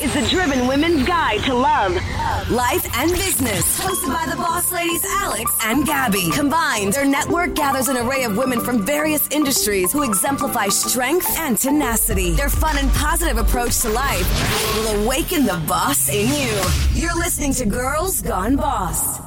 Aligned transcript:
is 0.00 0.14
the 0.14 0.22
Driven 0.28 0.68
Women's 0.68 1.06
Guide 1.06 1.40
to 1.44 1.54
Love, 1.54 1.92
Life 2.50 2.86
and 2.96 3.10
Business, 3.10 3.80
hosted 3.80 4.12
by 4.12 4.30
the 4.30 4.36
boss 4.36 4.70
ladies 4.70 5.04
Alex 5.04 5.50
and 5.64 5.84
Gabby. 5.84 6.30
Combined, 6.30 6.92
their 6.92 7.04
network 7.04 7.54
gathers 7.54 7.88
an 7.88 7.96
array 7.96 8.22
of 8.22 8.36
women 8.36 8.60
from 8.60 8.86
various 8.86 9.28
industries 9.30 9.92
who 9.92 10.04
exemplify 10.04 10.68
strength 10.68 11.26
and 11.38 11.58
tenacity. 11.58 12.32
Their 12.32 12.48
fun 12.48 12.78
and 12.78 12.90
positive 12.92 13.38
approach 13.38 13.80
to 13.80 13.88
life 13.88 14.26
will 14.76 15.04
awaken 15.04 15.44
the 15.44 15.60
boss 15.66 16.08
in 16.08 16.28
you. 16.28 17.00
You're 17.00 17.16
listening 17.16 17.52
to 17.54 17.66
Girls 17.66 18.22
Gone 18.22 18.54
Boss. 18.54 19.20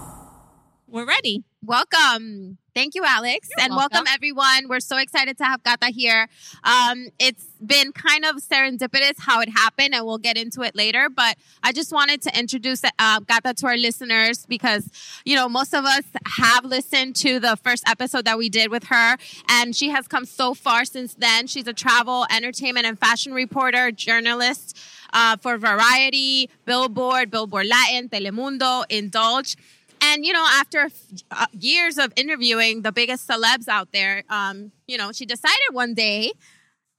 We're 0.87 1.05
ready. 1.05 1.43
Welcome. 1.61 2.60
Thank 2.73 2.95
you, 2.95 3.03
Alex. 3.05 3.49
You're 3.57 3.65
and 3.65 3.75
welcome. 3.75 3.95
welcome. 3.95 4.13
everyone. 4.13 4.69
We're 4.69 4.79
so 4.79 4.97
excited 4.97 5.37
to 5.39 5.43
have 5.43 5.61
Gata 5.61 5.87
here. 5.87 6.29
Um, 6.63 7.07
it's 7.19 7.45
been 7.65 7.91
kind 7.91 8.23
of 8.23 8.37
serendipitous 8.37 9.19
how 9.19 9.41
it 9.41 9.49
happened, 9.49 9.93
and 9.93 10.05
we'll 10.05 10.17
get 10.17 10.37
into 10.37 10.61
it 10.61 10.73
later. 10.73 11.09
But 11.09 11.35
I 11.63 11.73
just 11.73 11.91
wanted 11.91 12.21
to 12.23 12.39
introduce 12.39 12.81
uh, 12.83 13.19
Gata 13.19 13.53
to 13.55 13.67
our 13.67 13.77
listeners 13.77 14.45
because, 14.45 14.89
you 15.25 15.35
know, 15.35 15.49
most 15.49 15.73
of 15.73 15.83
us 15.83 16.03
have 16.25 16.63
listened 16.63 17.17
to 17.17 17.41
the 17.41 17.57
first 17.57 17.83
episode 17.89 18.23
that 18.23 18.37
we 18.37 18.47
did 18.47 18.71
with 18.71 18.85
her, 18.85 19.17
and 19.49 19.75
she 19.75 19.89
has 19.89 20.07
come 20.07 20.23
so 20.23 20.53
far 20.53 20.85
since 20.85 21.13
then. 21.15 21.47
She's 21.47 21.67
a 21.67 21.73
travel, 21.73 22.25
entertainment, 22.31 22.85
and 22.85 22.97
fashion 22.97 23.33
reporter, 23.33 23.91
journalist 23.91 24.77
uh, 25.13 25.35
for 25.37 25.57
Variety, 25.57 26.49
Billboard, 26.65 27.31
Billboard 27.31 27.67
Latin, 27.67 28.07
Telemundo, 28.07 28.85
Indulge. 28.89 29.57
And 30.01 30.25
you 30.25 30.33
know, 30.33 30.45
after 30.51 30.89
uh, 31.29 31.45
years 31.51 31.97
of 31.97 32.11
interviewing 32.15 32.81
the 32.81 32.91
biggest 32.91 33.27
celebs 33.27 33.67
out 33.67 33.91
there, 33.91 34.23
um, 34.29 34.71
you 34.87 34.97
know, 34.97 35.11
she 35.11 35.25
decided 35.25 35.57
one 35.71 35.93
day, 35.93 36.33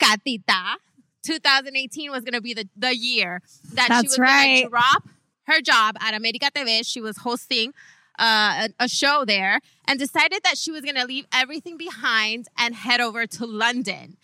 Catita, 0.00 0.76
2018 1.22 2.10
was 2.10 2.22
going 2.22 2.34
to 2.34 2.40
be 2.40 2.54
the, 2.54 2.68
the 2.76 2.96
year 2.96 3.42
that 3.74 3.84
she 3.84 3.88
That's 3.88 4.02
was 4.04 4.16
going 4.18 4.64
to 4.64 4.68
drop 4.68 5.08
her 5.46 5.60
job 5.60 5.96
at 6.00 6.14
America 6.14 6.50
TV. 6.54 6.86
She 6.86 7.00
was 7.00 7.18
hosting 7.18 7.72
uh, 8.18 8.68
a, 8.78 8.84
a 8.84 8.88
show 8.88 9.24
there 9.24 9.60
and 9.86 9.98
decided 9.98 10.40
that 10.44 10.58
she 10.58 10.70
was 10.70 10.82
going 10.82 10.96
to 10.96 11.04
leave 11.04 11.26
everything 11.32 11.76
behind 11.76 12.46
and 12.58 12.74
head 12.74 13.00
over 13.00 13.26
to 13.26 13.46
London. 13.46 14.16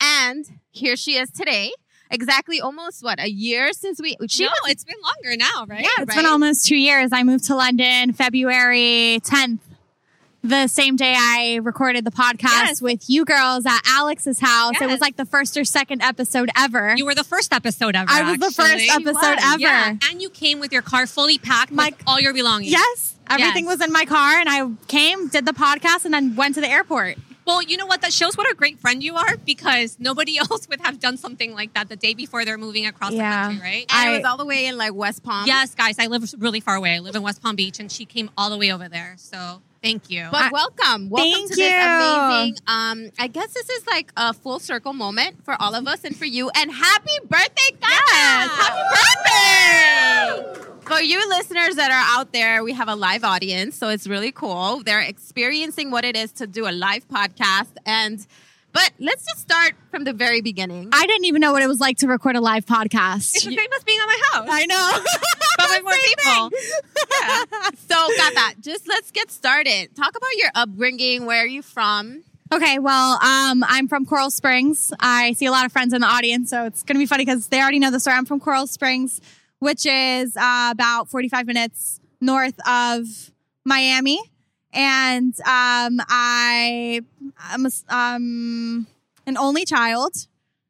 And 0.00 0.60
here 0.70 0.96
she 0.96 1.16
is 1.16 1.30
today. 1.30 1.72
Exactly 2.10 2.60
almost 2.60 3.02
what 3.04 3.20
a 3.20 3.28
year 3.30 3.72
since 3.72 4.00
we 4.00 4.16
she 4.28 4.44
no, 4.44 4.50
was 4.64 4.72
it's 4.72 4.84
been 4.84 4.96
longer 5.02 5.36
now, 5.36 5.64
right? 5.66 5.82
Yeah, 5.82 5.88
It's 5.98 6.08
right? 6.08 6.16
been 6.16 6.26
almost 6.26 6.66
two 6.66 6.76
years. 6.76 7.10
I 7.12 7.22
moved 7.22 7.44
to 7.46 7.54
London 7.54 8.12
February 8.12 9.20
10th, 9.22 9.58
the 10.42 10.66
same 10.66 10.96
day 10.96 11.14
I 11.16 11.60
recorded 11.62 12.04
the 12.04 12.10
podcast 12.10 12.42
Yes. 12.66 12.82
with 12.82 13.08
you 13.08 13.24
girls 13.24 13.64
at 13.66 13.80
Alex's 13.86 14.40
house. 14.40 14.72
It 14.80 14.88
was 14.88 15.00
like 15.00 15.16
the 15.16 15.24
first 15.26 15.56
or 15.56 15.64
second 15.64 16.02
episode 16.02 16.50
ever. 16.56 16.94
You 16.96 17.04
were 17.04 17.14
the 17.14 17.22
first 17.24 17.52
episode 17.52 17.94
ever. 17.94 18.10
I 18.10 18.22
was 18.30 18.38
the 18.40 18.50
first 18.50 18.90
episode 18.90 19.38
ever. 19.40 19.60
Yeah, 19.60 19.94
and 20.10 20.20
you 20.22 20.30
came 20.30 20.58
with 20.58 20.72
your 20.72 20.82
car 20.82 21.06
fully 21.06 21.38
packed 21.38 21.70
My- 21.72 21.90
with 21.90 22.02
all 22.06 22.18
your 22.18 22.32
belongings. 22.34 22.72
Yes. 22.72 23.14
Everything 23.28 23.66
Yes. 23.66 23.78
was 23.78 23.86
in 23.86 23.92
my 23.92 24.04
car, 24.06 24.40
and 24.40 24.48
I 24.48 24.68
came, 24.88 25.28
did 25.28 25.46
the 25.46 25.52
podcast, 25.52 26.04
and 26.04 26.12
then 26.12 26.34
went 26.34 26.56
to 26.56 26.60
the 26.60 26.68
airport. 26.68 27.18
Well, 27.50 27.62
you 27.62 27.76
know 27.76 27.86
what? 27.86 28.00
That 28.02 28.12
shows 28.12 28.36
what 28.36 28.48
a 28.48 28.54
great 28.54 28.78
friend 28.78 29.02
you 29.02 29.16
are 29.16 29.36
because 29.44 29.96
nobody 29.98 30.38
else 30.44 30.68
would 30.68 30.80
have 30.82 31.00
done 31.00 31.16
something 31.16 31.52
like 31.52 31.74
that 31.74 31.88
the 31.88 31.96
day 31.96 32.14
before 32.14 32.44
they're 32.44 32.56
moving 32.58 32.86
across 32.86 33.10
Yeah. 33.10 33.48
the 33.48 33.54
country, 33.54 33.68
right? 33.68 33.86
and 33.92 34.08
I- 34.10 34.12
it 34.14 34.16
was 34.18 34.24
all 34.24 34.36
the 34.36 34.44
way 34.44 34.66
in 34.66 34.76
like 34.78 34.94
West 34.94 35.24
Palm. 35.24 35.46
yes, 35.46 35.74
guys, 35.74 35.96
I 35.98 36.06
live 36.06 36.32
really 36.38 36.60
far 36.60 36.76
away. 36.76 36.94
I 36.94 36.98
live 37.00 37.16
in 37.16 37.22
West 37.22 37.42
Palm 37.42 37.56
Beach, 37.56 37.80
and 37.80 37.90
she 37.90 38.04
came 38.04 38.30
all 38.38 38.50
the 38.50 38.56
way 38.56 38.70
over 38.72 38.88
there. 38.88 39.14
So 39.18 39.62
thank 39.82 40.08
you. 40.10 40.28
But 40.30 40.42
I- 40.42 40.50
welcome. 40.50 41.10
Welcome 41.10 41.32
Thank 41.32 41.50
to 41.50 41.56
this 41.56 41.72
you. 41.72 41.76
amazing 41.76 42.56
um 42.68 43.10
I 43.18 43.26
guess 43.26 43.52
this 43.52 43.68
is 43.68 43.84
like 43.88 44.12
a 44.16 44.32
full 44.32 44.60
circle 44.60 44.92
moment 44.92 45.44
for 45.44 45.60
all 45.60 45.74
of 45.74 45.88
us 45.88 46.04
and 46.04 46.16
for 46.16 46.26
you. 46.26 46.50
And 46.54 46.70
happy 46.70 47.16
birthday, 47.28 47.70
guys! 47.80 47.90
Yes, 48.12 48.50
happy 48.60 50.54
birthday! 50.54 50.69
For 50.82 51.00
you 51.00 51.28
listeners 51.28 51.76
that 51.76 51.90
are 51.90 52.18
out 52.18 52.32
there, 52.32 52.64
we 52.64 52.72
have 52.72 52.88
a 52.88 52.94
live 52.94 53.24
audience, 53.24 53.76
so 53.76 53.88
it's 53.88 54.06
really 54.06 54.32
cool. 54.32 54.82
They're 54.82 55.00
experiencing 55.00 55.90
what 55.90 56.04
it 56.04 56.16
is 56.16 56.32
to 56.32 56.46
do 56.46 56.68
a 56.68 56.72
live 56.72 57.06
podcast 57.08 57.72
and 57.86 58.26
but 58.72 58.92
let's 59.00 59.24
just 59.24 59.40
start 59.40 59.74
from 59.90 60.04
the 60.04 60.12
very 60.12 60.42
beginning. 60.42 60.90
I 60.92 61.06
didn't 61.06 61.24
even 61.24 61.40
know 61.40 61.52
what 61.52 61.62
it 61.62 61.66
was 61.66 61.80
like 61.80 61.98
to 61.98 62.06
record 62.06 62.36
a 62.36 62.40
live 62.40 62.66
podcast. 62.66 63.34
it's 63.34 63.44
the 63.44 63.50
same 63.50 63.72
as 63.76 63.84
being 63.84 63.98
at 63.98 64.06
my 64.06 64.20
house. 64.32 64.48
I 64.48 64.66
know. 64.66 64.92
but 65.58 65.70
with 65.70 65.82
more 65.82 65.92
people. 66.04 66.50
so 67.88 68.16
got 68.16 68.34
that. 68.34 68.54
Just 68.60 68.86
let's 68.86 69.10
get 69.10 69.32
started. 69.32 69.94
Talk 69.96 70.16
about 70.16 70.36
your 70.36 70.50
upbringing. 70.54 71.26
Where 71.26 71.42
are 71.42 71.46
you 71.46 71.62
from? 71.62 72.22
Okay, 72.52 72.80
well, 72.80 73.12
um, 73.22 73.64
I'm 73.66 73.86
from 73.86 74.06
Coral 74.06 74.30
Springs. 74.30 74.92
I 74.98 75.34
see 75.34 75.46
a 75.46 75.52
lot 75.52 75.66
of 75.66 75.72
friends 75.72 75.92
in 75.92 76.00
the 76.00 76.06
audience, 76.08 76.50
so 76.50 76.64
it's 76.64 76.82
going 76.82 76.96
to 76.96 76.98
be 76.98 77.06
funny 77.06 77.24
because 77.24 77.46
they 77.46 77.60
already 77.60 77.78
know 77.78 77.92
the 77.92 78.00
story. 78.00 78.16
I'm 78.16 78.24
from 78.24 78.40
Coral 78.40 78.66
Springs, 78.66 79.20
which 79.60 79.86
is 79.86 80.36
uh, 80.36 80.68
about 80.72 81.08
45 81.08 81.46
minutes 81.46 82.00
north 82.20 82.58
of 82.66 83.30
Miami. 83.64 84.18
And 84.72 85.34
um, 85.40 86.00
I 86.08 87.02
am 87.50 87.66
um, 87.88 88.86
an 89.26 89.36
only 89.36 89.64
child. 89.64 90.26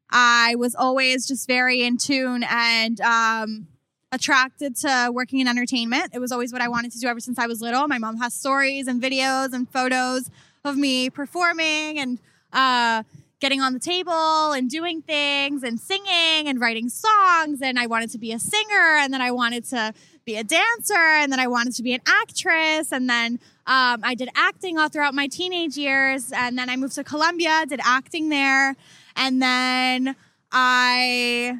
I 0.09 0.55
was 0.55 0.75
always 0.75 1.27
just 1.27 1.47
very 1.47 1.83
in 1.83 1.97
tune 1.97 2.43
and 2.43 2.99
um, 3.01 3.67
attracted 4.11 4.75
to 4.77 5.09
working 5.13 5.39
in 5.39 5.47
entertainment. 5.47 6.11
It 6.13 6.19
was 6.19 6.31
always 6.31 6.51
what 6.51 6.61
I 6.61 6.67
wanted 6.67 6.91
to 6.91 6.99
do 6.99 7.07
ever 7.07 7.19
since 7.19 7.39
I 7.39 7.47
was 7.47 7.61
little. 7.61 7.87
My 7.87 7.97
mom 7.97 8.17
has 8.17 8.33
stories 8.33 8.87
and 8.87 9.01
videos 9.01 9.53
and 9.53 9.69
photos 9.69 10.29
of 10.65 10.75
me 10.75 11.09
performing 11.09 11.97
and 11.97 12.19
uh, 12.51 13.03
getting 13.41 13.59
on 13.59 13.73
the 13.73 13.79
table 13.79 14.53
and 14.53 14.69
doing 14.69 15.01
things 15.01 15.63
and 15.63 15.79
singing 15.79 16.47
and 16.47 16.61
writing 16.61 16.87
songs. 16.87 17.59
And 17.61 17.77
I 17.77 17.87
wanted 17.87 18.11
to 18.11 18.19
be 18.19 18.31
a 18.31 18.39
singer, 18.39 18.97
and 18.99 19.11
then 19.11 19.21
I 19.21 19.31
wanted 19.31 19.65
to 19.65 19.93
be 20.23 20.37
a 20.37 20.43
dancer, 20.43 20.93
and 20.93 21.31
then 21.31 21.39
I 21.39 21.47
wanted 21.47 21.73
to 21.75 21.83
be 21.83 21.93
an 21.93 22.01
actress, 22.07 22.93
and 22.93 23.09
then 23.09 23.39
um, 23.65 24.01
I 24.03 24.13
did 24.15 24.29
acting 24.35 24.77
all 24.77 24.87
throughout 24.87 25.15
my 25.15 25.27
teenage 25.27 25.75
years, 25.75 26.31
and 26.31 26.57
then 26.57 26.69
I 26.69 26.77
moved 26.77 26.93
to 26.95 27.03
Colombia, 27.03 27.65
did 27.67 27.79
acting 27.83 28.29
there, 28.29 28.75
and 29.15 29.41
then 29.41 30.15
I 30.51 31.59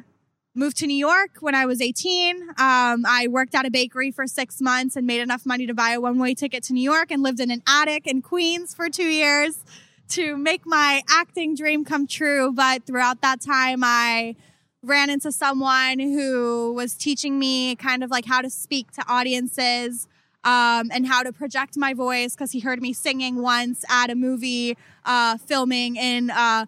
moved 0.54 0.76
to 0.76 0.86
New 0.86 0.96
York 0.96 1.38
when 1.40 1.56
I 1.56 1.66
was 1.66 1.80
18. 1.80 2.42
Um, 2.50 3.04
I 3.06 3.26
worked 3.28 3.54
at 3.56 3.66
a 3.66 3.70
bakery 3.70 4.12
for 4.12 4.28
six 4.28 4.60
months 4.60 4.94
and 4.94 5.06
made 5.06 5.20
enough 5.20 5.44
money 5.44 5.66
to 5.66 5.74
buy 5.74 5.92
a 5.92 6.00
one 6.00 6.18
way 6.18 6.34
ticket 6.34 6.62
to 6.64 6.72
New 6.72 6.82
York 6.82 7.10
and 7.10 7.22
lived 7.22 7.40
in 7.40 7.50
an 7.50 7.62
attic 7.66 8.06
in 8.06 8.22
Queens 8.22 8.74
for 8.74 8.88
two 8.88 9.08
years 9.08 9.64
to 10.12 10.36
make 10.36 10.66
my 10.66 11.02
acting 11.10 11.54
dream 11.54 11.84
come 11.84 12.06
true. 12.06 12.52
But 12.52 12.84
throughout 12.84 13.20
that 13.22 13.40
time, 13.40 13.82
I 13.82 14.36
ran 14.82 15.10
into 15.10 15.32
someone 15.32 15.98
who 15.98 16.72
was 16.74 16.94
teaching 16.94 17.38
me 17.38 17.76
kind 17.76 18.04
of 18.04 18.10
like 18.10 18.26
how 18.26 18.42
to 18.42 18.50
speak 18.50 18.92
to 18.92 19.04
audiences. 19.08 20.06
Um, 20.44 20.90
and 20.92 21.06
how 21.06 21.22
to 21.22 21.32
project 21.32 21.76
my 21.76 21.94
voice 21.94 22.34
because 22.34 22.50
he 22.50 22.58
heard 22.58 22.82
me 22.82 22.92
singing 22.92 23.40
once 23.42 23.84
at 23.88 24.10
a 24.10 24.16
movie 24.16 24.76
uh, 25.04 25.38
filming 25.38 25.94
in 25.94 26.30
uh, 26.30 26.66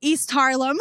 East 0.00 0.30
Harlem. 0.30 0.78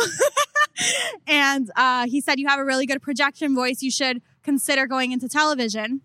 and 1.28 1.70
uh, 1.76 2.08
he 2.08 2.22
said, 2.22 2.40
You 2.40 2.48
have 2.48 2.60
a 2.60 2.64
really 2.64 2.86
good 2.86 3.02
projection 3.02 3.54
voice. 3.54 3.82
You 3.82 3.92
should 3.92 4.22
consider 4.42 4.88
going 4.88 5.12
into 5.12 5.28
television. 5.28 6.00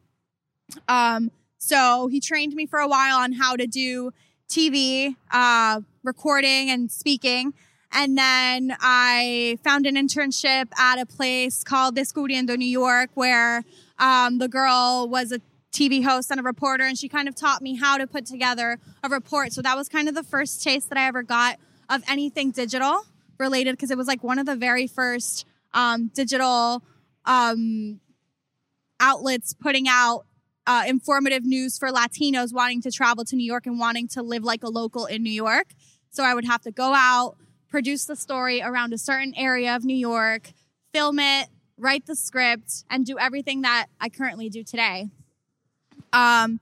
Um, 0.88 1.30
so 1.58 2.08
he 2.08 2.18
trained 2.18 2.54
me 2.54 2.66
for 2.66 2.80
a 2.80 2.88
while 2.88 3.18
on 3.18 3.34
how 3.34 3.54
to 3.54 3.68
do 3.68 4.12
TV, 4.48 5.14
uh, 5.30 5.80
recording, 6.02 6.70
and 6.70 6.90
speaking. 6.90 7.54
And 7.92 8.18
then 8.18 8.76
I 8.80 9.58
found 9.64 9.86
an 9.86 9.94
internship 9.94 10.66
at 10.78 10.98
a 10.98 11.06
place 11.06 11.62
called 11.64 11.96
Descubriendo 11.96 12.56
New 12.56 12.66
York, 12.66 13.10
where 13.14 13.64
um, 13.98 14.38
the 14.38 14.48
girl 14.48 15.08
was 15.10 15.32
a 15.32 15.40
TV 15.72 16.04
host 16.04 16.30
and 16.30 16.40
a 16.40 16.42
reporter, 16.42 16.84
and 16.84 16.98
she 16.98 17.08
kind 17.08 17.28
of 17.28 17.34
taught 17.34 17.62
me 17.62 17.76
how 17.76 17.98
to 17.98 18.06
put 18.06 18.26
together 18.26 18.78
a 19.02 19.08
report. 19.08 19.52
So 19.52 19.62
that 19.62 19.76
was 19.76 19.88
kind 19.88 20.08
of 20.08 20.14
the 20.14 20.22
first 20.22 20.62
taste 20.62 20.88
that 20.88 20.98
I 20.98 21.06
ever 21.06 21.22
got 21.22 21.58
of 21.88 22.02
anything 22.08 22.50
digital 22.50 23.02
related, 23.38 23.72
because 23.72 23.90
it 23.90 23.96
was 23.96 24.06
like 24.06 24.22
one 24.22 24.38
of 24.38 24.46
the 24.46 24.56
very 24.56 24.86
first 24.86 25.46
um, 25.72 26.10
digital 26.14 26.82
um, 27.24 28.00
outlets 29.00 29.54
putting 29.54 29.86
out 29.88 30.26
uh, 30.68 30.82
informative 30.86 31.44
news 31.44 31.78
for 31.78 31.88
Latinos 31.88 32.52
wanting 32.52 32.82
to 32.82 32.90
travel 32.90 33.24
to 33.24 33.34
New 33.34 33.44
York 33.54 33.64
and 33.66 33.78
wanting 33.78 34.06
to 34.08 34.22
live 34.22 34.44
like 34.44 34.62
a 34.62 34.68
local 34.68 35.06
in 35.06 35.22
New 35.22 35.32
York. 35.32 35.68
So 36.10 36.22
I 36.22 36.34
would 36.34 36.44
have 36.44 36.60
to 36.62 36.70
go 36.70 36.92
out, 36.94 37.36
produce 37.68 38.04
the 38.04 38.16
story 38.16 38.60
around 38.62 38.92
a 38.92 38.98
certain 38.98 39.32
area 39.36 39.74
of 39.74 39.84
New 39.84 39.96
York, 39.96 40.52
film 40.92 41.18
it, 41.18 41.48
write 41.78 42.04
the 42.06 42.14
script, 42.16 42.84
and 42.90 43.06
do 43.06 43.18
everything 43.18 43.62
that 43.62 43.86
I 44.00 44.08
currently 44.10 44.48
do 44.50 44.62
today. 44.62 45.08
Um, 46.12 46.60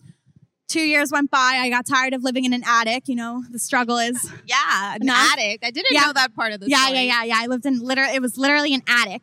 two 0.69 0.81
years 0.83 1.11
went 1.13 1.31
by. 1.31 1.59
I 1.61 1.71
got 1.71 1.87
tired 1.87 2.13
of 2.15 2.23
living 2.23 2.45
in 2.45 2.53
an 2.53 2.63
attic. 2.67 3.09
You 3.09 3.17
know, 3.17 3.43
the 3.51 3.59
struggle 3.59 3.99
is 3.99 4.31
Yeah, 4.47 4.95
an 4.95 5.01
No. 5.07 5.15
addict. 5.15 5.65
I 5.65 5.71
didn't 5.71 5.93
Yeah. 5.93 6.07
know 6.07 6.13
that 6.13 6.35
part 6.35 6.53
of 6.53 6.61
the 6.61 6.69
yeah, 6.69 6.85
story. 6.85 6.99
yeah, 7.07 7.23
yeah, 7.23 7.25
yeah. 7.25 7.39
I 7.43 7.47
lived 7.47 7.67
in 7.67 7.81
literally, 7.81 8.15
it 8.15 8.23
was 8.23 8.37
literally 8.39 8.75
an 8.75 8.83
attic. 8.89 9.23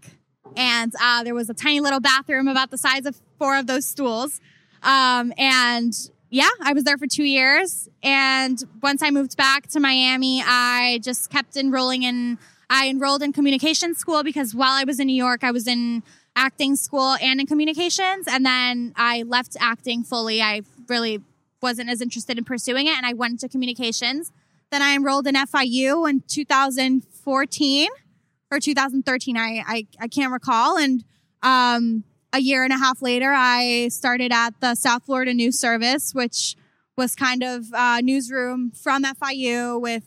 And 0.56 0.94
uh, 1.02 1.24
there 1.24 1.34
was 1.34 1.50
a 1.50 1.54
tiny 1.54 1.80
little 1.80 2.00
bathroom 2.00 2.48
about 2.48 2.70
the 2.70 2.78
size 2.78 3.06
of 3.06 3.20
four 3.40 3.58
of 3.58 3.66
those 3.68 3.86
stools. 3.86 4.40
Um, 4.84 5.34
and 5.38 5.94
yeah, 6.30 6.50
I 6.62 6.74
was 6.74 6.84
there 6.84 6.98
for 6.98 7.08
two 7.08 7.24
years. 7.24 7.90
And 8.02 8.62
once 8.82 9.02
I 9.02 9.12
moved 9.12 9.38
back 9.38 9.68
to 9.68 9.80
Miami, 9.80 10.42
I 10.46 11.00
just 11.04 11.30
kept 11.30 11.56
enrolling 11.56 12.04
in 12.04 12.38
I 12.70 12.90
enrolled 12.90 13.22
in 13.22 13.34
communication 13.34 13.94
school 13.94 14.24
because 14.24 14.56
while 14.56 14.72
I 14.72 14.84
was 14.84 15.00
in 15.00 15.06
New 15.06 15.16
York, 15.16 15.44
I 15.44 15.52
was 15.52 15.68
in 15.68 16.02
acting 16.36 16.76
school 16.76 17.16
and 17.22 17.40
in 17.40 17.46
communications. 17.46 18.26
And 18.28 18.44
then 18.44 18.94
I 18.96 19.24
left 19.24 19.56
acting 19.60 20.04
fully. 20.04 20.42
I 20.42 20.62
really 20.90 21.20
wasn't 21.62 21.90
as 21.90 22.02
interested 22.02 22.38
in 22.38 22.44
pursuing 22.44 22.88
it 22.88 22.98
and 22.98 23.06
I 23.06 23.14
went 23.14 23.40
to 23.42 23.50
communications. 23.50 24.32
Then 24.72 24.82
I 24.82 24.96
enrolled 24.96 25.28
in 25.28 25.36
FIU 25.36 26.10
in 26.10 26.24
2014 26.28 27.90
or 28.52 28.60
2013. 28.60 29.38
I, 29.38 29.64
I, 29.68 29.88
I 30.00 30.08
can't 30.08 30.32
recall. 30.32 30.78
And, 30.78 31.04
um, 31.44 32.04
a 32.34 32.40
year 32.40 32.64
and 32.64 32.74
a 32.74 32.78
half 32.78 33.02
later, 33.02 33.32
I 33.32 33.90
started 33.90 34.32
at 34.34 34.60
the 34.60 34.74
South 34.74 35.06
Florida 35.06 35.34
News 35.34 35.60
Service, 35.60 36.14
which 36.14 36.56
was 36.98 37.16
kind 37.16 37.44
of 37.44 37.66
a 37.74 38.02
newsroom 38.02 38.72
from 38.72 39.04
FIU 39.04 39.80
with 39.80 40.04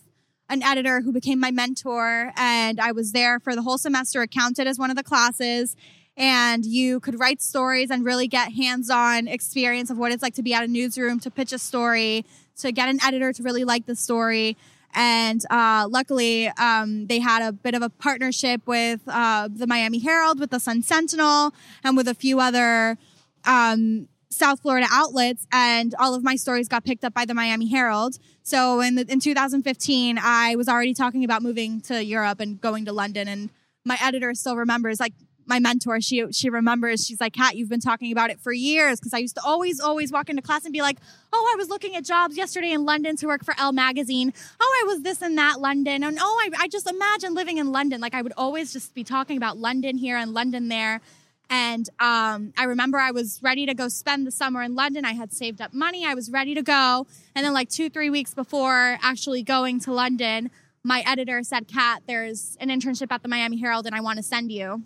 an 0.49 0.63
editor 0.63 1.01
who 1.01 1.13
became 1.13 1.39
my 1.39 1.53
mentor. 1.53 2.33
And 2.37 2.81
I 2.81 2.91
was 2.91 3.13
there 3.13 3.39
for 3.39 3.55
the 3.55 3.63
whole 3.63 3.79
semester, 3.79 4.23
it 4.23 4.33
counted 4.33 4.67
as 4.67 4.79
one 4.79 4.91
of 4.91 4.97
the 4.97 5.05
classes. 5.05 5.77
And 6.17 6.65
you 6.65 6.99
could 6.99 7.21
write 7.21 7.41
stories 7.43 7.91
and 7.91 8.05
really 8.05 8.27
get 8.27 8.53
hands 8.53 8.91
on 8.91 9.29
experience 9.29 9.91
of 9.91 9.99
what 9.99 10.11
it's 10.11 10.23
like 10.23 10.35
to 10.35 10.43
be 10.43 10.53
at 10.53 10.65
a 10.65 10.69
newsroom, 10.69 11.21
to 11.21 11.31
pitch 11.31 11.53
a 11.53 11.59
story, 11.59 12.25
to 12.59 12.73
get 12.73 12.89
an 12.89 12.99
editor 13.05 13.33
to 13.35 13.43
really 13.43 13.65
like 13.65 13.87
the 13.87 13.95
story. 13.95 14.57
And 14.97 15.43
uh, 15.51 15.87
luckily, 15.91 16.49
um, 16.59 17.07
they 17.07 17.19
had 17.19 17.43
a 17.43 17.53
bit 17.53 17.75
of 17.75 17.83
a 17.83 17.91
partnership 17.91 18.67
with 18.67 19.03
uh, 19.07 19.47
the 19.53 19.67
Miami 19.67 19.99
Herald, 19.99 20.41
with 20.41 20.49
the 20.49 20.59
Sun 20.59 20.83
Sentinel, 20.83 21.53
and 21.85 21.99
with 21.99 22.09
a 22.09 22.15
few 22.15 22.41
other 22.41 22.97
um, 23.45 24.09
South 24.31 24.61
Florida 24.61 24.87
outlets. 24.91 25.47
And 25.53 25.95
all 25.99 26.15
of 26.15 26.25
my 26.25 26.35
stories 26.35 26.67
got 26.67 26.83
picked 26.83 27.05
up 27.05 27.13
by 27.13 27.27
the 27.27 27.35
Miami 27.35 27.69
Herald. 27.69 28.19
So 28.43 28.81
in, 28.81 28.95
the, 28.95 29.05
in 29.07 29.21
2015, 29.21 30.19
I 30.19 30.57
was 30.57 30.67
already 30.67 30.95
talking 30.95 31.25
about 31.25 31.43
moving 31.43 31.83
to 31.83 32.03
Europe 32.03 32.41
and 32.41 32.59
going 32.59 32.87
to 32.87 32.93
London. 32.95 33.29
And 33.29 33.51
my 33.85 33.99
editor 34.01 34.33
still 34.33 34.57
remembers, 34.57 34.99
like, 34.99 35.13
my 35.47 35.61
mentor, 35.61 36.01
she 36.01 36.25
she 36.33 36.51
remembers. 36.51 37.07
She's 37.07 37.21
like, 37.21 37.33
"Kat, 37.33 37.57
you've 37.57 37.69
been 37.69 37.81
talking 37.81 38.13
about 38.13 38.31
it 38.31 38.41
for 38.41 38.53
years." 38.53 38.99
Because 38.99 39.15
I 39.15 39.19
used 39.19 39.37
to 39.37 39.43
always 39.45 39.81
always 39.81 40.13
walk 40.13 40.29
into 40.29 40.43
class 40.43 40.65
and 40.65 40.73
be 40.73 40.83
like, 40.83 40.99
"Oh, 41.33 41.53
I 41.53 41.57
was 41.57 41.69
looking 41.69 41.95
at 41.97 42.05
jobs 42.05 42.37
yesterday 42.37 42.73
in 42.73 42.85
London 42.85 43.17
to 43.17 43.27
work 43.27 43.45
for 43.45 43.55
Elle 43.59 43.73
magazine. 43.73 44.33
Oh, 44.61 44.83
I 44.83 44.87
was 44.87 45.03
this 45.03 45.23
and 45.23 45.39
that 45.39 45.61
London, 45.61 46.03
and 46.03 46.19
oh, 46.21 46.43
I, 46.45 46.65
I 46.65 46.69
just 46.69 46.89
imagine 46.89 47.35
living 47.35 47.59
in 47.59 47.73
London." 47.73 48.01
Like 48.01 48.15
I 48.15 48.23
would 48.23 48.35
always 48.37 48.73
just 48.73 48.95
be 48.95 49.05
talking 49.05 49.37
about 49.37 49.59
London 49.59 49.99
here 49.99 50.17
and 50.17 50.35
London 50.35 50.69
there. 50.69 51.01
And 51.49 51.89
um, 52.01 52.53
I 52.59 52.65
remember 52.65 52.99
I 52.99 53.13
was 53.13 53.41
ready 53.41 53.67
to 53.67 53.75
go 53.75 53.87
spend 53.87 54.27
the 54.27 54.33
summer 54.33 54.63
in 54.63 54.75
London. 54.75 55.05
I 55.05 55.13
had 55.13 55.33
saved 55.33 55.61
up 55.61 55.73
money. 55.73 56.05
I 56.05 56.15
was 56.15 56.29
ready 56.29 56.55
to 56.55 56.63
go. 56.63 57.07
And 57.37 57.45
then, 57.45 57.53
like 57.53 57.69
two, 57.69 57.89
three 57.89 58.11
weeks 58.11 58.35
before 58.35 58.99
actually 59.01 59.45
going 59.45 59.79
to 59.81 59.93
London, 59.93 60.51
my 60.83 61.05
editor 61.07 61.43
said, 61.43 61.69
Kat, 61.69 62.03
there's 62.07 62.57
an 62.61 62.69
internship 62.69 63.13
at 63.13 63.23
the 63.23 63.29
Miami 63.29 63.59
Herald 63.59 63.87
and 63.87 63.95
I 63.95 64.01
want 64.01 64.17
to 64.17 64.23
send 64.23 64.51
you 64.51 64.83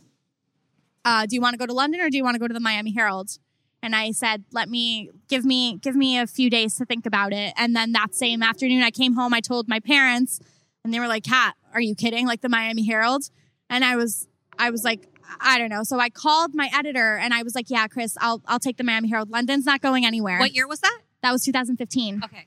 uh, 1.05 1.27
do 1.27 1.35
you 1.35 1.41
want 1.41 1.55
to 1.55 1.59
go 1.59 1.67
to 1.67 1.73
London 1.73 2.01
or 2.01 2.11
do 2.11 2.17
you 2.17 2.25
want 2.25 2.35
to 2.35 2.39
go 2.39 2.49
to 2.49 2.55
the 2.55 2.61
Miami 2.61 2.93
Herald? 2.93 3.39
And 3.83 3.97
I 3.97 4.11
said, 4.11 4.45
let 4.53 4.69
me 4.69 5.11
give 5.29 5.45
me 5.45 5.79
give 5.79 5.97
me 5.97 6.19
a 6.19 6.27
few 6.27 6.51
days 6.51 6.77
to 6.77 6.85
think 6.85 7.07
about 7.07 7.33
it. 7.33 7.55
And 7.57 7.75
then 7.75 7.93
that 7.93 8.15
same 8.15 8.43
afternoon, 8.43 8.83
I 8.83 8.91
came 8.91 9.15
home. 9.15 9.33
I 9.33 9.41
told 9.41 9.69
my 9.69 9.81
parents, 9.81 10.41
and 10.85 10.93
they 10.93 11.01
were 11.01 11.09
like, 11.09 11.25
"Kat, 11.25 11.55
are 11.73 11.81
you 11.81 11.95
kidding? 11.95 12.27
Like 12.27 12.43
the 12.43 12.49
Miami 12.51 12.85
Herald?" 12.85 13.31
And 13.71 13.85
I 13.85 13.97
was 13.97 14.27
I 14.59 14.71
was 14.71 14.85
like, 14.85 15.07
I 15.41 15.59
don't 15.59 15.71
know. 15.71 15.83
So 15.83 15.99
I 15.99 16.11
called 16.11 16.55
my 16.55 16.69
editor, 16.75 17.17
and 17.17 17.33
I 17.33 17.43
was 17.43 17.55
like, 17.55 17.71
"Yeah, 17.71 17.87
Chris, 17.87 18.17
I'll 18.21 18.43
I'll 18.47 18.59
take 18.59 18.77
the 18.77 18.85
Miami 18.85 19.09
Herald. 19.09 19.31
London's 19.31 19.65
not 19.65 19.81
going 19.81 20.05
anywhere." 20.05 20.39
What 20.39 20.55
year 20.55 20.69
was 20.69 20.81
that? 20.81 21.01
That 21.23 21.33
was 21.33 21.43
2015. 21.45 22.23
Okay. 22.25 22.47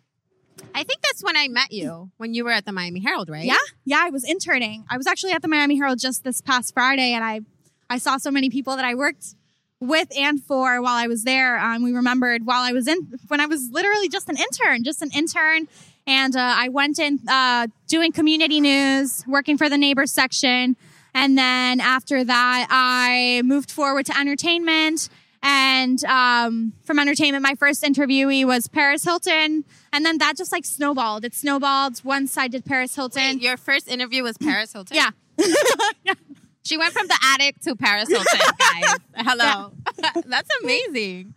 I 0.76 0.84
think 0.84 1.02
that's 1.02 1.24
when 1.24 1.36
I 1.36 1.48
met 1.48 1.72
you 1.72 2.12
when 2.18 2.34
you 2.34 2.44
were 2.44 2.52
at 2.52 2.66
the 2.66 2.72
Miami 2.72 3.00
Herald, 3.00 3.30
right? 3.30 3.46
Yeah, 3.46 3.58
yeah. 3.86 4.02
I 4.02 4.12
was 4.12 4.24
interning. 4.24 4.86
I 4.90 4.98
was 4.98 5.08
actually 5.08 5.32
at 5.32 5.42
the 5.42 5.48
Miami 5.48 5.78
Herald 5.78 6.00
just 6.00 6.24
this 6.24 6.42
past 6.42 6.74
Friday, 6.74 7.14
and 7.14 7.24
I 7.24 7.42
I 7.90 7.98
saw 7.98 8.18
so 8.18 8.32
many 8.32 8.50
people 8.50 8.76
that 8.76 8.86
I 8.86 8.96
worked 8.96 9.36
with 9.80 10.08
and 10.18 10.42
for 10.42 10.82
while 10.82 10.96
I 10.96 11.08
was 11.08 11.24
there. 11.24 11.60
Um, 11.60 11.84
we 11.84 11.94
remembered 11.94 12.46
while 12.46 12.62
I 12.62 12.72
was 12.72 12.88
in, 12.88 13.20
when 13.28 13.40
I 13.40 13.46
was 13.46 13.70
literally 13.72 14.10
just 14.10 14.30
an 14.30 14.38
intern, 14.38 14.84
just 14.84 15.02
an 15.02 15.12
intern. 15.16 15.68
And 16.06 16.36
uh, 16.36 16.56
I 16.58 16.70
went 16.70 17.00
in 17.00 17.20
uh, 17.30 17.68
doing 17.88 18.12
community 18.12 18.60
news, 18.60 19.24
working 19.28 19.58
for 19.58 19.70
the 19.70 19.78
neighbors 19.78 20.12
section. 20.12 20.76
And 21.14 21.38
then 21.38 21.80
after 21.80 22.24
that, 22.24 22.68
I 22.70 23.42
moved 23.46 23.72
forward 23.72 24.06
to 24.08 24.18
entertainment. 24.18 25.10
And 25.42 26.04
um, 26.06 26.74
from 26.84 27.00
entertainment, 27.00 27.44
my 27.44 27.56
first 27.56 27.84
interviewee 27.84 28.46
was 28.46 28.68
Paris 28.68 29.04
Hilton. 29.04 29.66
And 29.92 30.06
then 30.06 30.18
that 30.20 30.38
just 30.38 30.52
like 30.52 30.66
snowballed. 30.66 31.26
It 31.26 31.34
snowballed. 31.34 32.04
Once 32.04 32.38
I 32.38 32.48
did 32.48 32.66
Paris 32.66 32.96
Hilton. 32.96 33.22
Wait, 33.22 33.42
your 33.42 33.58
first 33.58 33.88
interview 33.88 34.24
was 34.24 34.38
Paris 34.38 34.74
Hilton? 34.74 34.98
yeah. 34.98 35.12
She 36.64 36.78
went 36.78 36.94
from 36.94 37.08
the 37.08 37.18
attic 37.34 37.60
to 37.62 37.76
Paris 37.76 38.10
Hilton, 38.10 38.40
guys. 38.60 38.96
Hello. 39.18 39.74
That's 40.26 40.50
amazing. 40.62 41.34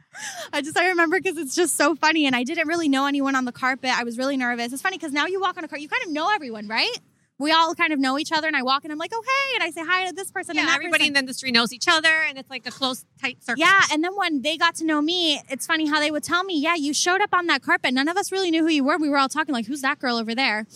I 0.53 0.63
just 0.63 0.79
I 0.79 0.89
remember 0.89 1.19
because 1.21 1.37
it's 1.37 1.55
just 1.55 1.77
so 1.77 1.95
funny, 1.95 2.27
and 2.27 2.35
I 2.35 2.45
didn't 2.45 2.69
really 2.69 2.89
know 2.89 3.07
anyone 3.07 3.35
on 3.35 3.45
the 3.45 3.53
carpet. 3.53 3.91
I 3.91 4.05
was 4.05 4.19
really 4.19 4.37
nervous. 4.37 4.73
It's 4.73 4.83
funny 4.83 4.97
because 4.97 5.13
now 5.13 5.27
you 5.27 5.41
walk 5.41 5.59
on 5.59 5.65
a 5.65 5.69
car, 5.69 5.79
you 5.79 5.89
kind 5.89 6.03
of 6.05 6.13
know 6.13 6.31
everyone, 6.33 6.69
right? 6.69 6.97
We 7.39 7.53
all 7.53 7.75
kind 7.75 7.93
of 7.93 7.99
know 7.99 8.19
each 8.19 8.33
other, 8.33 8.47
and 8.47 8.57
I 8.57 8.63
walk 8.63 8.85
and 8.85 8.93
I'm 8.93 8.99
like, 8.99 9.11
oh 9.13 9.23
hey, 9.23 9.57
and 9.57 9.65
I 9.65 9.71
say 9.71 9.83
hi 9.85 10.07
to 10.07 10.15
this 10.15 10.31
person. 10.31 10.55
Yeah, 10.55 10.63
and 10.63 10.71
everybody 10.71 11.01
person. 11.01 11.07
in 11.09 11.13
the 11.15 11.19
industry 11.19 11.51
knows 11.51 11.73
each 11.73 11.87
other, 11.89 12.09
and 12.09 12.39
it's 12.39 12.49
like 12.49 12.67
a 12.67 12.71
close, 12.71 13.05
tight 13.21 13.43
circle. 13.45 13.61
Yeah, 13.61 13.83
and 13.93 14.03
then 14.03 14.17
when 14.17 14.41
they 14.43 14.57
got 14.57 14.77
to 14.77 14.87
know 14.87 15.03
me, 15.03 15.41
it's 15.51 15.67
funny 15.67 15.87
how 15.87 16.01
they 16.01 16.11
would 16.11 16.23
tell 16.23 16.45
me, 16.45 16.59
"Yeah, 16.59 16.77
you 16.77 16.95
showed 16.95 17.21
up 17.21 17.35
on 17.35 17.47
that 17.49 17.63
carpet. 17.63 17.93
None 17.93 18.09
of 18.09 18.17
us 18.17 18.33
really 18.33 18.51
knew 18.51 18.63
who 18.63 18.71
you 18.71 18.85
were. 18.85 18.97
We 18.97 19.11
were 19.11 19.19
all 19.19 19.29
talking 19.29 19.53
like, 19.53 19.67
who's 19.67 19.83
that 19.83 19.99
girl 19.99 20.17
over 20.17 20.35
there?" 20.35 20.67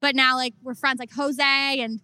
But 0.00 0.14
now, 0.14 0.36
like, 0.36 0.54
we're 0.62 0.74
friends, 0.74 0.98
like 0.98 1.12
Jose, 1.12 1.42
and 1.42 2.00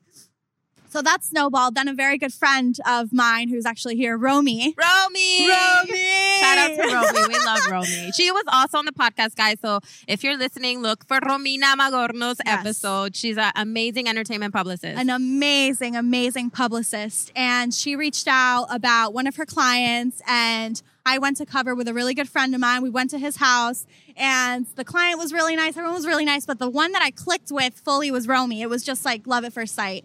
so 0.89 1.03
that 1.03 1.25
snowballed. 1.25 1.75
Then 1.75 1.89
a 1.89 1.95
very 1.95 2.19
good 2.19 2.33
friend 2.33 2.77
of 2.87 3.13
mine, 3.13 3.49
who's 3.49 3.67
actually 3.67 3.97
here, 3.97 4.17
Romy. 4.17 4.75
Romy. 4.79 5.49
Romy. 5.49 6.41
Shout 6.41 6.59
out 6.59 6.77
to 6.77 6.95
Romy. 6.95 7.29
We 7.29 7.45
love 7.45 7.61
Romy. 7.71 8.11
She 8.17 8.31
was 8.31 8.45
also 8.49 8.79
on 8.79 8.85
the 8.87 8.93
podcast, 8.93 9.35
guys. 9.37 9.59
So 9.61 9.81
if 10.07 10.23
you're 10.25 10.37
listening, 10.39 10.81
look 10.83 11.07
for 11.07 11.19
Romina 11.21 11.75
Magorno's 11.77 12.39
Yes. 12.45 12.61
episode. 12.61 13.15
She's 13.17 13.37
an 13.37 13.53
amazing 13.57 14.09
entertainment 14.09 14.53
publicist. 14.55 14.99
an 14.99 15.11
amazing, 15.11 15.97
amazing 15.97 16.51
publicist. 16.51 17.33
And 17.37 17.73
she 17.75 17.97
reached 17.97 18.27
out 18.29 18.67
about 18.71 19.13
one 19.15 19.27
of 19.27 19.37
her 19.37 19.47
clients 19.47 20.23
and 20.27 20.81
I 21.05 21.19
went 21.19 21.37
to 21.37 21.47
cover 21.47 21.75
with 21.75 21.87
a 21.89 21.95
really 21.95 22.15
good 22.15 22.29
friend 22.29 22.55
of 22.55 22.61
mine. 22.61 22.83
We 22.83 22.91
went 22.91 23.11
to 23.11 23.19
his 23.19 23.37
house 23.37 23.87
and 24.17 24.67
the 24.77 24.85
client 24.85 25.19
was 25.19 25.33
really 25.33 25.55
nice. 25.57 25.77
Everyone 25.77 25.95
was 25.95 26.07
really 26.07 26.25
nice. 26.25 26.47
But 26.47 26.59
the 26.59 26.69
one 26.71 26.93
that 26.93 27.03
I 27.03 27.11
clicked 27.11 27.51
with 27.53 27.75
fully 27.75 28.11
was 28.11 28.27
Romy. 28.27 28.63
It 28.63 28.69
was 28.71 28.83
just 28.83 29.05
like 29.05 29.27
love 29.27 29.45
at 29.45 29.53
first 29.53 29.75
sight. 29.75 30.05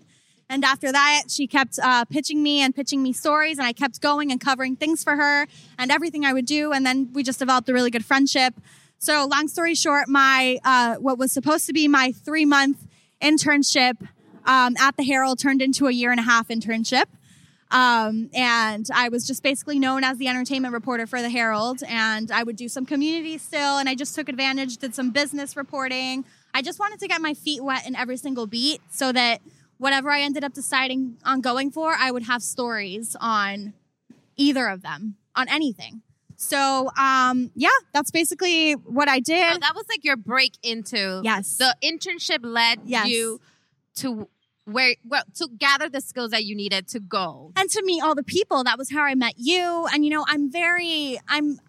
And 0.52 0.66
after 0.66 0.92
that, 0.92 1.24
she 1.30 1.48
kept 1.48 1.80
uh, 1.82 2.04
pitching 2.04 2.44
me 2.44 2.60
and 2.60 2.76
pitching 2.76 3.02
me 3.02 3.14
stories, 3.14 3.58
and 3.58 3.66
I 3.66 3.72
kept 3.72 4.02
going 4.02 4.34
and 4.34 4.42
covering 4.42 4.76
things 4.76 5.02
for 5.02 5.16
her 5.16 5.48
and 5.80 5.90
everything 5.90 6.26
I 6.26 6.34
would 6.34 6.46
do. 6.46 6.74
And 6.74 6.86
then 6.86 7.10
we 7.14 7.24
just 7.24 7.40
developed 7.40 7.70
a 7.70 7.74
really 7.74 7.90
good 7.90 8.04
friendship. 8.04 8.54
So, 9.00 9.26
long 9.26 9.48
story 9.48 9.76
short, 9.76 10.10
my 10.10 10.60
uh, 10.66 10.96
what 10.96 11.18
was 11.18 11.32
supposed 11.32 11.68
to 11.68 11.74
be 11.74 11.88
my 11.88 12.12
three 12.12 12.44
month 12.44 12.86
internship 13.22 14.06
um, 14.46 14.76
at 14.78 14.98
the 14.98 15.04
Herald 15.04 15.40
turned 15.40 15.62
into 15.62 15.88
a 15.88 15.92
year 15.92 16.12
and 16.12 16.20
a 16.20 16.24
half 16.24 16.50
internship. 16.50 17.06
Um, 17.72 18.30
and 18.34 18.86
I 18.94 19.08
was 19.08 19.26
just 19.26 19.44
basically 19.44 19.80
known 19.80 20.04
as 20.04 20.18
the 20.18 20.28
entertainment 20.28 20.74
reporter 20.74 21.08
for 21.08 21.22
the 21.22 21.30
Herald. 21.30 21.82
And 21.88 22.30
I 22.30 22.44
would 22.44 22.58
do 22.58 22.68
some 22.68 22.86
community 22.86 23.38
still. 23.38 23.78
And 23.78 23.88
I 23.88 23.96
just 23.96 24.16
took 24.16 24.28
advantage, 24.28 24.76
did 24.76 24.94
some 24.94 25.12
business 25.12 25.56
reporting. 25.56 26.26
I 26.54 26.62
just 26.62 26.78
wanted 26.78 27.00
to 27.00 27.08
get 27.08 27.22
my 27.22 27.34
feet 27.34 27.64
wet 27.64 27.88
in 27.88 27.96
every 27.96 28.18
single 28.18 28.46
beat 28.46 28.82
so 28.90 29.14
that 29.14 29.40
whatever 29.82 30.12
I 30.12 30.22
ended 30.22 30.44
up 30.44 30.54
deciding 30.54 31.18
on 31.26 31.42
going 31.42 31.72
for, 31.72 31.96
I 31.98 32.12
would 32.12 32.24
have 32.24 32.44
stories 32.44 33.16
on 33.20 33.74
either 34.38 34.68
of 34.68 34.84
them, 34.84 35.16
on 35.36 35.50
anything. 35.50 36.04
So, 36.36 36.92
um, 37.00 37.50
yeah, 37.56 37.70
that's 37.92 38.12
basically 38.12 38.74
what 38.74 39.10
I 39.10 39.20
did. 39.20 39.54
So 39.54 39.60
that 39.60 39.74
was 39.76 39.86
like 39.90 40.04
your 40.04 40.16
break 40.18 40.54
into 40.62 41.22
Yes. 41.24 41.58
The 41.58 41.76
internship 41.84 42.40
led 42.44 42.82
Yes. 42.86 43.08
you 43.08 43.42
to 43.96 44.28
where 44.66 44.94
well 45.04 45.24
to 45.36 45.48
gather 45.58 45.90
the 45.90 46.00
skills 46.02 46.30
that 46.30 46.46
you 46.46 46.56
needed 46.56 46.88
to 46.90 47.00
go. 47.00 47.52
and 47.56 47.68
to 47.72 47.82
meet 47.84 48.04
all 48.04 48.14
the 48.14 48.24
people. 48.24 48.64
That 48.64 48.78
was 48.78 48.92
how 48.92 49.02
I 49.04 49.16
met 49.16 49.34
you. 49.38 49.88
And 49.92 50.06
you 50.06 50.12
know, 50.12 50.26
I'm 50.28 50.52
very, 50.52 51.20
I'm, 51.28 51.60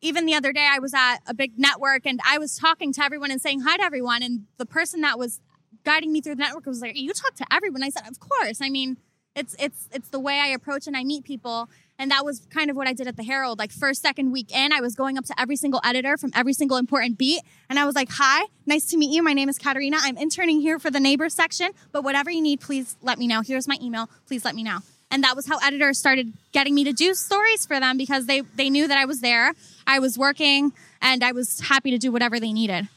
even 0.00 0.24
the 0.24 0.34
other 0.34 0.52
day, 0.52 0.66
I 0.70 0.78
was 0.78 0.94
at 0.94 1.18
a 1.26 1.34
big 1.34 1.58
network 1.58 2.06
and 2.06 2.20
I 2.26 2.38
was 2.38 2.56
talking 2.56 2.90
to 2.94 3.04
everyone 3.04 3.30
and 3.30 3.40
saying 3.40 3.60
hi 3.66 3.76
to 3.76 3.82
everyone. 3.82 4.22
And 4.22 4.46
the 4.56 4.66
person 4.66 5.02
that 5.02 5.18
was 5.18 5.40
guiding 5.84 6.12
me 6.12 6.20
through 6.20 6.36
the 6.36 6.42
network 6.42 6.66
was 6.66 6.80
like, 6.80 6.96
"You 6.96 7.12
talk 7.12 7.34
to 7.36 7.46
everyone." 7.50 7.82
I 7.82 7.90
said, 7.90 8.06
"Of 8.08 8.20
course." 8.20 8.60
I 8.60 8.70
mean, 8.70 8.96
it's 9.34 9.54
it's 9.58 9.88
it's 9.92 10.08
the 10.08 10.20
way 10.20 10.38
I 10.38 10.48
approach 10.48 10.86
and 10.86 10.96
I 10.96 11.04
meet 11.04 11.24
people. 11.24 11.68
And 11.98 12.10
that 12.10 12.24
was 12.24 12.44
kind 12.50 12.70
of 12.70 12.76
what 12.76 12.88
I 12.88 12.92
did 12.92 13.06
at 13.06 13.16
the 13.16 13.22
Herald. 13.22 13.58
Like 13.58 13.70
first, 13.70 14.02
second 14.02 14.32
week 14.32 14.52
in, 14.52 14.72
I 14.72 14.80
was 14.80 14.96
going 14.96 15.16
up 15.16 15.24
to 15.26 15.40
every 15.40 15.54
single 15.54 15.80
editor 15.84 16.16
from 16.16 16.32
every 16.34 16.52
single 16.52 16.76
important 16.76 17.18
beat. 17.18 17.40
And 17.70 17.78
I 17.78 17.84
was 17.84 17.94
like, 17.94 18.08
hi, 18.10 18.46
nice 18.66 18.86
to 18.86 18.96
meet 18.96 19.14
you. 19.14 19.22
My 19.22 19.32
name 19.32 19.48
is 19.48 19.58
Katerina. 19.58 19.98
I'm 20.00 20.16
interning 20.16 20.60
here 20.60 20.80
for 20.80 20.90
the 20.90 20.98
neighbors 20.98 21.34
section, 21.34 21.70
but 21.92 22.02
whatever 22.02 22.32
you 22.32 22.42
need, 22.42 22.60
please 22.60 22.96
let 23.00 23.16
me 23.16 23.28
know. 23.28 23.42
Here's 23.42 23.68
my 23.68 23.78
email. 23.80 24.10
Please 24.26 24.44
let 24.44 24.56
me 24.56 24.64
know. 24.64 24.78
And 25.10 25.22
that 25.22 25.36
was 25.36 25.46
how 25.46 25.58
editors 25.58 25.98
started 25.98 26.32
getting 26.50 26.74
me 26.74 26.82
to 26.84 26.92
do 26.92 27.14
stories 27.14 27.64
for 27.64 27.78
them 27.78 27.96
because 27.96 28.26
they, 28.26 28.40
they 28.40 28.70
knew 28.70 28.88
that 28.88 28.98
I 28.98 29.04
was 29.04 29.20
there. 29.20 29.52
I 29.86 30.00
was 30.00 30.18
working 30.18 30.72
and 31.00 31.22
I 31.22 31.30
was 31.30 31.60
happy 31.60 31.92
to 31.92 31.98
do 31.98 32.10
whatever 32.10 32.40
they 32.40 32.52
needed. 32.52 32.88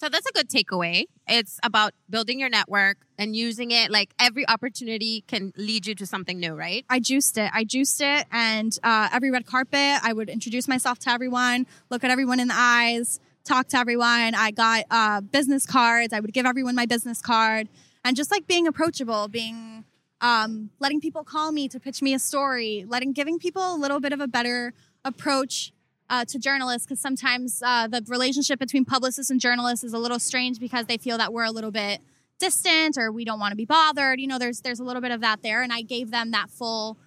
So 0.00 0.08
that's 0.08 0.24
a 0.24 0.32
good 0.32 0.48
takeaway. 0.48 1.04
It's 1.28 1.60
about 1.62 1.92
building 2.08 2.40
your 2.40 2.48
network 2.48 2.96
and 3.18 3.36
using 3.36 3.70
it. 3.70 3.90
Like 3.90 4.14
every 4.18 4.48
opportunity 4.48 5.24
can 5.28 5.52
lead 5.58 5.86
you 5.86 5.94
to 5.96 6.06
something 6.06 6.40
new, 6.40 6.54
right? 6.54 6.86
I 6.88 7.00
juiced 7.00 7.36
it. 7.36 7.50
I 7.52 7.64
juiced 7.64 8.00
it, 8.00 8.26
and 8.32 8.76
uh, 8.82 9.10
every 9.12 9.30
red 9.30 9.44
carpet, 9.44 10.00
I 10.02 10.14
would 10.14 10.30
introduce 10.30 10.66
myself 10.66 10.98
to 11.00 11.10
everyone, 11.10 11.66
look 11.90 12.02
at 12.02 12.10
everyone 12.10 12.40
in 12.40 12.48
the 12.48 12.54
eyes, 12.56 13.20
talk 13.44 13.68
to 13.68 13.76
everyone. 13.76 14.34
I 14.34 14.52
got 14.52 14.84
uh, 14.90 15.20
business 15.20 15.66
cards. 15.66 16.14
I 16.14 16.20
would 16.20 16.32
give 16.32 16.46
everyone 16.46 16.74
my 16.74 16.86
business 16.86 17.20
card, 17.20 17.68
and 18.02 18.16
just 18.16 18.30
like 18.30 18.46
being 18.46 18.66
approachable, 18.66 19.28
being 19.28 19.84
um, 20.22 20.70
letting 20.78 21.02
people 21.02 21.24
call 21.24 21.52
me 21.52 21.68
to 21.68 21.78
pitch 21.78 22.00
me 22.00 22.14
a 22.14 22.18
story, 22.18 22.86
letting 22.88 23.12
giving 23.12 23.38
people 23.38 23.74
a 23.74 23.76
little 23.76 24.00
bit 24.00 24.14
of 24.14 24.20
a 24.20 24.26
better 24.26 24.72
approach 25.04 25.74
uh, 26.10 26.24
to 26.24 26.38
journalists 26.38 26.86
because 26.86 27.00
sometimes 27.00 27.62
uh, 27.64 27.86
the 27.86 28.04
relationship 28.08 28.58
between 28.58 28.84
publicists 28.84 29.30
and 29.30 29.40
journalists 29.40 29.84
is 29.84 29.94
a 29.94 29.98
little 29.98 30.18
strange 30.18 30.58
because 30.58 30.86
they 30.86 30.98
feel 30.98 31.16
that 31.16 31.32
we're 31.32 31.44
a 31.44 31.52
little 31.52 31.70
bit 31.70 32.00
distant 32.40 32.98
or 32.98 33.12
we 33.12 33.24
don't 33.24 33.38
want 33.38 33.52
to 33.52 33.56
be 33.56 33.64
bothered. 33.64 34.20
You 34.20 34.26
know, 34.26 34.38
there's 34.38 34.60
there's 34.60 34.80
a 34.80 34.84
little 34.84 35.00
bit 35.00 35.12
of 35.12 35.20
that 35.20 35.42
there, 35.42 35.62
and 35.62 35.72
I 35.72 35.82
gave 35.82 36.10
them 36.10 36.32
that 36.32 36.50
full, 36.50 36.98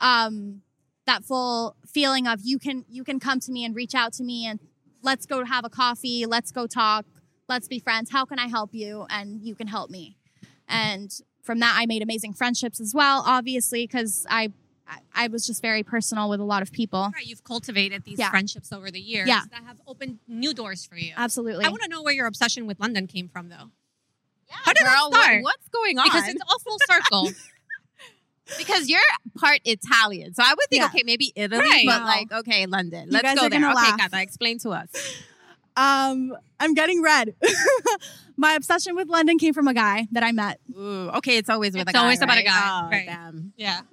um, 0.00 0.62
that 1.06 1.24
full 1.24 1.74
feeling 1.86 2.28
of 2.28 2.40
you 2.44 2.58
can 2.58 2.84
you 2.88 3.02
can 3.02 3.18
come 3.18 3.40
to 3.40 3.50
me 3.50 3.64
and 3.64 3.74
reach 3.74 3.94
out 3.94 4.12
to 4.14 4.24
me 4.24 4.46
and 4.46 4.60
let's 5.02 5.26
go 5.26 5.44
have 5.44 5.64
a 5.64 5.70
coffee, 5.70 6.24
let's 6.24 6.52
go 6.52 6.68
talk, 6.68 7.04
let's 7.48 7.66
be 7.66 7.80
friends. 7.80 8.12
How 8.12 8.24
can 8.24 8.38
I 8.38 8.46
help 8.46 8.72
you? 8.72 9.06
And 9.10 9.42
you 9.42 9.56
can 9.56 9.66
help 9.66 9.90
me. 9.90 10.16
And 10.68 11.12
from 11.42 11.58
that, 11.58 11.76
I 11.76 11.86
made 11.86 12.02
amazing 12.02 12.34
friendships 12.34 12.80
as 12.80 12.94
well, 12.94 13.24
obviously, 13.26 13.84
because 13.84 14.24
I 14.30 14.50
I 15.14 15.28
was 15.28 15.46
just 15.46 15.62
very 15.62 15.82
personal 15.82 16.28
with 16.28 16.40
a 16.40 16.44
lot 16.44 16.62
of 16.62 16.72
people. 16.72 17.10
Right, 17.14 17.24
you've 17.24 17.44
cultivated 17.44 18.04
these 18.04 18.18
Yeah. 18.18 18.30
friendships 18.30 18.72
over 18.72 18.90
the 18.90 19.00
years 19.00 19.28
Yeah. 19.28 19.42
that 19.50 19.62
have 19.64 19.80
opened 19.86 20.18
new 20.26 20.52
doors 20.52 20.84
for 20.84 20.96
you. 20.96 21.12
Absolutely. 21.16 21.64
I 21.64 21.68
want 21.68 21.82
to 21.82 21.88
know 21.88 22.02
where 22.02 22.12
your 22.14 22.26
obsession 22.26 22.66
with 22.66 22.80
London 22.80 23.06
came 23.06 23.28
from, 23.28 23.48
though. 23.48 23.70
How 24.50 24.72
did 24.72 24.82
Girl, 24.82 24.88
that 24.88 25.10
what- 25.10 25.22
start? 25.22 25.42
what's 25.44 25.68
going 25.68 25.98
on? 25.98 26.04
Because 26.06 26.28
it's 26.28 26.42
all 26.48 26.58
full 26.58 26.78
circle. 26.86 27.30
because 28.58 28.88
you're 28.88 29.00
part 29.38 29.60
Italian. 29.64 30.34
So 30.34 30.42
I 30.42 30.50
would 30.50 30.68
think, 30.68 30.80
Yeah. 30.80 30.86
okay, 30.86 31.02
maybe 31.04 31.32
Italy, 31.36 31.60
Right. 31.60 31.86
but 31.86 31.98
No. 32.00 32.04
like, 32.04 32.32
okay, 32.32 32.66
London. 32.66 33.06
You 33.06 33.12
Let's 33.12 33.40
go 33.40 33.48
there. 33.48 33.58
Okay, 33.64 33.74
laugh. 33.74 33.98
Kata, 33.98 34.20
explain 34.20 34.58
to 34.60 34.70
us. 34.70 34.88
Um, 35.76 36.34
I'm 36.60 36.74
getting 36.74 37.02
red. 37.02 37.34
My 38.36 38.54
obsession 38.54 38.94
with 38.96 39.08
London 39.08 39.38
came 39.38 39.52
from 39.54 39.68
a 39.68 39.74
guy 39.74 40.06
that 40.12 40.22
I 40.22 40.32
met. 40.32 40.58
Ooh, 40.76 41.10
okay, 41.16 41.36
it's 41.36 41.48
always 41.50 41.74
with 41.74 41.82
It's 41.82 41.90
a 41.90 41.92
guy. 41.92 41.98
It's 41.98 42.02
always 42.02 42.22
about 42.22 42.38
a 42.38 42.42
guy, 42.42 42.82
Oh, 42.84 42.88
right. 42.90 43.06
damn. 43.06 43.52
yeah. 43.56 43.80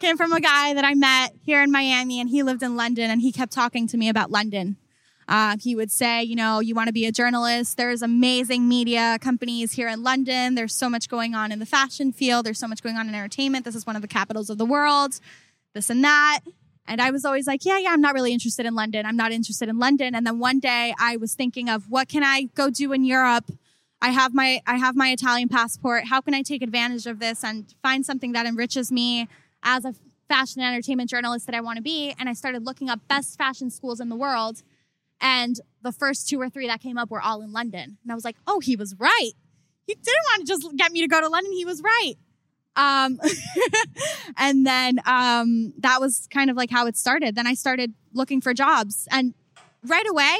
Came 0.00 0.16
from 0.16 0.32
a 0.32 0.40
guy 0.40 0.74
that 0.74 0.84
I 0.84 0.94
met 0.94 1.34
here 1.44 1.62
in 1.62 1.70
Miami, 1.70 2.20
and 2.20 2.28
he 2.28 2.42
lived 2.42 2.62
in 2.62 2.76
London, 2.76 3.10
and 3.10 3.20
he 3.22 3.32
kept 3.32 3.52
talking 3.52 3.86
to 3.88 3.96
me 3.96 4.08
about 4.08 4.30
London. 4.30 4.76
Uh, 5.26 5.56
he 5.58 5.74
would 5.74 5.90
say, 5.90 6.22
you 6.22 6.36
know, 6.36 6.60
you 6.60 6.74
want 6.74 6.88
to 6.88 6.92
be 6.92 7.06
a 7.06 7.12
journalist. 7.12 7.76
There's 7.78 8.02
amazing 8.02 8.68
media 8.68 9.16
companies 9.22 9.72
here 9.72 9.88
in 9.88 10.02
London. 10.02 10.56
There's 10.56 10.74
so 10.74 10.90
much 10.90 11.08
going 11.08 11.34
on 11.34 11.52
in 11.52 11.58
the 11.60 11.66
fashion 11.66 12.12
field. 12.12 12.44
There's 12.44 12.58
so 12.58 12.68
much 12.68 12.82
going 12.82 12.96
on 12.96 13.08
in 13.08 13.14
entertainment. 13.14 13.64
This 13.64 13.74
is 13.74 13.86
one 13.86 13.96
of 13.96 14.02
the 14.02 14.08
capitals 14.08 14.50
of 14.50 14.58
the 14.58 14.66
world. 14.66 15.18
This 15.72 15.88
and 15.88 16.04
that. 16.04 16.40
And 16.86 17.00
I 17.00 17.10
was 17.10 17.24
always 17.24 17.46
like, 17.46 17.64
yeah, 17.64 17.78
yeah, 17.78 17.90
I'm 17.90 18.00
not 18.00 18.14
really 18.14 18.32
interested 18.32 18.66
in 18.66 18.74
London. 18.74 19.06
I'm 19.06 19.16
not 19.16 19.32
interested 19.32 19.68
in 19.68 19.78
London. 19.78 20.14
And 20.14 20.26
then 20.26 20.38
one 20.38 20.60
day 20.60 20.94
I 20.98 21.16
was 21.16 21.34
thinking 21.34 21.68
of 21.68 21.90
what 21.90 22.08
can 22.08 22.22
I 22.22 22.42
go 22.54 22.70
do 22.70 22.92
in 22.92 23.04
Europe? 23.04 23.50
I 24.02 24.10
have 24.10 24.34
my 24.34 24.60
I 24.66 24.76
have 24.76 24.96
my 24.96 25.08
Italian 25.08 25.48
passport. 25.48 26.04
How 26.08 26.20
can 26.20 26.34
I 26.34 26.42
take 26.42 26.60
advantage 26.60 27.06
of 27.06 27.20
this 27.20 27.42
and 27.42 27.74
find 27.82 28.04
something 28.04 28.32
that 28.32 28.44
enriches 28.44 28.92
me 28.92 29.28
as 29.62 29.86
a 29.86 29.94
fashion 30.28 30.60
and 30.60 30.74
entertainment 30.74 31.08
journalist 31.08 31.46
that 31.46 31.54
I 31.54 31.62
want 31.62 31.78
to 31.78 31.82
be? 31.82 32.14
And 32.18 32.28
I 32.28 32.34
started 32.34 32.66
looking 32.66 32.90
up 32.90 33.00
best 33.08 33.38
fashion 33.38 33.70
schools 33.70 34.00
in 34.00 34.10
the 34.10 34.16
world. 34.16 34.62
And 35.22 35.58
the 35.80 35.92
first 35.92 36.28
two 36.28 36.38
or 36.38 36.50
three 36.50 36.66
that 36.66 36.82
came 36.82 36.98
up 36.98 37.10
were 37.10 37.22
all 37.22 37.40
in 37.40 37.52
London. 37.52 37.96
And 38.02 38.12
I 38.12 38.14
was 38.14 38.26
like, 38.26 38.36
oh, 38.46 38.60
he 38.60 38.76
was 38.76 38.94
right. 38.98 39.32
He 39.86 39.94
didn't 39.94 40.24
want 40.32 40.46
to 40.46 40.46
just 40.46 40.76
get 40.76 40.92
me 40.92 41.00
to 41.00 41.08
go 41.08 41.20
to 41.22 41.28
London. 41.28 41.52
He 41.52 41.64
was 41.64 41.80
right. 41.80 42.14
Um, 42.76 43.20
and 44.36 44.66
then 44.66 44.98
um, 45.06 45.72
that 45.78 46.00
was 46.00 46.26
kind 46.32 46.50
of 46.50 46.56
like 46.56 46.70
how 46.70 46.86
it 46.86 46.96
started. 46.96 47.34
Then 47.34 47.46
I 47.46 47.54
started 47.54 47.94
looking 48.12 48.40
for 48.40 48.54
jobs 48.54 49.06
and 49.10 49.34
right 49.86 50.06
away, 50.08 50.36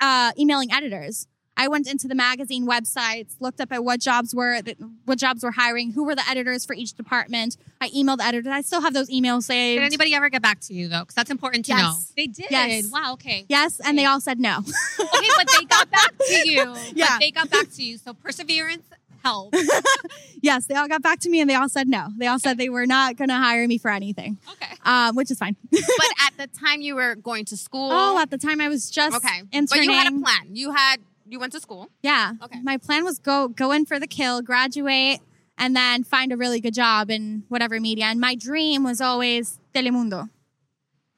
uh, 0.00 0.32
emailing 0.38 0.72
editors. 0.72 1.26
I 1.54 1.68
went 1.68 1.86
into 1.86 2.08
the 2.08 2.14
magazine 2.14 2.66
websites, 2.66 3.34
looked 3.38 3.60
up 3.60 3.72
at 3.72 3.84
what 3.84 4.00
jobs 4.00 4.34
were 4.34 4.60
what 5.04 5.18
jobs 5.18 5.44
were 5.44 5.50
hiring, 5.50 5.92
who 5.92 6.04
were 6.04 6.14
the 6.14 6.26
editors 6.28 6.64
for 6.64 6.72
each 6.74 6.94
department. 6.94 7.58
I 7.78 7.90
emailed 7.90 8.18
the 8.18 8.24
editors. 8.24 8.50
I 8.50 8.62
still 8.62 8.80
have 8.80 8.94
those 8.94 9.10
emails 9.10 9.42
saved. 9.42 9.78
Did 9.78 9.84
anybody 9.84 10.14
ever 10.14 10.30
get 10.30 10.40
back 10.40 10.60
to 10.62 10.74
you 10.74 10.88
though? 10.88 11.00
Because 11.00 11.14
that's 11.14 11.30
important 11.30 11.66
to 11.66 11.72
Yes. 11.72 11.80
know. 11.82 11.98
They 12.16 12.26
did. 12.26 12.46
Yes. 12.50 12.90
Wow. 12.90 13.12
Okay. 13.14 13.44
yes, 13.50 13.80
and 13.80 13.98
they 13.98 14.06
all 14.06 14.20
said 14.20 14.40
no. 14.40 14.58
Okay, 14.58 15.28
but 15.36 15.50
they 15.58 15.64
got 15.66 15.90
back 15.90 16.12
to 16.26 16.48
you. 16.48 16.74
Yeah. 16.94 17.06
But 17.10 17.20
they 17.20 17.30
got 17.30 17.50
back 17.50 17.70
to 17.72 17.82
you. 17.82 17.98
So 17.98 18.14
perseverance 18.14 18.84
helps. 19.24 19.58
yes, 20.42 20.66
they 20.66 20.74
all 20.74 20.88
got 20.88 21.02
back 21.02 21.20
to 21.20 21.30
me 21.30 21.40
and 21.40 21.48
they 21.48 21.54
all 21.54 21.68
said 21.68 21.88
no. 21.88 22.08
They 22.16 22.26
all 22.26 22.38
said 22.38 22.58
they 22.58 22.68
were 22.68 22.86
not 22.86 23.16
going 23.16 23.28
to 23.28 23.36
hire 23.36 23.66
me 23.66 23.78
for 23.78 23.90
anything, 23.90 24.38
Okay. 24.52 24.72
um, 24.84 25.14
which 25.16 25.30
is 25.30 25.38
fine. 25.38 25.56
But 25.70 25.80
at 26.26 26.36
the 26.38 26.46
time 26.58 26.80
you 26.80 26.94
were 26.94 27.14
going 27.14 27.44
to 27.46 27.56
school. 27.56 27.90
oh, 27.92 28.18
at 28.18 28.30
the 28.30 28.38
time 28.38 28.60
I 28.60 28.68
was 28.68 28.90
just 28.90 29.16
okay. 29.16 29.42
interning. 29.52 29.66
But 29.68 29.92
you 29.92 29.92
had 29.92 30.12
a 30.12 30.20
plan. 30.20 30.54
You 30.54 30.72
had, 30.72 30.96
you 31.28 31.38
went 31.40 31.52
to 31.52 31.60
school. 31.60 31.88
Yeah. 32.02 32.32
Okay. 32.42 32.60
My 32.62 32.76
plan 32.76 33.04
was 33.04 33.18
go 33.18 33.48
go 33.48 33.72
in 33.72 33.86
for 33.86 33.98
the 33.98 34.06
kill, 34.06 34.42
graduate, 34.42 35.20
and 35.58 35.74
then 35.76 36.04
find 36.04 36.32
a 36.32 36.36
really 36.36 36.60
good 36.60 36.74
job 36.74 37.10
in 37.10 37.44
whatever 37.48 37.80
media. 37.80 38.06
And 38.06 38.20
my 38.20 38.34
dream 38.34 38.84
was 38.84 39.00
always 39.00 39.58
Telemundo. 39.74 40.28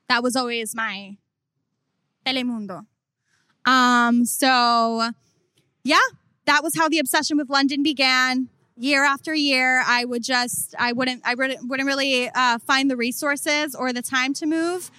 That 0.09 0.23
was 0.23 0.37
always 0.37 0.75
my 0.75 1.17
Telemundo. 2.27 2.87
Um, 3.67 4.25
so 4.27 5.11
yeah, 5.83 5.99
that 6.47 6.63
was 6.63 6.77
how 6.77 6.89
the 6.89 6.99
obsession 6.99 7.37
with 7.37 7.49
London 7.49 7.83
began. 7.83 8.49
Year 8.77 9.05
after 9.05 9.35
year, 9.35 9.83
I 9.87 10.05
would 10.05 10.25
just 10.25 10.75
I 10.79 10.93
wouldn't 10.93 11.23
I 11.25 11.35
wouldn't, 11.35 11.69
wouldn't 11.69 11.87
really 11.87 12.29
uh, 12.35 12.59
find 12.59 12.91
the 12.91 12.97
resources 12.97 13.75
or 13.75 13.93
the 13.93 14.03
time 14.03 14.35
to 14.35 14.47
move. 14.47 14.91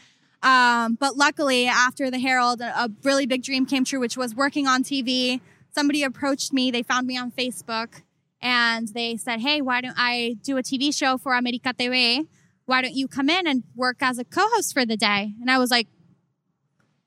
Um, 0.41 0.95
but 0.95 1.17
luckily, 1.17 1.65
after 1.67 2.11
the 2.11 2.19
Herald, 2.19 2.61
a, 2.61 2.89
really 3.03 3.25
big 3.25 3.41
dream 3.41 3.65
came 3.65 3.83
true, 3.83 3.99
which 3.99 4.15
was 4.15 4.35
working 4.35 4.67
on 4.67 4.83
TV. 4.83 5.41
Somebody 5.73 6.03
approached 6.03 6.53
me. 6.53 6.71
They 6.71 6.83
found 6.83 7.07
me 7.07 7.17
on 7.17 7.31
Facebook 7.31 8.01
and 8.41 8.87
they 8.89 9.17
said, 9.17 9.41
Hey, 9.41 9.61
why 9.61 9.81
don't 9.81 9.95
I 9.97 10.37
do 10.43 10.57
a 10.57 10.63
TV 10.63 10.95
show 10.95 11.17
for 11.17 11.33
America 11.33 11.73
TV? 11.73 12.27
Why 12.65 12.81
don't 12.81 12.93
you 12.93 13.07
come 13.07 13.29
in 13.29 13.47
and 13.47 13.63
work 13.75 13.97
as 14.01 14.19
a 14.19 14.23
co 14.23 14.47
host 14.53 14.73
for 14.73 14.85
the 14.85 14.95
day? 14.95 15.33
And 15.41 15.49
I 15.49 15.57
was 15.57 15.71
like, 15.71 15.87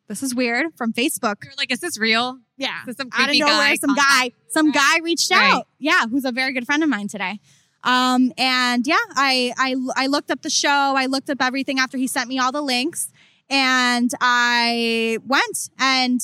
This 0.09 0.23
is 0.23 0.35
weird 0.35 0.75
from 0.77 0.93
Facebook. 0.93 1.45
You're 1.45 1.55
like, 1.57 1.73
is 1.73 1.81
this 1.81 1.99
real? 1.99 2.41
Yeah. 2.59 2.81
This 2.87 2.97
some 2.97 3.09
Out 3.13 3.31
of 3.31 3.37
nowhere, 3.37 3.55
guy 3.55 3.75
some 3.77 3.95
guy, 3.95 4.33
some 4.49 4.67
Right. 4.67 4.75
guy 4.75 4.99
reached 5.03 5.31
Right. 5.31 5.55
out. 5.55 5.69
Yeah, 5.79 6.07
who's 6.09 6.25
a 6.25 6.33
very 6.33 6.53
good 6.53 6.67
friend 6.67 6.83
of 6.83 6.89
mine 6.89 7.09
today. 7.09 7.41
Um, 7.85 8.33
and 8.37 8.87
yeah, 8.87 8.97
I, 9.15 9.53
I 9.57 9.77
I 9.97 10.07
looked 10.09 10.31
up 10.31 10.43
the 10.43 10.51
show. 10.51 10.69
I 10.69 11.07
looked 11.07 11.31
up 11.31 11.39
everything 11.41 11.79
after 11.79 11.97
he 11.97 12.07
sent 12.09 12.29
me 12.29 12.39
all 12.39 12.51
the 12.53 12.61
links, 12.61 13.11
and 13.49 14.11
I 14.21 15.19
went 15.27 15.71
and 15.79 16.21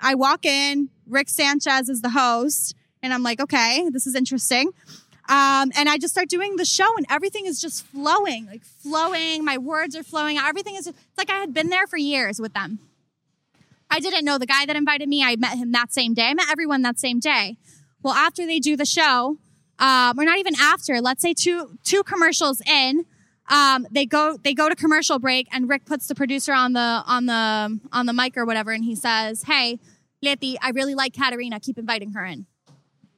I 0.00 0.14
walk 0.16 0.44
in. 0.44 0.90
Rick 1.06 1.28
Sanchez 1.28 1.88
is 1.88 2.02
the 2.02 2.10
host, 2.10 2.74
and 3.02 3.14
I'm 3.14 3.22
like, 3.22 3.40
okay, 3.40 3.88
this 3.90 4.06
is 4.06 4.14
interesting. 4.16 4.72
Um, 5.28 5.70
and 5.76 5.88
I 5.88 5.96
just 5.98 6.12
start 6.12 6.28
doing 6.28 6.56
the 6.56 6.64
show, 6.64 6.96
and 6.96 7.06
everything 7.08 7.46
is 7.46 7.60
just 7.60 7.86
flowing, 7.86 8.46
like 8.46 8.64
flowing. 8.64 9.44
My 9.44 9.58
words 9.58 9.94
are 9.94 10.02
flowing. 10.02 10.38
Everything 10.38 10.74
is. 10.74 10.88
It's 10.88 10.98
like 11.16 11.30
I 11.30 11.38
had 11.38 11.54
been 11.54 11.68
there 11.68 11.86
for 11.86 11.96
years 11.98 12.40
with 12.40 12.52
them. 12.52 12.80
I 13.90 14.00
didn't 14.00 14.24
know 14.24 14.38
the 14.38 14.46
guy 14.46 14.66
that 14.66 14.76
invited 14.76 15.08
me. 15.08 15.22
I 15.22 15.36
met 15.36 15.58
him 15.58 15.72
that 15.72 15.92
same 15.92 16.14
day. 16.14 16.26
I 16.28 16.34
met 16.34 16.46
everyone 16.50 16.82
that 16.82 16.98
same 16.98 17.18
day. 17.20 17.56
Well, 18.02 18.14
after 18.14 18.46
they 18.46 18.58
do 18.60 18.76
the 18.76 18.86
show, 18.86 19.38
um, 19.78 20.18
or 20.18 20.24
not 20.24 20.38
even 20.38 20.54
after, 20.60 21.00
let's 21.00 21.22
say 21.22 21.34
two 21.34 21.78
two 21.84 22.02
commercials 22.02 22.60
in, 22.66 23.04
um, 23.48 23.86
they 23.90 24.06
go 24.06 24.36
they 24.42 24.54
go 24.54 24.68
to 24.68 24.76
commercial 24.76 25.18
break, 25.18 25.48
and 25.52 25.68
Rick 25.68 25.84
puts 25.86 26.06
the 26.06 26.14
producer 26.14 26.52
on 26.52 26.72
the 26.72 27.02
on 27.06 27.26
the 27.26 27.80
on 27.92 28.06
the 28.06 28.12
mic 28.12 28.36
or 28.36 28.44
whatever, 28.44 28.70
and 28.72 28.84
he 28.84 28.94
says, 28.94 29.42
"Hey, 29.44 29.78
Leti, 30.22 30.56
I 30.62 30.70
really 30.70 30.94
like 30.94 31.14
Katarina. 31.14 31.58
Keep 31.60 31.78
inviting 31.78 32.12
her 32.12 32.24
in." 32.24 32.46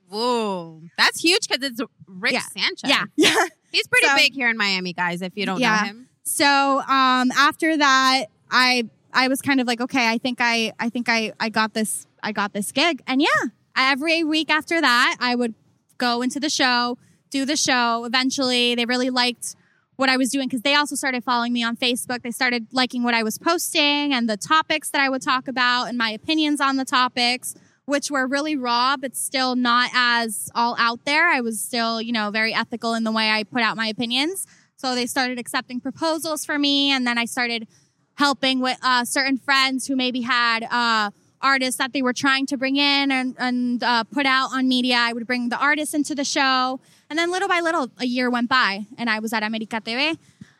Whoa. 0.08 0.82
That's 0.98 1.20
huge 1.22 1.48
because 1.48 1.62
it's 1.64 1.80
Rick 2.06 2.32
Yeah. 2.32 2.40
Sanchez. 2.40 2.90
Yeah, 2.90 3.04
yeah. 3.16 3.34
He's 3.70 3.86
pretty 3.86 4.06
So- 4.06 4.16
big 4.16 4.34
here 4.34 4.48
in 4.48 4.56
Miami, 4.56 4.92
guys, 4.92 5.22
if 5.22 5.36
you 5.36 5.46
don't 5.46 5.60
Yeah. 5.60 5.80
know 5.80 5.86
him. 5.86 6.08
So 6.24 6.80
um, 6.80 7.30
after 7.32 7.76
that, 7.78 8.26
I 8.50 8.88
I 9.12 9.28
was 9.28 9.42
kind 9.42 9.60
of 9.60 9.66
like, 9.66 9.80
okay, 9.80 10.08
I 10.08 10.18
think 10.18 10.38
I 10.40 10.72
I 10.78 10.88
think 10.88 11.08
I 11.08 11.32
I 11.38 11.48
got 11.48 11.74
this 11.74 12.06
I 12.22 12.32
got 12.32 12.52
this 12.52 12.72
gig, 12.72 13.02
and 13.06 13.20
yeah, 13.20 13.50
every 13.76 14.24
week 14.24 14.50
after 14.50 14.80
that, 14.80 15.16
I 15.20 15.34
would 15.34 15.54
go 15.98 16.22
into 16.22 16.40
the 16.40 16.50
show, 16.50 16.98
do 17.30 17.44
the 17.44 17.56
show. 17.56 18.04
Eventually, 18.04 18.74
they 18.74 18.84
really 18.84 19.10
liked 19.10 19.56
what 19.96 20.08
I 20.08 20.16
was 20.16 20.30
doing 20.30 20.48
because 20.48 20.62
they 20.62 20.74
also 20.74 20.96
started 20.96 21.22
following 21.22 21.52
me 21.52 21.62
on 21.62 21.76
Facebook. 21.76 22.22
They 22.22 22.30
started 22.30 22.66
liking 22.72 23.02
what 23.02 23.14
I 23.14 23.22
was 23.22 23.38
posting 23.38 24.12
and 24.12 24.28
the 24.28 24.36
topics 24.36 24.90
that 24.90 25.00
I 25.00 25.08
would 25.08 25.22
talk 25.22 25.48
about 25.48 25.86
and 25.86 25.98
my 25.98 26.10
opinions 26.10 26.60
on 26.60 26.76
the 26.76 26.84
topics, 26.84 27.54
which 27.84 28.10
were 28.10 28.26
really 28.26 28.56
raw, 28.56 28.96
but 28.96 29.14
still 29.14 29.54
not 29.54 29.90
as 29.94 30.50
all 30.54 30.74
out 30.78 31.04
there. 31.04 31.28
I 31.28 31.40
was 31.40 31.60
still, 31.60 32.00
you 32.00 32.12
know, 32.12 32.30
very 32.30 32.54
ethical 32.54 32.94
in 32.94 33.04
the 33.04 33.12
way 33.12 33.30
I 33.30 33.44
put 33.44 33.62
out 33.62 33.76
my 33.76 33.86
opinions. 33.86 34.46
So 34.76 34.96
they 34.96 35.06
started 35.06 35.38
accepting 35.38 35.80
proposals 35.80 36.44
for 36.44 36.58
me, 36.58 36.90
and 36.90 37.06
then 37.06 37.16
I 37.16 37.24
started 37.24 37.68
helping 38.14 38.60
with 38.60 38.78
uh, 38.82 39.04
certain 39.04 39.38
friends 39.38 39.86
who 39.86 39.96
maybe 39.96 40.22
had 40.22 40.64
uh, 40.64 41.10
artists 41.40 41.78
that 41.78 41.92
they 41.92 42.02
were 42.02 42.12
trying 42.12 42.46
to 42.46 42.56
bring 42.56 42.76
in 42.76 43.10
and, 43.10 43.34
and 43.38 43.82
uh, 43.82 44.04
put 44.04 44.26
out 44.26 44.52
on 44.52 44.68
media. 44.68 44.96
I 44.98 45.12
would 45.12 45.26
bring 45.26 45.48
the 45.48 45.58
artists 45.58 45.94
into 45.94 46.14
the 46.14 46.24
show. 46.24 46.80
And 47.10 47.18
then 47.18 47.30
little 47.30 47.48
by 47.48 47.60
little, 47.60 47.90
a 47.98 48.06
year 48.06 48.30
went 48.30 48.48
by 48.48 48.86
and 48.96 49.10
I 49.10 49.18
was 49.18 49.32
at 49.32 49.42
America 49.42 49.80
TV. 49.80 50.16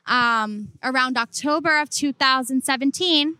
Um, 0.07 0.73
around 0.83 1.17
October 1.17 1.81
of 1.81 1.89
2017, 1.89 3.37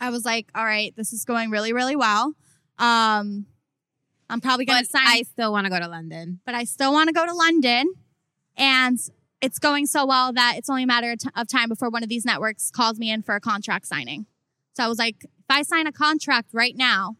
I 0.00 0.10
was 0.10 0.24
like, 0.24 0.46
all 0.54 0.64
right, 0.64 0.94
this 0.96 1.12
is 1.12 1.24
going 1.24 1.50
really, 1.50 1.72
really 1.72 1.96
well. 1.96 2.34
Um, 2.78 3.46
I'm 4.28 4.40
probably 4.40 4.64
going 4.64 4.82
to 4.82 4.88
sign 4.88 5.06
I 5.06 5.22
still 5.22 5.52
want 5.52 5.66
to 5.66 5.70
go 5.70 5.78
to 5.78 5.88
London. 5.88 6.40
but 6.44 6.54
I 6.54 6.64
still 6.64 6.92
want 6.92 7.08
to 7.08 7.12
go 7.12 7.26
to 7.26 7.34
London. 7.34 7.94
And 8.56 8.98
it's 9.40 9.58
going 9.58 9.86
so 9.86 10.06
well 10.06 10.32
that 10.32 10.54
it's 10.56 10.68
only 10.70 10.84
a 10.84 10.86
matter 10.86 11.14
of 11.34 11.48
time 11.48 11.68
before 11.68 11.90
one 11.90 12.02
of 12.02 12.08
these 12.08 12.24
networks 12.24 12.70
calls 12.70 12.98
me 12.98 13.10
in 13.10 13.22
for 13.22 13.34
a 13.34 13.40
contract 13.40 13.86
signing. 13.86 14.26
So 14.74 14.84
I 14.84 14.88
was 14.88 14.98
like, 14.98 15.24
if 15.24 15.44
I 15.50 15.62
sign 15.62 15.86
a 15.86 15.92
contract 15.92 16.50
right 16.52 16.74
now 16.76 17.16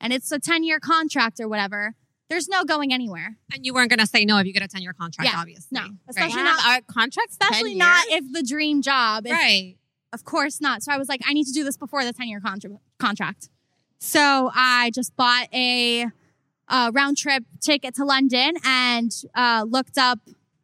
and 0.00 0.12
it's 0.12 0.30
a 0.32 0.38
10 0.38 0.64
year 0.64 0.80
contract 0.80 1.40
or 1.40 1.48
whatever, 1.48 1.94
there's 2.30 2.48
no 2.48 2.64
going 2.64 2.92
anywhere. 2.92 3.36
And 3.52 3.66
you 3.66 3.74
weren't 3.74 3.90
going 3.90 4.00
to 4.00 4.06
say 4.06 4.24
no 4.24 4.38
if 4.38 4.46
you 4.46 4.52
get 4.52 4.62
a 4.62 4.68
10 4.68 4.82
year 4.82 4.92
contract, 4.92 5.30
Yeah. 5.30 5.38
obviously. 5.40 5.68
No. 5.72 5.82
Right. 5.82 5.90
Especially 6.08 6.36
Wow, 6.42 6.44
not- 6.56 6.66
our 6.66 6.80
contracts, 6.82 7.36
Especially 7.40 7.74
not 7.74 8.04
if 8.08 8.32
the 8.32 8.42
dream 8.42 8.80
job. 8.82 9.26
If, 9.26 9.32
Right. 9.32 9.76
Of 10.12 10.24
course 10.24 10.60
not. 10.60 10.82
So 10.84 10.92
I 10.92 10.96
was 10.98 11.08
like, 11.08 11.20
I 11.26 11.32
need 11.32 11.44
to 11.46 11.52
do 11.52 11.64
this 11.64 11.76
before 11.76 12.04
the 12.04 12.12
10 12.12 12.28
year 12.28 12.40
contra- 12.40 12.78
contract. 12.98 13.48
So 13.98 14.50
I 14.54 14.90
just 14.94 15.16
bought 15.16 15.48
a, 15.52 16.06
uh 16.68 16.90
round 16.94 17.18
trip 17.18 17.44
ticket 17.60 17.94
to 17.96 18.04
London 18.06 18.54
and 18.64 19.12
uh, 19.34 19.64
looked 19.68 19.98
up 19.98 20.18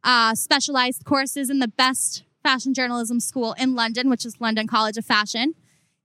uh, 0.04 0.34
specialized 0.34 1.04
courses 1.04 1.50
in 1.50 1.58
the 1.58 1.68
best 1.68 2.24
fashion 2.42 2.72
journalism 2.74 3.20
school 3.20 3.54
in 3.58 3.74
London, 3.74 4.08
which 4.08 4.24
is 4.24 4.40
London 4.40 4.66
College 4.66 4.96
of 4.96 5.04
Fashion. 5.04 5.54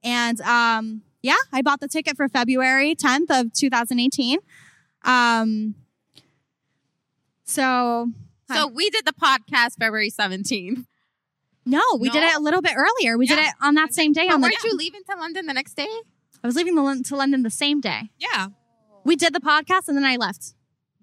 And 0.03 0.39
um, 0.41 1.01
yeah, 1.21 1.37
I 1.51 1.61
bought 1.61 1.79
the 1.79 1.87
ticket 1.87 2.17
for 2.17 2.27
February 2.27 2.95
10th 2.95 3.29
of 3.31 3.53
2018. 3.53 4.39
Um, 5.03 5.75
so 7.45 8.09
So 8.51 8.67
we 8.67 8.89
did 8.89 9.05
the 9.05 9.13
podcast 9.13 9.77
February 9.79 10.09
17th. 10.11 10.85
no, 11.65 11.81
we 11.99 12.09
did 12.09 12.23
it 12.23 12.35
a 12.35 12.39
little 12.39 12.61
bit 12.61 12.73
earlier. 12.75 13.17
We 13.17 13.27
did 13.27 13.39
it 13.39 13.53
on 13.61 13.75
that 13.75 13.93
same 13.93 14.13
day. 14.13 14.27
But 14.27 14.35
on 14.35 14.41
weren't 14.41 14.63
you 14.63 14.75
leaving 14.75 15.01
to 15.09 15.17
London 15.17 15.45
the 15.45 15.53
next 15.53 15.75
day? 15.75 15.87
I 16.43 16.47
was 16.47 16.55
leaving 16.55 16.75
the, 16.75 17.03
to 17.07 17.15
London 17.15 17.41
the 17.43 17.49
same 17.49 17.81
day. 17.81 18.11
Yeah. 18.19 18.49
We 19.03 19.15
did 19.15 19.33
the 19.33 19.39
podcast 19.39 19.87
and 19.87 19.97
then 19.97 20.05
I 20.05 20.15
left. 20.17 20.53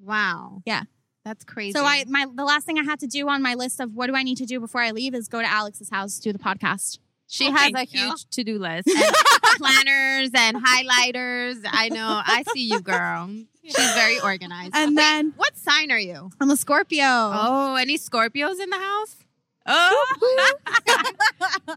Wow. 0.00 0.62
Yeah. 0.64 0.82
That's 1.24 1.44
crazy. 1.44 1.72
So 1.72 1.84
I 1.84 2.04
my 2.08 2.26
the 2.34 2.44
last 2.44 2.66
thing 2.66 2.78
I 2.78 2.82
had 2.82 2.98
to 3.00 3.06
do 3.06 3.28
on 3.28 3.42
my 3.42 3.54
list 3.54 3.78
of 3.80 3.94
what 3.94 4.08
do 4.08 4.16
I 4.16 4.22
need 4.22 4.38
to 4.38 4.46
do 4.46 4.58
before 4.60 4.80
I 4.80 4.90
leave 4.90 5.14
is 5.14 5.28
go 5.28 5.40
to 5.40 5.46
Alex's 5.46 5.88
house 5.90 6.18
do 6.18 6.32
the 6.32 6.38
podcast. 6.38 6.98
She 7.28 7.48
Oh, 7.48 7.52
has 7.52 7.72
a 7.74 7.84
huge 7.84 8.26
to-do 8.30 8.58
list. 8.58 8.88
And 9.52 9.58
planners 9.58 10.30
and 10.34 10.56
highlighters. 10.56 11.60
I 11.70 11.88
know. 11.90 12.20
I 12.24 12.42
see 12.54 12.68
you, 12.68 12.80
girl. 12.80 13.28
She's 13.62 13.94
very 13.94 14.18
organized. 14.20 14.72
And 14.74 14.96
then 14.96 15.32
what 15.36 15.56
sign 15.56 15.90
are 15.92 15.98
you? 15.98 16.30
I'm 16.40 16.50
a 16.50 16.56
Scorpio. 16.56 17.04
Oh, 17.04 17.74
any 17.78 17.96
Scorpios 17.98 18.58
in 18.60 18.70
the 18.70 18.78
house? 18.78 19.16
Oh. 19.66 20.14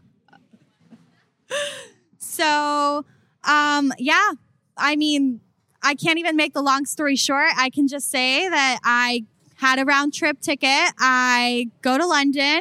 So, 2.18 3.04
um, 3.44 3.92
yeah, 3.98 4.32
I 4.76 4.96
mean, 4.96 5.40
I 5.82 5.94
can't 5.94 6.18
even 6.18 6.36
make 6.36 6.52
the 6.54 6.60
long 6.62 6.84
story 6.84 7.16
short. 7.16 7.48
I 7.56 7.70
can 7.70 7.88
just 7.88 8.10
say 8.10 8.48
that 8.48 8.78
I 8.84 9.24
had 9.56 9.78
a 9.78 9.84
round 9.84 10.14
trip 10.14 10.40
ticket. 10.40 10.92
I 10.98 11.66
go 11.82 11.98
to 11.98 12.06
London. 12.06 12.60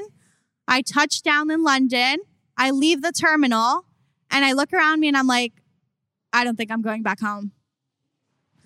I 0.68 0.82
touch 0.82 1.22
down 1.22 1.52
in 1.52 1.64
London. 1.64 2.18
I 2.58 2.72
leave 2.72 3.02
the 3.02 3.12
terminal 3.12 3.86
and 4.32 4.44
I 4.46 4.54
look 4.54 4.74
around 4.74 5.00
me 5.00 5.08
and 5.08 5.18
I'm 5.18 5.28
like, 5.28 5.54
I 6.34 6.44
don't 6.44 6.56
think 6.56 6.72
I'm 6.72 6.82
going 6.82 7.04
back 7.04 7.20
home. 7.20 7.52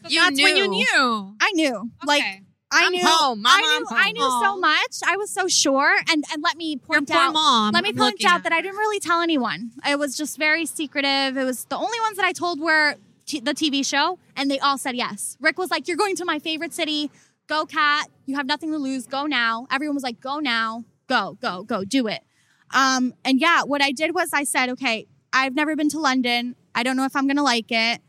So 0.04 0.10
You 0.10 0.22
that's 0.22 0.42
when 0.42 0.56
you 0.56 0.68
knew. 0.68 0.78
knew. 0.94 1.36
I 1.42 1.52
knew, 1.54 1.92
like, 2.06 2.24
I 2.72 2.86
I'm 2.86 2.92
knew, 2.92 3.02
home. 3.04 3.42
Mama, 3.42 3.56
I 3.64 3.80
knew, 3.80 3.86
I'm 3.90 3.98
I 3.98 4.12
knew 4.12 4.22
home. 4.24 4.44
so 4.44 4.60
much. 4.60 5.00
I 5.06 5.18
was 5.18 5.30
so 5.32 5.48
sure. 5.48 5.94
And 6.10 6.24
and 6.32 6.42
let 6.44 6.56
me 6.56 6.70
Your 6.74 6.80
point 6.80 7.10
poor 7.10 7.18
out, 7.18 7.34
mom. 7.34 7.74
let 7.74 7.84
me 7.84 7.90
I'm 7.90 7.96
point 7.98 8.24
out 8.26 8.44
that 8.44 8.54
I 8.54 8.62
didn't 8.62 8.78
really 8.78 9.00
tell 9.00 9.22
anyone. 9.22 9.72
It 9.88 10.00
was 10.00 10.16
just 10.16 10.38
very 10.38 10.66
secretive. 10.66 11.36
It 11.36 11.44
was 11.44 11.66
the 11.66 11.76
only 11.78 12.00
ones 12.02 12.16
that 12.18 12.26
I 12.26 12.32
told 12.32 12.60
were 12.62 12.96
t- 13.26 13.40
the 13.42 13.54
TV 13.54 13.84
show, 13.86 14.20
and 14.38 14.50
they 14.50 14.60
all 14.60 14.78
said 14.78 14.96
yes. 14.96 15.36
Rick 15.42 15.58
was 15.58 15.70
like, 15.72 15.88
"You're 15.88 15.98
going 15.98 16.16
to 16.18 16.26
my 16.26 16.38
favorite 16.40 16.74
city. 16.74 17.10
Go, 17.50 17.66
Cat. 17.66 18.08
You 18.26 18.38
have 18.38 18.46
nothing 18.46 18.72
to 18.72 18.78
lose. 18.78 19.06
Go 19.08 19.26
now." 19.26 19.68
Everyone 19.70 19.96
was 19.96 20.04
like, 20.04 20.22
"Go 20.22 20.40
now. 20.40 20.86
Go, 21.08 21.38
go, 21.42 21.64
go. 21.64 21.84
Do 21.84 22.08
it." 22.08 22.22
Um, 22.72 23.14
and 23.26 23.42
yeah, 23.42 23.64
what 23.64 23.82
I 23.82 23.92
did 23.92 24.14
was 24.14 24.30
I 24.32 24.46
said, 24.46 24.70
"Okay, 24.70 25.08
I've 25.34 25.56
never 25.56 25.76
been 25.76 25.90
to 25.90 26.00
London. 26.00 26.56
I 26.74 26.84
don't 26.84 26.96
know 26.96 27.06
if 27.06 27.16
I'm 27.16 27.28
gonna 27.28 27.44
like 27.44 27.72
it. 27.72 28.02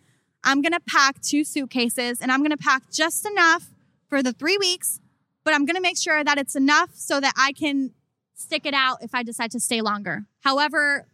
I'm 0.45 0.63
gonna 0.63 0.81
pack 0.81 1.21
two 1.21 1.43
suitcases, 1.43 2.21
and 2.21 2.31
I'm 2.31 2.43
gonna 2.43 2.57
pack 2.57 2.93
just 2.93 3.27
enough 3.27 3.71
for 4.09 4.23
the 4.23 4.33
three 4.33 4.59
weeks." 4.59 5.01
But 5.45 5.55
I'm 5.55 5.65
going 5.65 5.77
to 5.77 5.83
make 5.83 5.99
sure 5.99 6.23
that 6.23 6.39
it's 6.39 6.55
enough 6.55 6.91
so 6.95 7.21
that 7.21 7.33
I 7.37 7.53
can 7.53 7.93
stick 8.35 8.67
it 8.67 8.75
out 8.75 9.03
if 9.03 9.15
I 9.15 9.23
decide 9.23 9.51
to 9.53 9.61
stay 9.61 9.81
longer. 9.81 10.27
However 10.41 11.07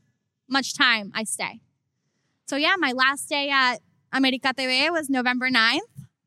much 0.49 0.75
time 0.75 1.13
I 1.15 1.25
stay. 1.25 1.61
So 2.47 2.57
yeah, 2.57 2.75
my 2.79 2.93
last 2.93 3.29
day 3.29 3.51
at 3.51 3.79
America 4.13 4.53
TV 4.57 4.91
was 4.91 5.09
November 5.11 5.51
9th. 5.51 5.81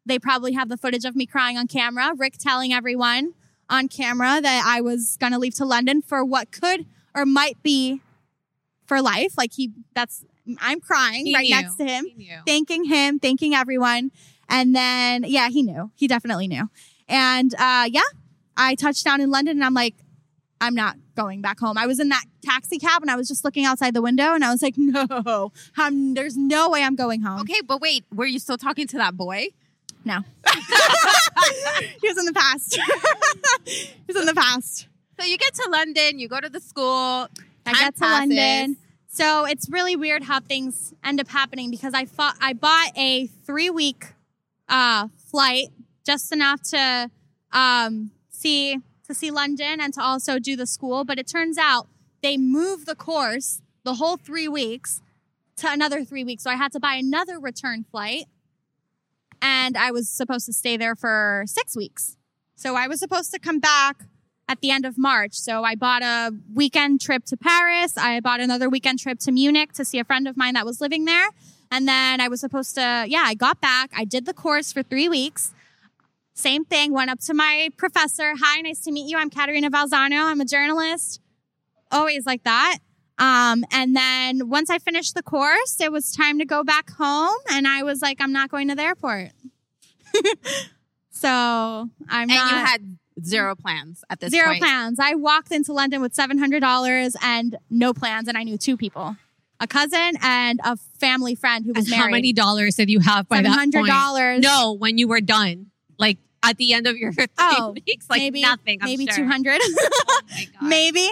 They 0.10 0.19
probably 0.19 0.54
have 0.54 0.67
the 0.67 0.78
footage 0.78 1.06
of 1.06 1.15
me 1.15 1.26
crying 1.26 1.58
on 1.58 1.67
camera, 1.67 2.12
Rick 2.17 2.38
telling 2.38 2.74
everyone 2.74 3.34
on 3.69 3.88
camera 3.88 4.41
that 4.41 4.63
I 4.65 4.82
was 4.82 5.15
going 5.19 5.32
to 5.32 5.39
leave 5.39 5.54
to 5.56 5.65
London 5.65 6.02
for 6.02 6.26
what 6.26 6.52
could 6.52 6.86
or 7.15 7.26
might 7.26 7.62
be 7.63 8.02
for 8.86 9.02
life. 9.02 9.38
Like 9.38 9.54
he 9.54 9.72
that's 9.93 10.26
I'm 10.60 10.80
crying 10.80 11.28
He 11.28 11.36
right 11.36 11.43
knew. 11.43 11.56
next 11.56 11.76
to 11.76 11.86
him 11.86 12.06
thanking 12.45 12.86
him, 12.86 13.19
thanking 13.19 13.54
everyone. 13.54 14.12
And 14.50 14.76
then, 14.76 15.24
yeah, 15.28 15.50
he 15.50 15.62
knew. 15.62 15.91
He 15.95 16.08
definitely 16.08 16.48
knew. 16.48 16.69
And 17.08 17.54
uh, 17.54 17.86
yeah, 17.89 18.02
I 18.58 18.74
touched 18.76 19.06
down 19.06 19.22
in 19.22 19.30
London 19.30 19.58
and 19.58 19.63
I'm 19.63 19.76
like, 19.76 19.93
I'm 20.60 20.74
not 20.76 20.98
going 21.15 21.41
back 21.41 21.60
home. 21.60 21.78
I 21.78 21.86
was 21.86 22.00
in 22.00 22.10
that 22.10 22.26
taxi 22.43 22.80
cab 22.80 23.02
and 23.04 23.12
I 23.12 23.15
was 23.15 23.28
just 23.28 23.45
looking 23.45 23.63
outside 23.65 23.93
the 23.93 24.02
window 24.02 24.34
and 24.34 24.43
I 24.43 24.52
was 24.52 24.62
like, 24.62 24.74
no, 24.78 25.52
I'm, 25.78 26.15
there's 26.15 26.36
no 26.36 26.69
way 26.69 26.84
I'm 26.84 26.95
going 26.95 27.22
home. 27.22 27.41
Okay, 27.41 27.62
but 27.65 27.80
wait, 27.80 28.06
were 28.13 28.26
you 28.26 28.39
still 28.39 28.58
talking 28.58 28.88
to 28.88 28.98
that 28.98 29.15
boy? 29.15 29.50
No. 30.10 30.22
he 32.02 32.08
was 32.08 32.17
in 32.17 32.26
the 32.26 32.34
past. 32.34 32.76
he 33.65 33.93
was 34.08 34.15
in 34.15 34.26
the 34.26 34.34
past. 34.34 34.88
So 35.19 35.24
you 35.24 35.38
get 35.38 35.54
to 35.54 35.69
London, 35.69 36.17
you 36.17 36.28
go 36.28 36.39
to 36.39 36.50
the 36.50 36.60
school. 36.60 37.28
I 37.63 37.74
got 37.74 37.93
to 37.93 38.00
passes. 38.00 38.30
London. 38.30 38.78
So 39.08 39.45
it's 39.45 39.69
really 39.69 39.95
weird 39.95 40.24
how 40.24 40.39
things 40.39 40.95
end 41.04 41.19
up 41.19 41.28
happening 41.28 41.69
because 41.69 41.93
I 41.93 42.06
thought 42.06 42.36
I 42.41 42.54
bought 42.54 42.98
a 42.98 43.28
three 43.28 43.69
week 43.69 44.08
uh, 44.67 45.10
flight 45.15 45.67
just 46.04 46.32
enough 46.32 46.63
to 46.72 47.12
um, 47.52 48.10
see 48.32 48.80
to 49.08 49.13
see 49.13 49.30
London 49.30 49.80
and 49.80 49.93
to 49.93 50.02
also 50.02 50.39
do 50.39 50.56
the 50.56 50.65
school. 50.65 51.04
But 51.04 51.19
it 51.19 51.28
turns 51.28 51.60
out 51.60 51.88
they 52.24 52.36
moved 52.36 52.88
the 52.88 52.95
course 52.95 53.62
the 53.84 53.93
whole 53.93 54.17
three 54.17 54.48
weeks 54.48 55.04
to 55.58 55.72
another 55.72 56.04
three 56.04 56.24
weeks. 56.24 56.41
So 56.41 56.50
I 56.50 56.56
had 56.56 56.72
to 56.72 56.80
buy 56.80 56.95
another 56.95 57.39
return 57.39 57.86
flight, 57.91 58.26
and 59.41 59.78
I 59.78 59.91
was 59.91 60.10
supposed 60.10 60.45
to 60.45 60.54
stay 60.54 60.78
there 60.78 60.95
for 60.95 61.43
six 61.47 61.75
weeks. 61.75 62.17
So 62.56 62.75
I 62.75 62.88
was 62.88 62.99
supposed 62.99 63.32
to 63.32 63.39
come 63.39 63.60
back 63.60 64.06
at 64.47 64.62
the 64.62 64.71
end 64.71 64.86
of 64.86 64.97
March. 64.97 65.34
So 65.34 65.63
I 65.63 65.75
bought 65.75 66.02
a 66.02 66.32
weekend 66.54 67.02
trip 67.02 67.23
to 67.25 67.38
Paris. 67.38 67.97
I 67.97 68.19
bought 68.19 68.39
another 68.39 68.69
weekend 68.69 68.99
trip 68.99 69.19
to 69.19 69.32
Munich 69.32 69.73
to 69.73 69.86
see 69.86 69.99
a 69.99 70.04
friend 70.04 70.28
of 70.28 70.36
mine 70.36 70.56
that 70.56 70.65
was 70.65 70.82
living 70.82 71.06
there. 71.06 71.30
And 71.71 71.88
then 71.88 72.19
I 72.19 72.28
was 72.28 72.41
supposed 72.41 72.75
to, 72.75 73.06
yeah, 73.08 73.23
I 73.25 73.36
got 73.36 73.62
back. 73.62 73.91
I 73.95 74.04
did 74.04 74.25
the 74.25 74.34
course 74.34 74.73
for 74.73 74.82
three 74.82 75.08
weeks. 75.08 75.54
Same 76.34 76.65
thing, 76.65 76.93
went 76.93 77.12
up 77.12 77.19
to 77.21 77.34
my 77.34 77.69
professor. 77.78 78.34
Hi, 78.41 78.62
nice 78.62 78.80
to 78.82 78.91
meet 78.91 79.10
you. 79.10 79.17
I'm 79.17 79.30
Katerina 79.30 79.69
Valzano. 79.69 80.25
I'm 80.25 80.41
a 80.41 80.45
journalist. 80.45 81.21
Always 81.91 82.25
like 82.25 82.43
that. 82.43 82.80
Um, 83.20 83.64
and 83.72 83.96
then 83.96 84.50
once 84.50 84.70
I 84.70 84.80
finished 84.80 85.14
the 85.14 85.22
course, 85.24 85.80
it 85.82 85.92
was 85.92 86.12
time 86.14 86.40
to 86.40 86.46
go 86.46 86.64
back 86.64 86.90
home. 86.92 87.36
And 87.52 87.68
I 87.68 87.84
was 87.84 88.02
like, 88.02 88.22
I'm 88.22 88.32
not 88.32 88.50
going 88.50 88.70
to 88.70 88.76
the 88.76 88.84
airport. 88.84 89.32
so 91.12 91.28
I'm 91.30 91.90
And 92.10 92.30
not. 92.30 92.52
you 92.52 92.58
had 92.58 92.98
zero 93.24 93.56
plans 93.56 94.04
at 94.10 94.20
this 94.20 94.32
Zero 94.32 94.48
point. 94.48 94.62
plans. 94.62 95.00
I 95.00 95.16
walked 95.16 95.52
into 95.52 95.74
London 95.74 96.02
with 96.02 96.14
seven 96.14 96.38
hundred 96.38 96.62
dollars 96.62 97.16
and 97.22 97.58
no 97.70 97.94
plans, 97.94 98.28
and 98.28 98.38
I 98.38 98.44
knew 98.44 98.58
two 98.58 98.78
people, 98.78 99.16
a 99.60 99.68
cousin 99.68 100.14
and 100.22 100.60
a 100.64 100.78
family 101.00 101.36
friend 101.36 101.66
who 101.66 101.74
was 101.74 101.86
And 101.86 101.92
married. 101.92 102.04
how 102.04 102.10
many 102.10 102.34
dollars 102.34 102.76
did 102.76 102.90
you 102.90 103.00
have 103.02 103.28
by 103.28 103.38
Seven 103.38 103.52
that 103.52 103.58
hundred 103.58 103.80
point? 103.80 103.90
dollars. 103.92 104.40
No, 104.42 104.74
when 104.74 104.98
you 104.98 105.08
were 105.08 105.22
done, 105.22 105.68
like 105.98 106.18
at 106.44 106.58
the 106.58 106.74
end 106.74 106.88
of 106.88 106.96
your 106.98 107.12
three 107.14 107.28
Oh, 107.38 107.76
weeks, 107.86 108.10
like 108.10 108.20
maybe 108.20 108.42
nothing. 108.42 108.80
I'm 108.82 108.88
maybe 108.88 109.06
sure. 109.08 109.16
two 109.18 109.28
hundred. 109.28 109.60
Oh 109.62 110.22
my 110.32 110.46
God. 110.62 110.70
maybe. 110.70 111.10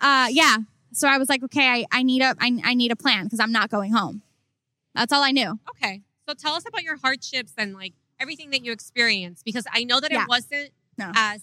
Uh, 0.00 0.28
yeah. 0.30 0.56
So 0.92 1.08
I 1.08 1.18
was 1.18 1.28
like, 1.28 1.42
okay, 1.44 1.66
I, 1.66 1.86
I 1.92 2.02
need 2.02 2.22
a 2.22 2.34
I, 2.38 2.58
I 2.64 2.74
need 2.74 2.90
a 2.92 2.96
plan 2.96 3.24
because 3.24 3.40
I'm 3.40 3.52
not 3.52 3.70
going 3.70 3.92
home. 3.92 4.22
That's 4.94 5.12
all 5.12 5.22
I 5.22 5.30
knew. 5.30 5.58
Okay, 5.70 6.02
so 6.28 6.34
tell 6.34 6.54
us 6.54 6.64
about 6.68 6.82
your 6.82 6.96
hardships 6.96 7.52
and 7.56 7.74
like 7.74 7.92
everything 8.18 8.50
that 8.50 8.64
you 8.64 8.72
experienced, 8.72 9.44
because 9.44 9.66
I 9.72 9.84
know 9.84 10.00
that 10.00 10.10
Yeah. 10.10 10.22
it 10.24 10.28
wasn't 10.28 10.70
No. 10.98 11.12
as 11.14 11.42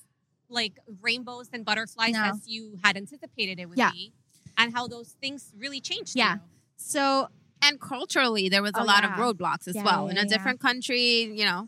like 0.50 0.78
rainbows 1.02 1.50
and 1.54 1.66
butterflies 1.66 2.14
No. 2.14 2.24
as 2.24 2.48
you 2.48 2.78
had 2.84 2.96
anticipated 2.98 3.60
it 3.60 3.68
would 3.68 3.78
Yeah. 3.78 3.92
be, 3.92 4.14
and 4.58 4.74
how 4.74 4.88
those 4.88 5.16
things 5.22 5.52
really 5.58 5.82
changed. 5.82 6.16
Yeah. 6.16 6.36
you. 6.36 6.40
So 6.78 7.30
And 7.62 7.82
culturally, 7.82 8.50
there 8.50 8.62
was 8.62 8.74
a 8.76 8.82
Oh, 8.82 8.86
lot 8.86 9.04
of 9.04 9.10
roadblocks 9.12 9.68
as 9.68 9.76
Yeah, 9.76 9.84
well. 9.84 10.06
yeah, 10.06 10.12
In 10.12 10.18
a 10.20 10.22
yeah. 10.22 10.28
different 10.28 10.60
country, 10.60 11.24
you 11.24 11.44
know. 11.44 11.68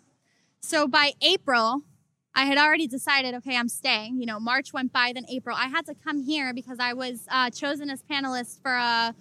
So 0.61 0.87
by 0.87 1.13
April, 1.21 1.81
I 2.39 2.45
had 2.45 2.57
already 2.57 2.87
decided, 2.87 3.35
okay, 3.35 3.57
I'm 3.57 3.67
staying. 3.67 4.17
You 4.17 4.25
know, 4.25 4.39
March 4.39 4.71
went 4.71 4.93
by, 4.93 5.11
then 5.13 5.25
April. 5.29 5.57
I 5.59 5.67
had 5.67 5.85
to 5.87 5.93
come 5.93 6.23
here 6.23 6.53
because 6.53 6.77
I 6.79 6.93
was 6.93 7.27
uh, 7.29 7.49
chosen 7.49 7.89
as 7.89 8.01
panelist 8.01 8.61
for 8.61 8.73
a 8.73 9.13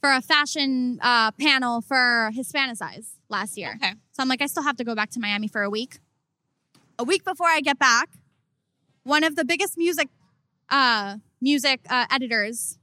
for 0.00 0.10
a 0.10 0.20
fashion 0.20 0.98
uh, 1.00 1.30
panel 1.30 1.80
for 1.80 2.32
Hispanicize 2.36 3.10
last 3.28 3.56
year. 3.56 3.74
Okay. 3.76 3.92
So 4.10 4.22
I'm 4.24 4.28
like, 4.28 4.42
I 4.42 4.46
still 4.46 4.64
have 4.64 4.76
to 4.78 4.84
go 4.84 4.96
back 4.96 5.10
to 5.10 5.20
Miami 5.20 5.46
for 5.46 5.62
a 5.62 5.70
week. 5.70 6.00
A 6.98 7.04
week 7.04 7.22
before 7.24 7.46
I 7.46 7.60
get 7.60 7.78
back, 7.78 8.10
one 9.04 9.22
of 9.22 9.36
the 9.36 9.44
biggest 9.44 9.78
music 9.78 10.08
uh, 10.68 11.18
music 11.40 11.80
uh, 11.88 12.06
editors 12.10 12.78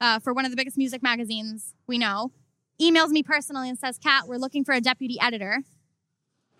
uh, 0.00 0.18
for 0.18 0.32
one 0.32 0.46
of 0.46 0.50
the 0.50 0.56
biggest 0.56 0.78
music 0.78 1.02
magazines 1.02 1.74
we 1.86 1.98
know 1.98 2.32
emails 2.80 3.10
me 3.10 3.22
personally 3.22 3.68
and 3.68 3.78
says, 3.78 3.98
"Kat, 3.98 4.26
we're 4.26 4.38
looking 4.38 4.64
for 4.64 4.72
a 4.72 4.80
deputy 4.80 5.18
editor. 5.20 5.58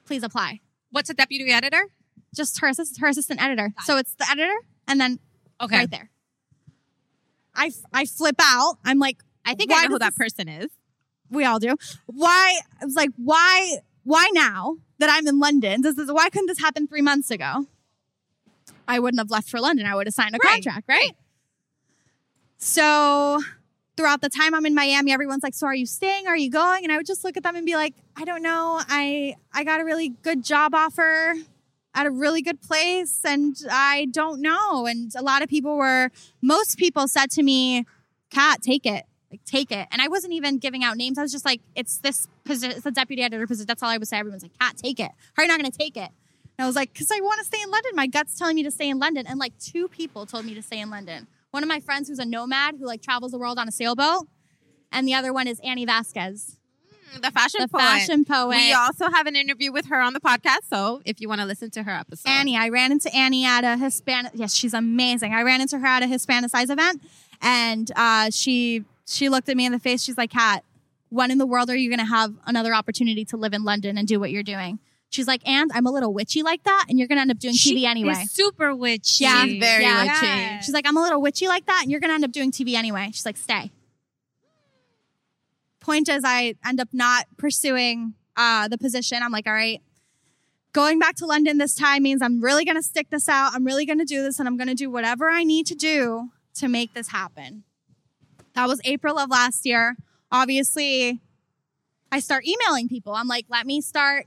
Please 0.05 0.23
apply." 0.23 0.61
What's 0.91 1.09
a 1.09 1.15
deputy 1.15 1.51
editor? 1.51 1.87
Just 2.37 2.61
her 2.61 2.69
assistant, 2.69 3.01
her 3.01 3.09
assistant 3.09 3.43
editor. 3.43 3.73
So 3.85 3.97
it's 3.97 4.15
the 4.15 4.27
editor 4.31 4.53
and 4.87 5.01
then 5.01 5.19
Okay. 5.61 5.79
right 5.79 5.91
there. 5.91 6.11
I, 7.55 7.71
I 7.93 8.05
flip 8.05 8.37
out. 8.41 8.77
I'm 8.85 8.99
like, 8.99 9.23
I 9.45 9.55
think 9.55 9.73
I 9.73 9.77
know 9.85 9.89
who 9.89 9.99
does 9.99 10.01
that 10.01 10.15
person 10.17 10.49
is. 10.49 10.69
we 11.31 11.45
all 11.45 11.59
do. 11.59 11.75
Why? 12.07 12.61
I 12.81 12.85
was 12.85 12.95
like, 12.95 13.11
why? 13.17 13.79
Why 14.05 14.29
now 14.35 14.77
that 14.99 15.09
I'm 15.11 15.27
in 15.27 15.39
London? 15.41 15.81
This 15.83 15.97
is 15.99 16.13
why 16.13 16.29
couldn't 16.29 16.47
this 16.47 16.61
happen 16.61 16.87
three 16.87 17.01
months 17.03 17.31
ago? 17.31 17.67
I 18.87 18.99
wouldn't 19.01 19.19
have 19.21 19.31
left 19.31 19.49
for 19.49 19.59
London. 19.59 19.87
I 19.87 19.95
would 19.95 20.07
have 20.07 20.15
signed 20.15 20.37
a 20.37 20.39
Right, 20.39 20.63
contract, 20.63 20.89
right? 20.89 21.13
So 22.59 23.41
throughout 23.97 24.21
the 24.21 24.29
time 24.29 24.55
I'm 24.55 24.67
in 24.67 24.75
Miami, 24.75 25.13
everyone's 25.13 25.43
like, 25.43 25.55
"So 25.55 25.67
are 25.67 25.75
you 25.75 25.87
staying? 25.87 26.27
Are 26.27 26.37
you 26.37 26.51
going?" 26.51 26.85
And 26.85 26.93
I 26.93 26.97
would 26.97 27.07
just 27.07 27.25
look 27.25 27.37
at 27.37 27.43
them 27.43 27.57
and 27.57 27.67
be 27.67 27.75
like, 27.75 27.95
"I 28.17 28.25
don't 28.25 28.43
know. 28.43 28.81
I 28.89 29.35
I 29.53 29.65
got 29.65 29.81
a 29.81 29.85
really 29.85 30.11
good 30.11 30.45
job 30.45 30.75
offer 30.75 31.35
at 31.97 32.07
a 32.07 32.11
really 32.13 32.43
good 32.43 32.61
place, 32.61 33.23
and 33.25 33.57
I 33.69 34.07
don't 34.13 34.41
know." 34.41 34.87
And 34.87 35.13
a 35.17 35.23
lot 35.23 35.43
of 35.43 35.49
people 35.49 35.77
were, 35.77 36.13
most 36.41 36.79
people 36.79 37.09
said 37.09 37.33
to 37.33 37.43
me, 37.43 37.85
"Kat, 38.31 38.63
take 38.63 38.87
it." 38.87 39.05
Like 39.29 39.45
take 39.45 39.73
it, 39.73 39.89
and 39.91 40.01
I 40.01 40.07
wasn't 40.07 40.35
even 40.35 40.59
giving 40.59 40.85
out 40.85 40.97
names. 40.97 41.19
I 41.19 41.23
was 41.23 41.33
just 41.33 41.45
like, 41.45 41.61
"It's 41.75 41.99
this 41.99 42.29
position. 42.45 42.77
It's 42.77 42.85
the 42.85 42.93
deputy 42.93 43.23
editor 43.23 43.49
position." 43.49 43.67
That's 43.67 43.83
all 43.83 43.91
I 43.91 43.99
would 43.99 44.07
say. 44.07 44.19
Everyone's 44.19 44.45
like, 44.45 44.57
"Kat, 44.61 44.77
take 44.77 45.01
it." 45.01 45.11
How 45.35 45.43
are 45.43 45.45
you 45.45 45.49
not 45.49 45.59
going 45.59 45.73
to 45.73 45.77
take 45.77 45.97
it? 45.97 46.11
And 46.59 46.65
I 46.65 46.67
was 46.67 46.77
like, 46.77 46.93
because 46.93 47.11
I 47.11 47.21
want 47.21 47.39
to 47.41 47.45
stay 47.45 47.61
in 47.63 47.71
London. 47.71 47.93
My 47.95 48.07
gut's 48.07 48.39
telling 48.39 48.57
me 48.57 48.63
to 48.63 48.71
stay 48.71 48.89
in 48.89 48.99
London. 48.99 49.27
And 49.27 49.39
like 49.39 49.59
two 49.59 49.89
people 49.89 50.25
told 50.25 50.47
me 50.47 50.55
to 50.55 50.63
stay 50.63 50.81
in 50.81 50.91
London. 50.91 51.27
One 51.51 51.63
of 51.63 51.69
my 51.69 51.81
friends 51.81 52.09
who's 52.09 52.19
a 52.19 52.25
nomad 52.25 52.77
who 52.79 52.87
like 52.87 53.03
travels 53.03 53.33
the 53.33 53.39
world 53.39 53.59
on 53.59 53.69
a 53.69 53.73
sailboat. 53.73 54.27
And 54.91 55.07
the 55.07 55.15
other 55.15 55.33
one 55.33 55.47
is 55.49 55.61
Annie 55.63 55.85
Vazquez, 55.85 56.57
The 57.23 57.31
fashion 57.31 57.61
the 57.63 57.69
poet. 57.69 57.81
fashion 57.83 58.25
poet. 58.25 58.57
We 58.57 58.73
also 58.73 59.11
have 59.11 59.27
an 59.27 59.37
interview 59.37 59.73
with 59.73 59.87
her 59.87 60.01
on 60.01 60.13
the 60.13 60.21
podcast. 60.21 60.65
So 60.69 61.01
if 61.05 61.21
you 61.21 61.29
want 61.29 61.41
to 61.41 61.47
listen 61.47 61.71
to 61.71 61.83
her 61.83 61.91
episode. 61.93 62.29
Annie. 62.29 62.57
I 62.57 62.69
ran 62.69 62.93
into 62.93 63.15
Annie 63.15 63.45
at 63.47 63.65
a 63.65 63.77
Hispanic. 63.77 64.33
Yes, 64.35 64.55
she's 64.55 64.75
amazing. 64.75 65.33
I 65.35 65.43
ran 65.43 65.61
into 65.61 65.79
her 65.79 65.87
at 65.87 66.03
a 66.03 66.07
Hispanicize 66.07 66.71
event, 66.71 67.03
and 67.41 67.91
uh, 67.97 68.31
she 68.31 68.85
she 69.07 69.29
looked 69.29 69.49
at 69.49 69.57
me 69.57 69.65
in 69.67 69.73
the 69.73 69.79
face. 69.79 70.03
She's 70.03 70.19
like, 70.19 70.31
"Kat, 70.31 70.65
when 71.09 71.31
in 71.31 71.39
the 71.39 71.47
world 71.47 71.71
are 71.71 71.77
you 71.77 71.89
going 71.89 72.01
to 72.01 72.05
have 72.07 72.35
another 72.47 72.75
opportunity 72.75 73.25
to 73.27 73.37
live 73.37 73.53
in 73.55 73.65
London 73.65 73.97
and 73.97 74.07
do 74.07 74.21
what 74.21 74.31
you're 74.31 74.43
doing?" 74.43 74.79
She's 75.09 75.29
like, 75.29 75.47
"And 75.49 75.71
I'm 75.73 75.87
a 75.87 75.91
little 75.93 76.13
witchy 76.13 76.43
like 76.43 76.65
that, 76.65 76.87
and 76.89 76.99
you're 76.99 77.09
going 77.09 77.19
to 77.19 77.23
end 77.23 77.31
up 77.31 77.39
doing 77.39 77.55
TV 77.55 77.85
anyway." 77.85 78.13
is 78.13 78.31
super 78.33 78.75
witchy. 78.75 79.25
Yeah, 79.25 79.45
She's 79.45 79.61
very 79.61 79.85
Yeah. 79.85 80.03
witchy. 80.03 80.65
She's 80.65 80.75
like, 80.75 80.87
I'm 80.87 80.97
a 80.97 81.01
little 81.03 81.23
witchy 81.23 81.47
like 81.49 81.65
that, 81.67 81.81
and 81.83 81.91
you're 81.91 82.01
gonna 82.01 82.15
end 82.15 82.25
up 82.25 82.33
doing 82.33 82.51
TV 82.51 82.75
anyway. 82.75 83.11
She's 83.13 83.25
like, 83.25 83.37
stay. 83.37 83.71
Point 85.87 86.09
is, 86.09 86.25
I 86.25 86.55
end 86.65 86.81
up 86.81 86.89
not 86.93 87.27
pursuing 87.37 88.15
uh, 88.37 88.67
the 88.67 88.77
position. 88.77 89.23
I'm 89.23 89.31
like, 89.31 89.47
all 89.47 89.53
right, 89.53 89.81
going 90.73 90.99
back 90.99 91.15
to 91.17 91.27
London 91.27 91.59
this 91.59 91.77
time 91.77 92.03
means 92.03 92.23
I'm 92.23 92.41
really 92.43 92.65
gonna 92.65 92.83
stick 92.83 93.09
this 93.11 93.29
out. 93.29 93.53
I'm 93.55 93.65
really 93.65 93.87
gonna 93.87 94.05
do 94.05 94.21
this, 94.21 94.41
and 94.41 94.49
I'm 94.49 94.57
gonna 94.57 94.75
do 94.75 94.91
whatever 94.91 95.31
I 95.31 95.45
need 95.45 95.65
to 95.67 95.77
do 95.77 96.31
to 96.55 96.67
make 96.67 96.93
this 96.93 97.11
happen. 97.11 97.63
That 98.55 98.67
was 98.67 98.81
April 98.85 99.17
of 99.17 99.31
last 99.31 99.65
year. 99.65 99.97
Obviously, 100.33 101.21
I 102.11 102.19
start 102.19 102.45
emailing 102.45 102.89
people. 102.89 103.15
I'm 103.15 103.29
like, 103.29 103.47
let 103.49 103.65
me 103.65 103.81
start 103.81 104.27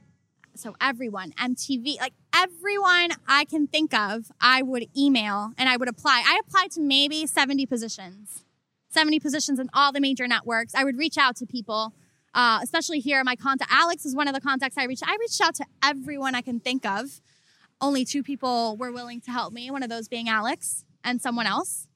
so 0.55 0.77
everyone, 0.79 1.31
MTV, 1.33 1.99
like 1.99 2.13
everyone 2.33 3.11
I 3.27 3.43
can 3.43 3.67
think 3.67 3.93
of, 3.93 4.31
I 4.39 4.61
would 4.61 4.87
email 4.97 5.51
and 5.57 5.67
I 5.67 5.75
would 5.75 5.89
apply. 5.89 6.23
I 6.25 6.39
applied 6.39 6.71
to 6.71 6.81
maybe 6.81 7.27
70 7.27 7.65
positions, 7.65 8.45
70 8.89 9.19
positions 9.19 9.59
in 9.59 9.69
all 9.73 9.91
the 9.91 10.01
major 10.01 10.27
networks. 10.27 10.73
I 10.75 10.83
would 10.83 10.97
reach 10.97 11.17
out 11.17 11.35
to 11.37 11.45
people, 11.45 11.93
uh, 12.33 12.59
especially 12.61 12.99
here. 12.99 13.23
My 13.23 13.35
contact, 13.35 13.71
Alex 13.73 14.05
is 14.05 14.15
one 14.15 14.27
of 14.27 14.33
the 14.33 14.41
contacts 14.41 14.77
I 14.77 14.85
reached. 14.85 15.03
I 15.05 15.15
reached 15.19 15.41
out 15.41 15.55
to 15.55 15.65
everyone 15.83 16.35
I 16.35 16.41
can 16.41 16.59
think 16.59 16.85
of. 16.85 17.21
Only 17.81 18.03
two 18.03 18.23
people 18.23 18.75
were 18.77 18.91
willing 18.91 19.21
to 19.21 19.31
help 19.31 19.53
me. 19.53 19.71
One 19.71 19.83
of 19.83 19.89
those 19.89 20.07
being 20.07 20.27
Alex 20.27 20.83
and 21.03 21.21
someone 21.21 21.45
else. 21.45 21.87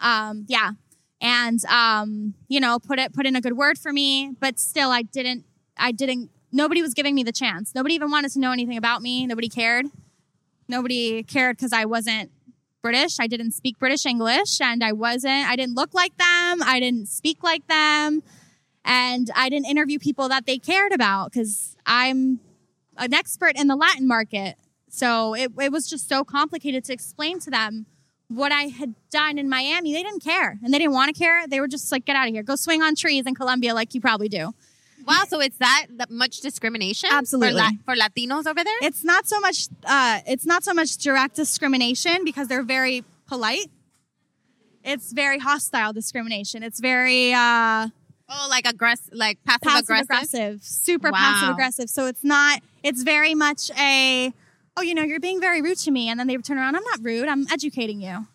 Um, 0.00 0.44
yeah, 0.48 0.72
and 1.20 1.64
um, 1.66 2.34
you 2.48 2.60
know, 2.60 2.78
put 2.78 2.98
it 2.98 3.14
put 3.14 3.24
in 3.26 3.36
a 3.36 3.40
good 3.40 3.56
word 3.56 3.78
for 3.78 3.92
me. 3.92 4.32
But 4.38 4.58
still, 4.58 4.90
I 4.90 5.02
didn't. 5.02 5.44
I 5.76 5.92
didn't 5.92 6.30
nobody 6.54 6.80
was 6.80 6.94
giving 6.94 7.14
me 7.14 7.22
the 7.22 7.32
chance. 7.32 7.74
Nobody 7.74 7.94
even 7.94 8.10
wanted 8.10 8.30
to 8.32 8.38
know 8.40 8.52
anything 8.52 8.76
about 8.78 9.02
me. 9.02 9.26
Nobody 9.26 9.48
cared. 9.48 9.86
Nobody 10.68 11.22
cared 11.22 11.56
because 11.56 11.72
I 11.72 11.84
wasn't 11.84 12.30
British. 12.84 13.18
I 13.18 13.26
didn't 13.26 13.52
speak 13.52 13.78
British 13.78 14.04
English 14.04 14.60
and 14.60 14.84
I 14.84 14.92
wasn't, 14.92 15.48
I 15.48 15.56
didn't 15.56 15.74
look 15.74 15.94
like 15.94 16.14
them. 16.18 16.62
I 16.62 16.78
didn't 16.80 17.08
speak 17.08 17.42
like 17.42 17.66
them. 17.66 18.22
And 18.84 19.30
I 19.34 19.48
didn't 19.48 19.70
interview 19.70 19.98
people 19.98 20.28
that 20.28 20.44
they 20.44 20.58
cared 20.58 20.92
about 20.92 21.32
because 21.32 21.76
I'm 21.86 22.40
an 22.98 23.14
expert 23.14 23.58
in 23.58 23.68
the 23.68 23.74
Latin 23.74 24.06
market. 24.06 24.56
So 24.90 25.34
it, 25.34 25.52
it 25.58 25.72
was 25.72 25.88
just 25.88 26.10
so 26.10 26.24
complicated 26.24 26.84
to 26.84 26.92
explain 26.92 27.40
to 27.40 27.50
them 27.50 27.86
what 28.28 28.52
I 28.52 28.64
had 28.64 28.94
done 29.10 29.38
in 29.38 29.48
Miami. 29.48 29.94
They 29.94 30.02
didn't 30.02 30.22
care 30.22 30.58
and 30.62 30.74
they 30.74 30.78
didn't 30.78 30.92
want 30.92 31.14
to 31.14 31.18
care. 31.18 31.46
They 31.48 31.60
were 31.60 31.68
just 31.68 31.90
like, 31.90 32.04
get 32.04 32.16
out 32.16 32.28
of 32.28 32.34
here. 32.34 32.42
Go 32.42 32.54
swing 32.54 32.82
on 32.82 32.94
trees 32.96 33.24
in 33.26 33.34
Colombia 33.34 33.72
like 33.72 33.94
you 33.94 34.02
probably 34.02 34.28
do. 34.28 34.52
Wow, 35.06 35.24
so 35.28 35.40
it's 35.40 35.58
that, 35.58 35.86
that 35.98 36.10
much 36.10 36.40
discrimination 36.40 37.10
Absolutely. 37.12 37.52
for, 37.52 37.56
La- 37.56 37.70
for 37.84 37.94
Latinos 37.94 38.46
over 38.46 38.62
there? 38.64 38.78
it's 38.82 39.04
not 39.04 39.26
so 39.26 39.38
much 39.40 39.68
uh, 39.86 40.20
it's 40.26 40.46
not 40.46 40.64
so 40.64 40.72
much 40.74 40.96
direct 40.96 41.36
discrimination 41.36 42.24
because 42.24 42.48
they're 42.48 42.62
very 42.62 43.04
polite 43.26 43.70
it's 44.84 45.12
very 45.12 45.38
hostile 45.38 45.92
discrimination 45.92 46.62
it's 46.62 46.80
very 46.80 47.32
uh, 47.32 47.88
oh, 48.28 48.46
like 48.50 48.66
aggressive, 48.66 49.12
like 49.14 49.38
passive, 49.44 49.82
aggressive. 49.82 50.04
aggressive 50.10 50.62
super 50.62 51.10
Wow. 51.10 51.18
passive 51.18 51.48
aggressive 51.50 51.90
so 51.90 52.06
it's 52.06 52.24
not 52.24 52.60
it's 52.82 53.02
very 53.02 53.34
much 53.34 53.70
a 53.78 54.32
oh 54.76 54.82
you 54.82 54.94
know 54.94 55.02
you're 55.02 55.20
being 55.20 55.40
very 55.40 55.62
rude 55.62 55.78
to 55.78 55.90
me 55.90 56.08
and 56.08 56.18
then 56.20 56.26
they 56.26 56.36
turn 56.36 56.58
around 56.58 56.76
i'm 56.76 56.84
not 56.84 56.98
rude 57.02 57.28
i'm 57.28 57.46
educating 57.50 58.00
you 58.00 58.26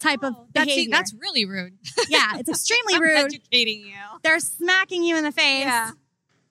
type 0.00 0.22
of 0.24 0.34
That's, 0.54 0.66
behavior 0.66 0.90
that's 0.90 1.14
really 1.14 1.44
rude. 1.44 1.74
yeah 2.08 2.38
it's 2.38 2.48
extremely 2.48 2.94
I'm 2.94 3.02
rude 3.02 3.34
educating 3.34 3.80
you. 3.86 3.94
they're 4.22 4.40
smacking 4.40 5.02
you 5.04 5.16
in 5.16 5.24
the 5.24 5.32
face. 5.32 5.64
Yeah. 5.64 5.90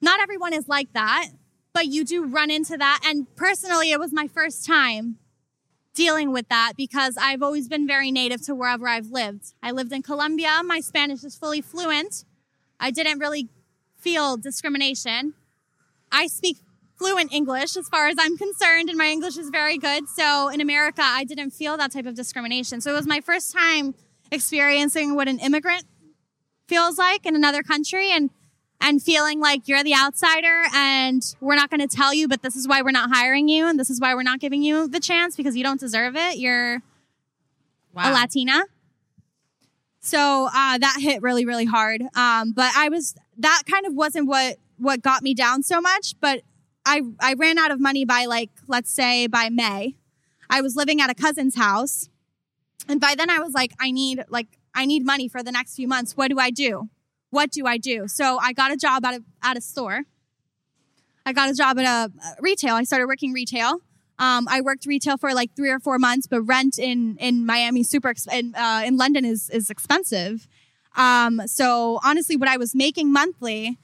Not 0.01 0.21
everyone 0.21 0.53
is 0.53 0.67
like 0.69 0.93
that, 0.93 1.27
but 1.73 1.87
you 1.87 2.05
do 2.05 2.25
run 2.25 2.49
into 2.51 2.77
that. 2.77 3.01
And 3.05 3.27
personally, 3.35 3.91
it 3.91 3.99
was 3.99 4.13
my 4.13 4.27
first 4.27 4.65
time 4.65 5.17
dealing 5.93 6.31
with 6.31 6.47
that 6.47 6.73
because 6.77 7.17
I've 7.19 7.43
always 7.43 7.67
been 7.67 7.85
very 7.85 8.11
native 8.11 8.41
to 8.45 8.55
wherever 8.55 8.87
I've 8.87 9.07
lived. 9.07 9.53
I 9.61 9.71
lived 9.71 9.91
in 9.91 10.01
Colombia. 10.01 10.61
My 10.63 10.79
Spanish 10.79 11.23
is 11.25 11.35
fully 11.35 11.59
fluent. 11.61 12.23
I 12.79 12.91
didn't 12.91 13.19
really 13.19 13.49
feel 13.97 14.37
discrimination. 14.37 15.33
I 16.11 16.27
speak 16.27 16.57
fluent 16.99 17.33
English 17.33 17.77
as 17.77 17.87
far 17.87 18.09
as 18.09 18.17
I'm 18.19 18.37
concerned, 18.37 18.89
and 18.89 18.97
my 18.97 19.07
English 19.07 19.37
is 19.37 19.49
very 19.49 19.77
good. 19.77 20.07
So 20.09 20.49
in 20.49 20.61
America, 20.61 21.01
I 21.01 21.23
didn't 21.23 21.51
feel 21.51 21.77
that 21.77 21.91
type 21.91 22.05
of 22.05 22.13
discrimination. 22.13 22.81
So 22.81 22.91
it 22.91 22.95
was 22.95 23.07
my 23.07 23.21
first 23.21 23.53
time 23.53 23.95
experiencing 24.31 25.15
what 25.15 25.27
an 25.27 25.39
immigrant 25.39 25.85
feels 26.67 26.99
like 26.99 27.25
in 27.25 27.35
another 27.35 27.63
country 27.63 28.11
and 28.11 28.29
and 28.81 29.01
feeling 29.01 29.39
like 29.41 29.67
you're 29.67 29.83
the 29.83 29.95
outsider 29.95 30.63
and 30.73 31.35
we're 31.41 31.55
not 31.55 31.69
going 31.69 31.85
to 31.85 31.87
tell 31.87 32.13
you 32.13 32.27
but 32.27 32.43
this 32.43 32.55
is 32.55 32.67
why 32.67 32.81
we're 32.81 32.91
not 32.91 33.09
hiring 33.11 33.49
you 33.49 33.67
and 33.67 33.79
this 33.79 33.89
is 33.89 33.99
why 33.99 34.13
we're 34.13 34.21
not 34.21 34.39
giving 34.39 34.61
you 34.61 34.87
the 34.87 34.99
chance 34.99 35.35
because 35.35 35.57
you 35.57 35.63
don't 35.63 35.79
deserve 35.79 36.15
it 36.15 36.37
you're 36.37 36.75
a 36.75 38.11
latina 38.11 38.65
so 39.99 40.47
uh, 40.53 40.77
that 40.77 40.97
hit 40.99 41.23
really 41.23 41.43
really 41.43 41.65
hard 41.65 42.03
um, 42.15 42.51
but 42.51 42.71
i 42.77 42.87
was 42.87 43.15
that 43.35 43.63
kind 43.69 43.87
of 43.87 43.93
wasn't 43.95 44.27
what 44.27 44.57
what 44.77 45.01
got 45.01 45.23
me 45.23 45.33
down 45.33 45.63
so 45.63 45.81
much 45.81 46.13
but 46.21 46.43
i 46.89 47.01
i 47.19 47.33
ran 47.33 47.57
out 47.57 47.71
of 47.71 47.79
money 47.79 48.03
by 48.05 48.25
like 48.25 48.51
let's 48.67 48.91
say 48.91 49.27
by 49.27 49.49
may. 49.49 49.95
I 50.49 50.61
was 50.61 50.75
living 50.75 50.99
at 50.99 51.09
a 51.09 51.13
cousin's 51.13 51.55
house. 51.55 52.09
And 52.87 52.99
by 52.99 53.13
then 53.15 53.29
i 53.29 53.39
was 53.39 53.53
like 53.53 53.73
i 53.79 53.91
need 53.91 54.25
like 54.29 54.49
i 54.73 54.85
need 54.85 55.05
money 55.05 55.27
for 55.27 55.41
the 55.43 55.51
next 55.51 55.75
few 55.75 55.87
months. 55.87 56.17
What 56.17 56.29
do 56.29 56.39
i 56.39 56.49
do? 56.49 56.89
What 57.29 57.51
do 57.51 57.67
i 57.67 57.77
do? 57.77 58.07
So 58.07 58.39
i 58.39 58.53
got 58.53 58.71
a 58.71 58.77
job 58.77 59.05
at 59.05 59.13
a 59.19 59.23
at 59.43 59.57
a 59.57 59.61
store. 59.61 60.01
I 61.25 61.33
got 61.33 61.49
a 61.49 61.53
job 61.53 61.77
at 61.77 61.85
a 61.85 62.41
retail. 62.41 62.75
I 62.75 62.83
started 62.83 63.05
working 63.05 63.33
retail. 63.33 63.81
Um, 64.17 64.47
I 64.49 64.61
worked 64.61 64.85
retail 64.85 65.17
for 65.17 65.33
like 65.33 65.55
three 65.55 65.69
or 65.69 65.79
four 65.79 65.97
months, 65.99 66.27
but 66.27 66.41
rent 66.41 66.79
in 66.79 67.17
in 67.17 67.45
Miami 67.45 67.83
super 67.83 68.09
ex- 68.09 68.27
in, 68.27 68.55
uh, 68.55 68.81
in 68.85 68.97
London 68.97 69.25
is 69.25 69.49
is 69.49 69.69
expensive. 69.69 70.47
Um, 70.95 71.41
so 71.45 71.99
honestly, 72.03 72.35
what 72.35 72.49
I 72.49 72.57
was 72.57 72.73
making 72.75 73.13
monthly 73.13 73.77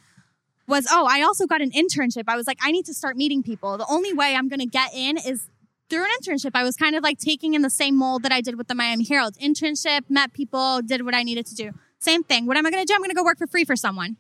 was, 0.68 0.88
oh, 0.90 1.08
I 1.10 1.22
also 1.22 1.46
got 1.46 1.62
an 1.62 1.72
internship. 1.72 2.24
I 2.28 2.36
was 2.36 2.48
like, 2.48 2.58
I 2.62 2.72
need 2.72 2.86
to 2.86 2.94
start 2.94 3.18
meeting 3.18 3.44
people. 3.44 3.78
The 3.78 3.86
only 3.88 4.14
way 4.14 4.36
I'm 4.36 4.48
going 4.48 4.60
to 4.60 4.66
get 4.66 4.94
in 4.94 5.18
is 5.18 5.48
through 5.90 6.04
an 6.04 6.10
internship. 6.22 6.52
I 6.54 6.64
was 6.64 6.76
kind 6.76 6.96
of 6.96 7.04
like 7.04 7.20
taking 7.20 7.54
in 7.54 7.62
the 7.62 7.70
same 7.70 7.96
mold 7.96 8.24
that 8.24 8.32
I 8.32 8.42
did 8.42 8.58
with 8.58 8.68
the 8.68 8.76
Miami 8.76 9.06
Herald 9.06 9.36
internship, 9.36 10.02
met 10.10 10.34
people, 10.34 10.82
did 10.82 11.06
what 11.06 11.14
I 11.14 11.24
needed 11.24 11.46
to 11.48 11.56
do. 11.56 11.72
Same 12.00 12.24
thing. 12.24 12.46
What 12.46 12.58
am 12.58 12.66
I 12.66 12.72
going 12.72 12.86
to 12.86 12.88
do? 12.88 12.94
I'm 12.94 13.02
going 13.02 13.12
to 13.12 13.16
go 13.16 13.24
work 13.24 13.38
for 13.38 13.48
free 13.48 13.66
for 13.66 13.76
someone. 13.76 14.18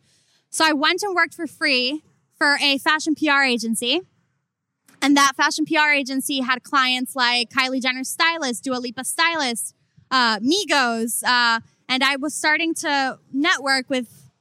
So 0.49 0.63
I 0.65 0.73
went 0.73 1.03
and 1.03 1.15
worked 1.15 1.34
for 1.34 1.47
free 1.47 2.03
for 2.38 2.58
a 2.62 2.77
fashion 2.77 3.15
PR 3.15 3.43
agency. 3.43 4.01
And 5.01 5.17
that 5.17 5.34
fashion 5.36 5.65
PR 5.65 5.89
agency 5.89 6.39
had 6.41 6.63
clients 6.63 7.15
like 7.15 7.49
Kylie 7.49 7.81
Jenner's 7.81 8.10
stylist, 8.10 8.63
Dua 8.63 8.75
Lipa 8.77 9.03
stylist, 9.03 9.75
uh, 10.10 10.39
Migos, 10.39 11.23
uh, 11.23 11.60
and 11.88 12.03
I 12.03 12.15
was 12.15 12.34
starting 12.34 12.73
to 12.75 13.19
network 13.31 13.89
with 13.89 14.31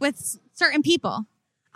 with 0.00 0.38
certain 0.54 0.82
people. 0.82 1.26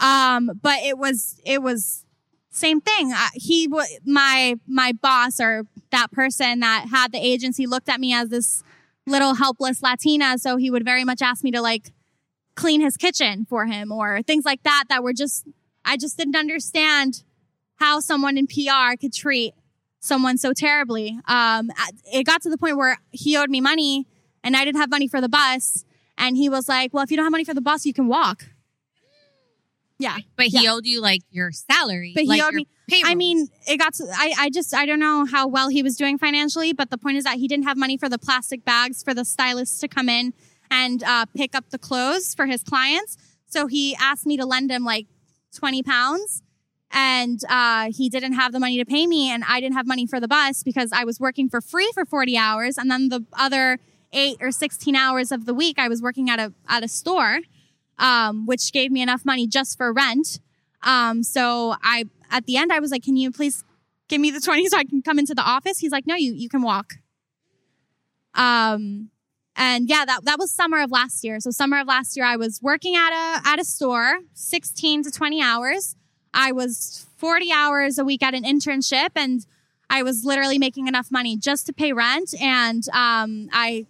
Um, 0.03 0.51
but 0.61 0.81
it 0.81 0.99
was 0.99 1.41
it 1.47 1.63
was 1.63 2.05
same 2.51 2.81
thing. 2.81 3.13
Uh, 3.13 3.29
he 3.35 3.69
was 3.69 3.89
my 4.05 4.57
my 4.67 4.93
boss 4.93 5.41
or 5.41 5.65
that 5.91 6.11
person 6.13 6.61
that 6.61 6.89
had 6.91 7.13
the 7.13 7.19
agency 7.19 7.67
looked 7.67 7.89
at 7.89 8.01
me 8.01 8.13
as 8.13 8.29
this 8.29 8.63
little 9.07 9.35
helpless 9.35 9.83
Latina, 9.83 10.39
so 10.39 10.57
he 10.57 10.71
would 10.71 10.85
very 10.85 11.05
much 11.05 11.23
ask 11.23 11.43
me 11.43 11.51
to 11.53 11.63
like 11.63 11.93
clean 12.55 12.81
his 12.81 12.97
kitchen 12.97 13.47
for 13.49 13.65
him 13.65 13.91
or 13.91 14.23
things 14.23 14.45
like 14.45 14.63
that 14.65 14.85
that 14.89 15.03
were 15.03 15.15
just 15.15 15.47
I 15.85 15.97
just 15.97 16.19
didn't 16.19 16.37
understand 16.37 17.23
how 17.77 18.01
someone 18.01 18.37
in 18.37 18.47
PR 18.47 18.97
could 19.01 19.13
treat 19.13 19.55
someone 20.01 20.37
so 20.37 20.53
terribly. 20.53 21.19
Um, 21.27 21.71
it 22.13 22.25
got 22.25 22.43
to 22.43 22.51
the 22.51 22.59
point 22.59 22.77
where 22.77 22.99
he 23.11 23.37
owed 23.37 23.51
me 23.51 23.61
money 23.61 24.07
and 24.45 24.57
I 24.57 24.65
didn't 24.65 24.81
have 24.81 24.91
money 24.91 25.09
for 25.09 25.21
the 25.21 25.29
bus. 25.29 25.85
And 26.19 26.37
he 26.37 26.49
was 26.49 26.69
like, 26.69 26.93
well, 26.93 27.03
if 27.03 27.11
you 27.11 27.17
don't 27.17 27.25
have 27.25 27.33
money 27.33 27.45
for 27.45 27.55
the 27.55 27.61
bus, 27.61 27.87
you 27.87 27.95
can 27.95 28.07
walk. 28.07 28.45
Yeah. 30.03 30.19
But 30.37 30.47
he 30.47 30.65
Yeah. 30.65 30.73
owed 30.73 30.85
you 30.85 31.01
like 31.01 31.23
your 31.31 31.53
salary. 31.53 32.13
But 32.15 32.25
he 32.25 32.29
like 32.29 32.43
owed 32.43 32.55
me. 32.55 32.67
payroll. 32.89 33.11
I 33.11 33.15
mean, 33.15 33.49
it 33.69 33.77
got 33.79 33.95
to, 33.95 34.05
I, 34.13 34.35
I 34.39 34.51
just, 34.51 34.75
I 34.75 34.85
don't 34.85 34.99
know 34.99 35.25
how 35.25 35.47
well 35.47 35.69
he 35.69 35.83
was 35.83 35.97
doing 35.97 36.19
financially, 36.19 36.73
but 36.73 36.91
the 36.91 36.99
point 36.99 37.17
is 37.19 37.25
that 37.25 37.37
he 37.39 37.47
didn't 37.49 37.65
have 37.67 37.77
money 37.77 37.97
for 37.97 38.09
the 38.09 38.19
plastic 38.19 38.65
bags 38.65 39.03
for 39.03 39.15
the 39.15 39.25
stylists 39.25 39.79
to 39.81 39.89
come 39.89 40.09
in 40.09 40.35
and 40.71 41.03
uh, 41.05 41.27
pick 41.37 41.55
up 41.55 41.71
the 41.71 41.79
clothes 41.79 42.35
for 42.35 42.47
his 42.47 42.63
clients. 42.63 43.17
So 43.47 43.67
he 43.67 43.95
asked 44.01 44.27
me 44.27 44.37
to 44.39 44.45
lend 44.47 44.71
him 44.71 44.85
like 44.85 45.07
20 45.55 45.83
pounds 45.83 46.43
and 46.91 47.41
uh, 47.49 47.91
he 47.95 48.09
didn't 48.09 48.33
have 48.35 48.53
the 48.53 48.61
money 48.61 48.79
to 48.79 48.85
pay 48.85 49.07
me 49.07 49.31
and 49.31 49.45
I 49.49 49.61
didn't 49.61 49.77
have 49.77 49.87
money 49.87 50.07
for 50.07 50.19
the 50.21 50.29
bus 50.29 50.63
because 50.63 50.91
I 50.93 51.05
was 51.05 51.21
working 51.21 51.49
for 51.49 51.61
free 51.61 51.91
for 51.95 52.05
40 52.05 52.37
hours 52.37 52.77
and 52.79 52.91
then 52.91 53.09
the 53.09 53.25
other 53.33 53.79
eight 54.13 54.37
or 54.41 54.51
16 54.51 54.95
hours 54.97 55.33
of 55.33 55.47
the 55.47 55.55
week 55.55 55.79
I 55.79 55.89
was 55.89 56.03
working 56.03 56.29
at 56.29 56.39
a 56.39 56.53
at 56.69 56.83
a 56.85 56.89
store 56.89 57.39
um, 58.03 58.45
which 58.45 58.73
gave 58.73 58.91
me 58.91 59.01
enough 59.01 59.25
money 59.25 59.47
just 59.47 59.79
for 59.79 59.93
rent. 59.93 60.41
Um, 60.83 61.23
so 61.23 61.77
I 61.83 62.05
at 62.31 62.45
the 62.45 62.57
end 62.57 62.73
I 62.73 62.81
was 62.81 62.91
like 62.91 63.05
can 63.05 63.17
you 63.17 63.31
please 63.31 63.65
give 64.09 64.21
me 64.21 64.31
the 64.31 64.41
20 64.41 64.69
so 64.69 64.77
I 64.77 64.85
can 64.85 65.01
come 65.01 65.19
into 65.19 65.35
the 65.35 65.43
office? 65.43 65.79
He's 65.79 65.93
like 65.93 66.07
no 66.07 66.17
you 66.17 66.35
you 66.35 66.51
can 66.51 66.61
walk. 66.61 66.95
Um 68.35 69.09
and 69.55 69.89
yeah 69.89 70.05
that 70.05 70.25
that 70.25 70.39
was 70.39 70.53
summer 70.53 70.83
of 70.83 70.91
last 70.91 71.25
year. 71.25 71.41
So 71.41 71.51
summer 71.51 71.81
of 71.81 71.87
last 71.87 72.17
year 72.17 72.27
I 72.27 72.37
was 72.37 72.61
working 72.61 72.97
at 72.97 73.13
a 73.13 73.49
at 73.49 73.61
a 73.61 73.65
store 73.65 74.19
16 74.35 75.05
to 75.05 75.11
20 75.11 75.41
hours. 75.41 75.97
I 76.35 76.51
was 76.51 77.07
40 77.19 77.53
hours 77.53 77.99
a 77.99 78.05
week 78.05 78.23
at 78.23 78.35
an 78.35 78.43
internship 78.43 79.11
and 79.15 79.47
I 79.89 80.03
was 80.03 80.25
literally 80.25 80.59
making 80.59 80.89
enough 80.89 81.11
money 81.11 81.37
just 81.37 81.67
to 81.67 81.73
pay 81.73 81.93
rent. 81.93 82.35
And 82.41 82.83
um, 82.95 83.51
I 83.53 83.87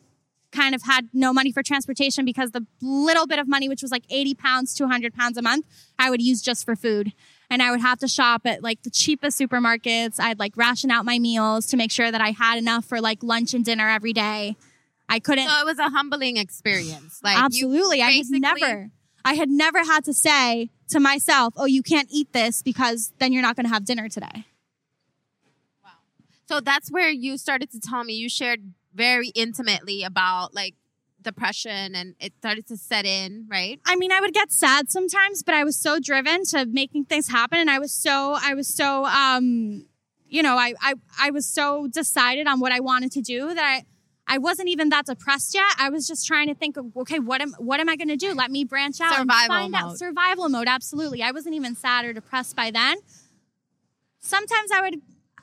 kind 0.53 0.75
of 0.75 0.83
had 0.83 1.09
no 1.13 1.33
money 1.33 1.51
for 1.51 1.63
transportation 1.63 2.25
because 2.25 2.51
the 2.53 2.65
little 2.81 3.27
bit 3.27 3.39
of 3.39 3.49
money, 3.49 3.69
which 3.69 3.83
was 3.83 3.91
like 3.91 4.05
80 4.11 4.35
pounds, 4.35 4.75
200 4.75 5.15
pounds 5.15 5.37
a 5.37 5.43
month, 5.43 5.67
I 5.99 6.11
would 6.11 6.23
use 6.23 6.43
just 6.43 6.65
for 6.65 6.77
food. 6.77 7.13
And 7.51 7.63
I 7.63 7.71
would 7.71 7.81
have 7.81 7.99
to 7.99 8.09
shop 8.09 8.43
at 8.47 8.63
like 8.63 8.83
the 8.83 8.91
cheapest 8.91 9.39
supermarkets. 9.39 10.21
I'd 10.21 10.39
like 10.39 10.57
ration 10.57 10.91
out 10.91 11.05
my 11.05 11.19
meals 11.19 11.67
to 11.67 11.77
make 11.77 11.91
sure 11.91 12.11
that 12.11 12.21
I 12.21 12.31
had 12.31 12.59
enough 12.59 12.85
for 12.85 13.01
like 13.01 13.23
lunch 13.23 13.53
and 13.53 13.65
dinner 13.65 13.89
every 13.89 14.13
day. 14.13 14.57
I 15.09 15.19
couldn't. 15.19 15.49
So 15.49 15.61
it 15.61 15.67
was 15.67 15.79
a 15.79 15.91
humbling 15.91 16.37
experience. 16.39 17.21
Like 17.23 17.39
Absolutely. 17.39 18.01
I 18.01 18.11
had 18.13 18.27
never, 18.31 18.91
I 19.25 19.35
had 19.35 19.51
never 19.51 19.85
had 19.85 20.05
to 20.05 20.15
say 20.15 20.71
to 20.89 21.01
myself, 21.01 21.55
oh, 21.57 21.67
you 21.67 21.83
can't 21.83 22.09
eat 22.11 22.33
this 22.33 22.63
because 22.63 23.13
then 23.19 23.33
you're 23.33 23.43
not 23.43 23.57
going 23.57 23.67
to 23.67 23.73
have 23.73 23.85
dinner 23.85 24.09
today. 24.09 24.47
Wow. 25.85 25.91
So 26.47 26.61
that's 26.61 26.91
where 26.91 27.11
you 27.11 27.37
started 27.37 27.71
to 27.73 27.81
tell 27.81 28.05
me 28.05 28.15
you 28.15 28.29
shared 28.29 28.73
very 28.95 29.29
intimately 29.29 30.03
about 30.03 30.55
like 30.55 30.75
depression 31.23 31.95
and 31.95 32.15
it 32.21 32.35
started 32.39 32.67
to 32.67 32.77
set 32.77 33.07
in, 33.07 33.47
right? 33.49 33.81
I 33.87 33.97
mean, 33.97 34.13
I 34.13 34.21
would 34.21 34.35
get 34.35 34.53
sad 34.53 34.91
sometimes, 34.91 35.43
but 35.43 35.55
I 35.55 35.65
was 35.65 35.77
so 35.77 35.99
driven 36.01 36.45
to 36.47 36.67
making 36.67 37.05
things 37.05 37.29
happen. 37.29 37.59
And 37.59 37.71
I 37.71 37.79
was 37.79 37.93
so, 37.93 38.37
I 38.41 38.55
was 38.55 38.75
so, 38.75 39.05
um, 39.07 39.87
you 40.27 40.43
know, 40.43 40.57
I, 40.57 40.75
I, 40.81 40.95
I 41.21 41.31
was 41.31 41.47
so 41.47 41.87
decided 41.89 42.47
on 42.47 42.61
what 42.61 42.73
I 42.73 42.81
wanted 42.81 43.13
to 43.13 43.21
do 43.21 43.55
that 43.55 43.65
I, 43.65 43.85
I 44.35 44.39
wasn't 44.39 44.69
even 44.69 44.89
that 44.91 45.07
depressed 45.07 45.55
yet. 45.55 45.75
I 45.79 45.91
was 45.91 46.07
just 46.07 46.27
trying 46.27 46.49
to 46.49 46.55
think 46.55 46.77
of, 46.77 46.87
okay, 46.97 47.19
what 47.19 47.41
am, 47.41 47.53
what 47.59 47.81
am 47.81 47.89
I 47.89 47.97
going 47.97 48.09
to 48.09 48.17
do? 48.17 48.33
Let 48.35 48.51
me 48.51 48.65
branch 48.65 49.01
out 49.01 49.15
Survival 49.15 49.57
and 49.57 49.73
find 49.73 49.75
out 49.75 49.99
survival 49.99 50.49
mode. 50.49 50.69
Absolutely. 50.69 51.23
I 51.23 51.33
wasn't 51.33 51.55
even 51.55 51.75
sad 51.75 52.05
or 52.05 52.13
depressed 52.13 52.57
by 52.57 52.71
then. 52.71 52.99
Sometimes 54.21 54.71
I 54.73 54.81
would, 54.81 55.03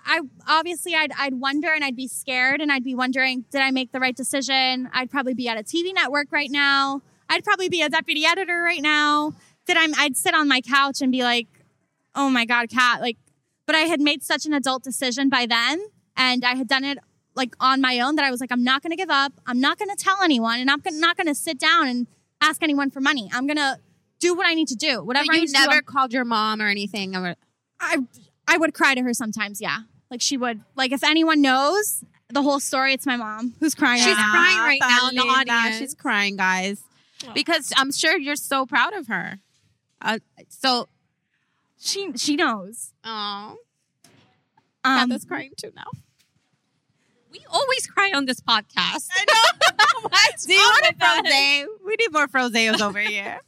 I 0.10 0.22
obviously 0.48 0.96
I'd, 0.96 1.12
I'd 1.20 1.36
wonder 1.36 1.72
and 1.72 1.84
I'd 1.84 1.96
be 1.96 2.08
scared 2.08 2.62
and 2.62 2.72
I'd 2.72 2.84
be 2.84 2.96
wondering, 2.96 3.46
did 3.52 3.62
I 3.62 3.70
make 3.70 3.92
the 3.92 4.00
right 4.00 4.16
decision? 4.16 4.90
I'd 4.92 5.12
probably 5.12 5.36
be 5.36 5.48
at 5.48 5.58
a 5.60 5.64
TV 5.64 5.94
network 5.94 6.32
right 6.32 6.50
now. 6.50 7.04
I'd 7.30 7.44
probably 7.44 7.70
be 7.70 7.84
a 7.84 7.90
deputy 7.90 8.26
editor 8.26 8.60
right 8.64 8.82
now. 8.82 9.34
Did 9.68 9.78
I, 9.78 9.86
I'd 9.98 10.18
sit 10.18 10.34
on 10.34 10.48
my 10.48 10.62
couch 10.62 11.02
and 11.02 11.12
be 11.12 11.22
like, 11.22 11.48
oh 12.16 12.28
my 12.32 12.46
God, 12.46 12.72
Cat, 12.72 13.02
like, 13.02 13.18
but 13.68 13.76
I 13.76 13.82
had 13.82 14.02
made 14.02 14.24
such 14.24 14.48
an 14.48 14.54
adult 14.54 14.84
decision 14.84 15.30
by 15.30 15.46
then 15.46 15.80
and 16.18 16.44
I 16.44 16.56
had 16.56 16.68
done 16.68 16.84
it 16.84 16.98
like 17.36 17.56
on 17.60 17.80
my 17.80 18.00
own 18.00 18.16
that 18.16 18.26
I 18.26 18.32
was 18.32 18.42
like, 18.42 18.52
I'm 18.52 18.64
not 18.64 18.82
going 18.82 18.90
to 18.90 18.98
give 18.98 19.12
up. 19.12 19.34
I'm 19.46 19.62
not 19.62 19.78
going 19.78 19.96
to 19.96 19.96
tell 19.96 20.24
anyone 20.24 20.60
and 20.60 20.72
I'm 20.72 20.80
gonna- 20.80 21.00
not 21.00 21.18
going 21.18 21.28
to 21.28 21.36
sit 21.36 21.60
down 21.60 21.88
and 21.88 22.08
ask 22.42 22.64
anyone 22.64 22.90
for 22.90 23.00
money. 23.00 23.30
I'm 23.32 23.46
going 23.46 23.58
to 23.58 23.78
do 24.20 24.34
what 24.34 24.48
I 24.48 24.56
need 24.56 24.70
to 24.70 24.76
do. 24.76 25.04
Whatever 25.04 25.28
I 25.32 25.36
you 25.36 25.42
need 25.42 25.48
to 25.50 25.54
do, 25.54 25.68
never 25.68 25.82
called 25.84 26.14
your 26.14 26.26
mom 26.26 26.64
or 26.64 26.68
anything. 26.68 27.16
Or, 27.16 27.36
I 27.80 27.98
I 28.48 28.58
would 28.58 28.74
cry 28.74 28.96
to 28.96 29.04
her 29.04 29.14
sometimes, 29.14 29.62
yeah. 29.62 29.82
Like 30.12 30.22
she 30.22 30.38
would 30.38 30.62
like 30.76 30.92
if 30.92 31.04
anyone 31.04 31.42
knows 31.42 32.04
the 32.30 32.42
whole 32.42 32.60
story, 32.60 32.94
it's 32.94 33.06
my 33.06 33.16
mom 33.18 33.54
who's 33.60 33.76
crying. 33.76 34.00
She's 34.02 34.08
right 34.16 34.18
now. 34.18 34.32
crying 34.32 34.60
right 34.60 34.80
now 34.82 35.10
in 35.10 35.16
the 35.16 35.22
Paulina, 35.22 35.40
audience. 35.54 35.78
She's 35.80 35.96
crying, 35.96 36.36
guys, 36.36 36.82
because 37.34 37.72
I'm 37.78 37.92
sure 37.92 38.18
you're 38.18 38.36
so 38.36 38.66
proud 38.66 38.94
of 38.94 39.08
her. 39.08 39.40
Uh, 40.02 40.20
so, 40.48 40.88
She 41.80 42.12
she 42.18 42.36
knows. 42.36 42.94
oh, 43.04 43.58
Um, 44.84 45.10
Katha's 45.10 45.26
crying 45.26 45.52
too 45.58 45.72
now. 45.76 45.88
we 47.32 47.42
always 47.52 47.86
cry 47.88 48.12
on 48.14 48.26
this 48.26 48.40
podcast. 48.42 49.08
I 49.12 49.26
know. 49.28 50.10
Do 50.48 50.54
you 50.54 50.60
want 50.60 50.86
a 50.86 50.90
with 50.90 51.00
that? 51.00 51.22
frose? 51.26 51.78
We 51.86 51.96
need 52.00 52.12
more 52.14 52.28
froses 52.28 52.82
over 52.82 53.00
here. 53.00 53.40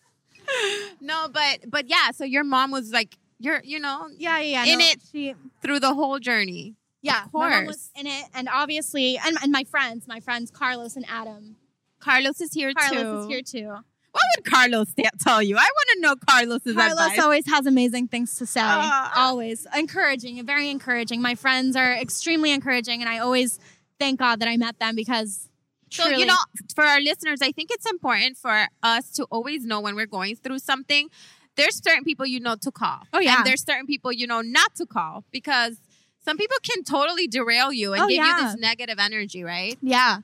no, 1.01 1.27
but 1.31 1.59
but 1.69 1.87
yeah. 1.89 2.11
So 2.11 2.23
your 2.25 2.43
mom 2.43 2.71
was 2.71 2.91
like, 2.91 3.17
you're 3.41 3.61
you 3.63 3.79
know 3.79 4.07
yeah, 4.17 4.39
yeah, 4.39 4.63
yeah. 4.65 4.73
In 4.73 4.79
no, 4.79 4.85
it. 4.85 4.99
she 5.11 5.35
through 5.61 5.79
the 5.79 5.93
whole 5.93 6.19
journey. 6.19 6.75
yeah, 7.01 7.25
Of 7.25 7.31
course. 7.31 7.67
was 7.67 7.89
in 7.95 8.07
it, 8.07 8.25
and 8.35 8.47
obviously, 8.47 9.17
and, 9.17 9.35
and 9.41 9.51
my 9.51 9.63
friends, 9.63 10.07
my 10.07 10.19
friends 10.19 10.51
Carlos 10.51 10.95
and 10.95 11.05
Adam. 11.09 11.55
Carlos 11.99 12.41
is 12.41 12.53
here 12.53 12.73
Carlos 12.73 12.91
too. 12.91 13.03
Carlos 13.03 13.25
is 13.25 13.31
here 13.31 13.41
too. 13.43 13.69
What 14.11 14.23
would 14.35 14.45
Carlos 14.45 14.93
tell 15.19 15.41
you? 15.41 15.55
I 15.55 15.69
want 15.77 15.87
to 15.93 16.01
know 16.01 16.15
Carlos's 16.27 16.75
Carlos 16.75 16.99
advice. 16.99 17.19
always 17.19 17.45
has 17.47 17.65
amazing 17.65 18.07
things 18.09 18.35
to 18.35 18.45
say. 18.45 18.59
Ah. 18.63 19.11
always 19.15 19.65
encouraging, 19.75 20.45
very 20.45 20.69
encouraging. 20.69 21.21
My 21.21 21.35
friends 21.35 21.75
are 21.77 21.93
extremely 21.93 22.51
encouraging, 22.51 23.01
and 23.01 23.09
I 23.09 23.19
always 23.19 23.57
thank 23.99 24.19
God 24.19 24.39
that 24.39 24.47
I 24.49 24.57
met 24.57 24.79
them 24.79 24.95
because. 24.95 25.47
So 25.91 26.03
truly- 26.03 26.21
you 26.21 26.25
know, 26.25 26.37
for 26.75 26.83
our 26.85 27.01
listeners, 27.01 27.39
I 27.41 27.51
think 27.51 27.69
it's 27.71 27.85
important 27.89 28.37
for 28.37 28.67
us 28.81 29.11
to 29.11 29.23
always 29.31 29.65
know 29.65 29.79
when 29.81 29.95
we're 29.95 30.05
going 30.19 30.35
through 30.37 30.59
something. 30.59 31.09
There's 31.57 31.75
certain 31.83 32.03
people 32.03 32.25
you 32.25 32.39
know 32.39 32.55
to 32.55 32.71
call. 32.71 32.99
Oh, 33.13 33.19
yeah. 33.19 33.37
And 33.37 33.45
there's 33.45 33.63
certain 33.63 33.85
people 33.85 34.11
you 34.11 34.25
know 34.27 34.41
not 34.41 34.75
to 34.75 34.85
call 34.85 35.23
because 35.31 35.77
some 36.23 36.37
people 36.37 36.57
can 36.63 36.83
totally 36.83 37.27
derail 37.27 37.71
you 37.73 37.93
and 37.93 38.03
Oh, 38.03 38.07
give 38.07 38.23
you 38.23 38.35
this 38.41 38.55
negative 38.55 38.97
energy, 38.99 39.43
right? 39.43 39.77
yeah, 39.81 40.19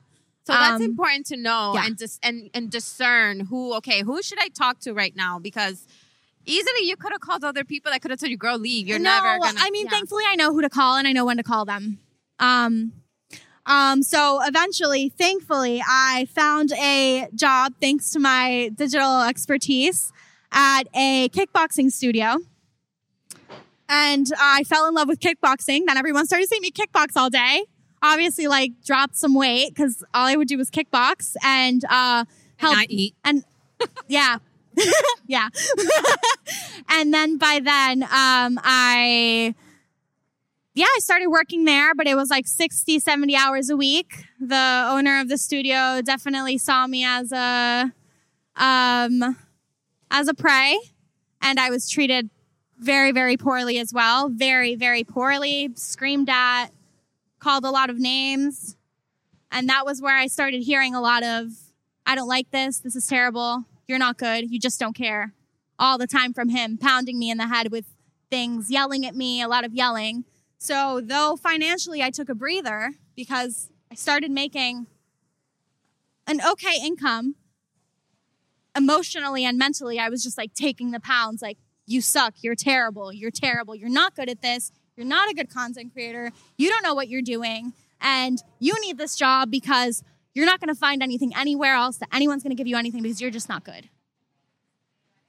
So 0.46 0.52
that's 0.52 0.76
Um, 0.76 0.82
important 0.82 1.26
to 1.26 1.36
know 1.36 1.72
yeah. 1.74 1.86
and 1.86 1.96
dis- 1.96 2.18
and 2.22 2.48
and 2.54 2.70
discern 2.70 3.40
who 3.50 3.74
okay, 3.74 4.02
who 4.02 4.22
should 4.22 4.38
I 4.40 4.48
talk 4.48 4.80
to 4.80 4.92
right 4.94 5.14
now 5.14 5.38
because 5.38 5.86
easily 6.46 6.82
you 6.84 6.96
could 6.96 7.12
have 7.12 7.20
called 7.20 7.44
other 7.44 7.64
people 7.64 7.92
that 7.92 8.00
could 8.00 8.10
have 8.10 8.20
told 8.20 8.30
you, 8.30 8.38
"Girl, 8.38 8.56
leave. 8.58 8.86
You're 8.88 8.98
no, 8.98 9.10
never 9.10 9.38
gonna." 9.38 9.58
I 9.60 9.70
mean, 9.70 9.84
yeah. 9.86 9.90
thankfully, 9.90 10.24
I 10.26 10.34
know 10.36 10.52
who 10.52 10.62
to 10.62 10.70
call 10.70 10.96
and 10.96 11.06
I 11.06 11.12
know 11.12 11.26
when 11.26 11.36
to 11.36 11.42
call 11.42 11.64
them. 11.66 11.98
Um, 12.38 12.92
um, 13.66 14.02
so 14.02 14.40
eventually, 14.42 15.10
thankfully, 15.10 15.82
I 15.86 16.26
found 16.34 16.72
a 16.72 17.28
job 17.34 17.74
thanks 17.82 18.10
to 18.12 18.18
my 18.18 18.70
digital 18.74 19.22
expertise 19.22 20.10
at 20.52 20.84
a 20.94 21.28
kickboxing 21.30 21.90
studio. 21.90 22.38
And 23.88 24.30
I 24.38 24.64
fell 24.64 24.86
in 24.86 24.94
love 24.94 25.08
with 25.08 25.20
kickboxing. 25.20 25.86
Then 25.86 25.96
everyone 25.96 26.26
started 26.26 26.48
seeing 26.48 26.62
me 26.62 26.70
kickbox 26.70 27.16
all 27.16 27.30
day. 27.30 27.64
Obviously, 28.02 28.46
like 28.46 28.72
dropped 28.84 29.16
some 29.16 29.34
weight 29.34 29.74
because 29.74 30.04
all 30.12 30.26
I 30.26 30.36
would 30.36 30.48
do 30.48 30.58
was 30.58 30.70
kickbox. 30.70 31.34
And 31.42 31.82
uh, 31.88 32.24
help 32.58 32.76
not 32.76 32.86
eat. 32.90 33.14
and 33.24 33.44
yeah 34.08 34.38
yeah 35.26 35.48
and 36.88 37.12
then 37.12 37.38
by 37.38 37.60
then 37.62 38.02
um 38.02 38.60
i 38.62 39.54
yeah 40.74 40.84
i 40.84 40.98
started 41.00 41.28
working 41.28 41.64
there 41.64 41.94
but 41.94 42.06
it 42.06 42.14
was 42.14 42.30
like 42.30 42.46
60 42.46 43.00
70 43.00 43.34
hours 43.34 43.70
a 43.70 43.76
week 43.76 44.24
the 44.40 44.86
owner 44.88 45.20
of 45.20 45.28
the 45.28 45.38
studio 45.38 46.00
definitely 46.02 46.58
saw 46.58 46.86
me 46.86 47.04
as 47.04 47.32
a 47.32 47.92
um 48.56 49.36
as 50.10 50.28
a 50.28 50.34
prey 50.34 50.78
and 51.40 51.58
i 51.58 51.70
was 51.70 51.88
treated 51.88 52.30
very 52.78 53.12
very 53.12 53.36
poorly 53.36 53.78
as 53.78 53.92
well 53.92 54.28
very 54.28 54.74
very 54.74 55.04
poorly 55.04 55.70
screamed 55.74 56.28
at 56.28 56.68
called 57.38 57.64
a 57.64 57.70
lot 57.70 57.90
of 57.90 57.98
names 57.98 58.76
and 59.50 59.68
that 59.68 59.84
was 59.84 60.00
where 60.00 60.16
i 60.16 60.26
started 60.26 60.62
hearing 60.62 60.94
a 60.94 61.00
lot 61.00 61.22
of 61.22 61.52
I 62.08 62.14
don't 62.14 62.26
like 62.26 62.50
this. 62.52 62.78
This 62.78 62.96
is 62.96 63.06
terrible. 63.06 63.66
You're 63.86 63.98
not 63.98 64.16
good. 64.16 64.50
You 64.50 64.58
just 64.58 64.80
don't 64.80 64.96
care. 64.96 65.34
All 65.78 65.98
the 65.98 66.06
time 66.06 66.32
from 66.32 66.48
him, 66.48 66.78
pounding 66.78 67.18
me 67.18 67.30
in 67.30 67.36
the 67.36 67.48
head 67.48 67.70
with 67.70 67.84
things, 68.30 68.70
yelling 68.70 69.04
at 69.04 69.14
me, 69.14 69.42
a 69.42 69.46
lot 69.46 69.62
of 69.62 69.74
yelling. 69.74 70.24
So, 70.56 71.02
though 71.04 71.36
financially 71.36 72.02
I 72.02 72.08
took 72.08 72.30
a 72.30 72.34
breather 72.34 72.94
because 73.14 73.68
I 73.92 73.94
started 73.94 74.30
making 74.30 74.86
an 76.26 76.40
okay 76.50 76.80
income, 76.82 77.34
emotionally 78.76 79.44
and 79.44 79.58
mentally, 79.58 79.98
I 79.98 80.08
was 80.08 80.22
just 80.22 80.38
like 80.38 80.54
taking 80.54 80.90
the 80.90 81.00
pounds 81.00 81.42
like, 81.42 81.58
you 81.86 82.02
suck. 82.02 82.34
You're 82.42 82.54
terrible. 82.54 83.12
You're 83.12 83.30
terrible. 83.30 83.74
You're 83.74 83.88
not 83.88 84.14
good 84.14 84.28
at 84.28 84.42
this. 84.42 84.70
You're 84.94 85.06
not 85.06 85.30
a 85.30 85.34
good 85.34 85.48
content 85.48 85.92
creator. 85.92 86.32
You 86.56 86.68
don't 86.68 86.82
know 86.82 86.94
what 86.94 87.08
you're 87.08 87.22
doing. 87.22 87.72
And 88.00 88.38
you 88.58 88.78
need 88.80 88.98
this 88.98 89.16
job 89.16 89.50
because 89.50 90.04
you're 90.34 90.46
not 90.46 90.60
going 90.60 90.68
to 90.68 90.78
find 90.78 91.02
anything 91.02 91.32
anywhere 91.34 91.74
else 91.74 91.96
that 91.96 92.08
anyone's 92.12 92.42
going 92.42 92.50
to 92.50 92.56
give 92.56 92.66
you 92.66 92.76
anything 92.76 93.02
because 93.02 93.20
you're 93.20 93.30
just 93.30 93.48
not 93.48 93.64
good. 93.64 93.88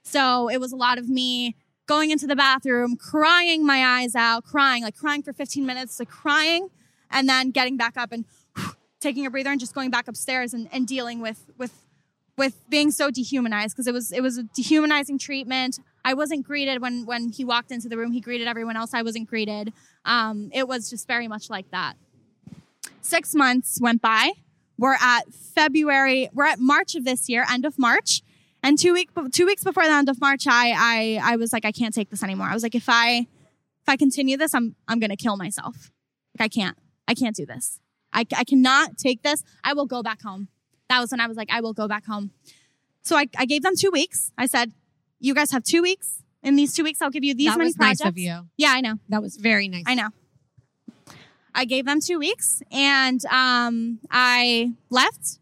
So 0.02 0.48
it 0.48 0.58
was 0.58 0.72
a 0.72 0.76
lot 0.76 0.98
of 0.98 1.08
me 1.08 1.56
going 1.86 2.10
into 2.10 2.26
the 2.26 2.36
bathroom, 2.36 2.96
crying 2.96 3.66
my 3.66 3.84
eyes 3.84 4.14
out, 4.14 4.44
crying, 4.44 4.82
like 4.82 4.96
crying 4.96 5.22
for 5.22 5.32
15 5.32 5.64
minutes, 5.66 5.98
like 5.98 6.08
crying, 6.08 6.68
and 7.10 7.28
then 7.28 7.50
getting 7.50 7.76
back 7.76 7.96
up 7.96 8.12
and 8.12 8.24
taking 9.00 9.26
a 9.26 9.30
breather 9.30 9.50
and 9.50 9.58
just 9.58 9.74
going 9.74 9.90
back 9.90 10.06
upstairs 10.06 10.54
and, 10.54 10.68
and 10.72 10.86
dealing 10.86 11.20
with 11.20 11.50
with 11.58 11.86
with 12.36 12.68
being 12.68 12.90
so 12.90 13.10
dehumanized 13.10 13.74
because 13.74 13.86
it 13.86 13.94
was 13.94 14.12
it 14.12 14.22
was 14.22 14.38
a 14.38 14.42
dehumanizing 14.42 15.18
treatment. 15.18 15.78
I 16.04 16.14
wasn't 16.14 16.46
greeted 16.46 16.80
when 16.80 17.04
when 17.06 17.30
he 17.30 17.44
walked 17.44 17.70
into 17.70 17.88
the 17.88 17.96
room. 17.96 18.12
He 18.12 18.20
greeted 18.20 18.48
everyone 18.48 18.76
else. 18.76 18.94
I 18.94 19.02
wasn't 19.02 19.28
greeted. 19.28 19.72
Um, 20.04 20.50
it 20.52 20.66
was 20.66 20.88
just 20.88 21.06
very 21.06 21.28
much 21.28 21.50
like 21.50 21.70
that. 21.70 21.94
Six 23.02 23.34
months 23.34 23.78
went 23.80 24.00
by. 24.00 24.32
We're 24.78 24.94
at 24.94 25.32
February. 25.32 26.30
We're 26.32 26.46
at 26.46 26.58
March 26.58 26.94
of 26.94 27.04
this 27.04 27.28
year, 27.28 27.44
end 27.50 27.66
of 27.66 27.78
March. 27.78 28.22
And 28.62 28.78
two 28.78 28.92
week 28.92 29.10
two 29.32 29.46
weeks 29.46 29.64
before 29.64 29.84
the 29.84 29.92
end 29.92 30.08
of 30.08 30.20
March, 30.20 30.46
I 30.46 30.72
I 30.76 31.32
I 31.32 31.36
was 31.36 31.52
like, 31.52 31.64
I 31.64 31.72
can't 31.72 31.94
take 31.94 32.10
this 32.10 32.22
anymore. 32.22 32.46
I 32.48 32.54
was 32.54 32.62
like, 32.62 32.74
if 32.74 32.88
I 32.88 33.26
if 33.82 33.88
I 33.88 33.96
continue 33.96 34.36
this, 34.36 34.54
I'm 34.54 34.76
I'm 34.88 34.98
gonna 34.98 35.16
kill 35.16 35.36
myself. 35.36 35.90
Like 36.38 36.46
I 36.46 36.48
can't. 36.48 36.78
I 37.08 37.14
can't 37.14 37.34
do 37.34 37.44
this. 37.44 37.80
I 38.12 38.24
I 38.36 38.44
cannot 38.44 38.96
take 38.96 39.22
this. 39.22 39.42
I 39.64 39.72
will 39.72 39.86
go 39.86 40.02
back 40.02 40.22
home. 40.22 40.48
That 40.90 41.00
was 41.00 41.12
when 41.12 41.20
I 41.20 41.28
was 41.28 41.36
like, 41.36 41.48
I 41.52 41.60
will 41.60 41.72
go 41.72 41.86
back 41.86 42.04
home. 42.04 42.32
So 43.02 43.16
I, 43.16 43.26
I 43.38 43.46
gave 43.46 43.62
them 43.62 43.74
two 43.78 43.90
weeks. 43.92 44.32
I 44.36 44.46
said, 44.46 44.72
you 45.20 45.34
guys 45.34 45.52
have 45.52 45.62
two 45.62 45.82
weeks. 45.82 46.22
In 46.42 46.56
these 46.56 46.74
two 46.74 46.82
weeks, 46.82 47.00
I'll 47.00 47.10
give 47.10 47.22
you 47.22 47.32
these 47.32 47.50
that 47.50 47.58
many 47.58 47.68
was 47.68 47.76
projects. 47.76 48.00
nice 48.00 48.08
of 48.08 48.18
you. 48.18 48.48
Yeah, 48.56 48.72
I 48.72 48.80
know. 48.80 48.96
That 49.08 49.22
was 49.22 49.36
very 49.36 49.68
nice. 49.68 49.84
I 49.86 49.94
know. 49.94 50.08
I 51.54 51.64
gave 51.64 51.86
them 51.86 52.00
two 52.00 52.18
weeks 52.18 52.60
and 52.72 53.24
um, 53.26 54.00
I 54.10 54.72
left. 54.90 55.38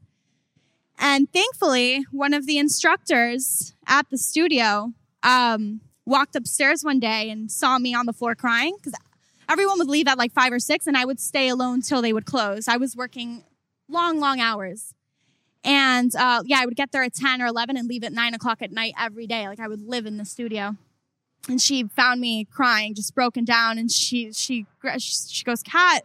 And 0.99 1.33
thankfully, 1.33 2.05
one 2.11 2.35
of 2.35 2.47
the 2.47 2.59
instructors 2.59 3.75
at 3.87 4.11
the 4.11 4.19
studio 4.19 4.93
um, 5.23 5.81
walked 6.05 6.37
upstairs 6.37 6.83
one 6.83 7.01
day 7.01 7.31
and 7.31 7.51
saw 7.51 7.79
me 7.79 7.95
on 7.95 8.05
the 8.05 8.13
floor 8.13 8.35
crying 8.35 8.77
because 8.77 8.93
everyone 9.49 9.79
would 9.79 9.89
leave 9.89 10.09
at 10.09 10.19
like 10.19 10.33
five 10.33 10.53
or 10.53 10.59
six 10.59 10.87
and 10.87 10.97
I 10.97 11.07
would 11.07 11.21
stay 11.21 11.49
alone 11.49 11.81
till 11.81 12.03
they 12.03 12.13
would 12.13 12.27
close. 12.27 12.69
I 12.69 12.77
was 12.77 12.95
working 12.97 13.45
long, 13.89 14.21
long 14.21 14.41
hours. 14.41 14.93
And 15.65 16.15
uh, 16.15 16.43
yeah, 16.47 16.61
I 16.61 16.67
would 16.67 16.77
get 16.77 16.93
there 16.93 17.03
at 17.03 17.15
10 17.15 17.43
or 17.43 17.47
11 17.47 17.77
and 17.77 17.89
leave 17.89 18.05
at 18.05 18.13
nine 18.13 18.35
o'clock 18.35 18.63
at 18.63 18.71
night 18.71 18.95
every 18.99 19.27
day. 19.27 19.49
Like 19.49 19.61
I 19.61 19.69
would 19.69 19.83
live 19.83 20.07
in 20.07 20.17
the 20.17 20.25
studio 20.25 20.77
and 21.49 21.61
she 21.61 21.85
found 21.85 22.21
me 22.21 22.45
crying, 22.45 22.95
just 22.95 23.15
broken 23.15 23.45
down. 23.45 23.79
And 23.79 23.91
she 23.91 24.33
she 24.33 24.67
she 24.99 25.45
goes, 25.45 25.63
"Kat, 25.63 26.05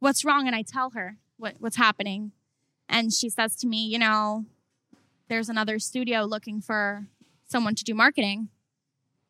what's 0.00 0.24
wrong?" 0.24 0.46
And 0.46 0.56
I 0.56 0.62
tell 0.62 0.90
her 0.90 1.16
what 1.36 1.56
what's 1.58 1.76
happening, 1.76 2.32
and 2.88 3.12
she 3.12 3.28
says 3.28 3.54
to 3.56 3.66
me, 3.66 3.86
"You 3.86 3.98
know, 3.98 4.44
there's 5.28 5.48
another 5.48 5.78
studio 5.78 6.24
looking 6.24 6.60
for 6.60 7.06
someone 7.46 7.74
to 7.76 7.84
do 7.84 7.94
marketing. 7.94 8.48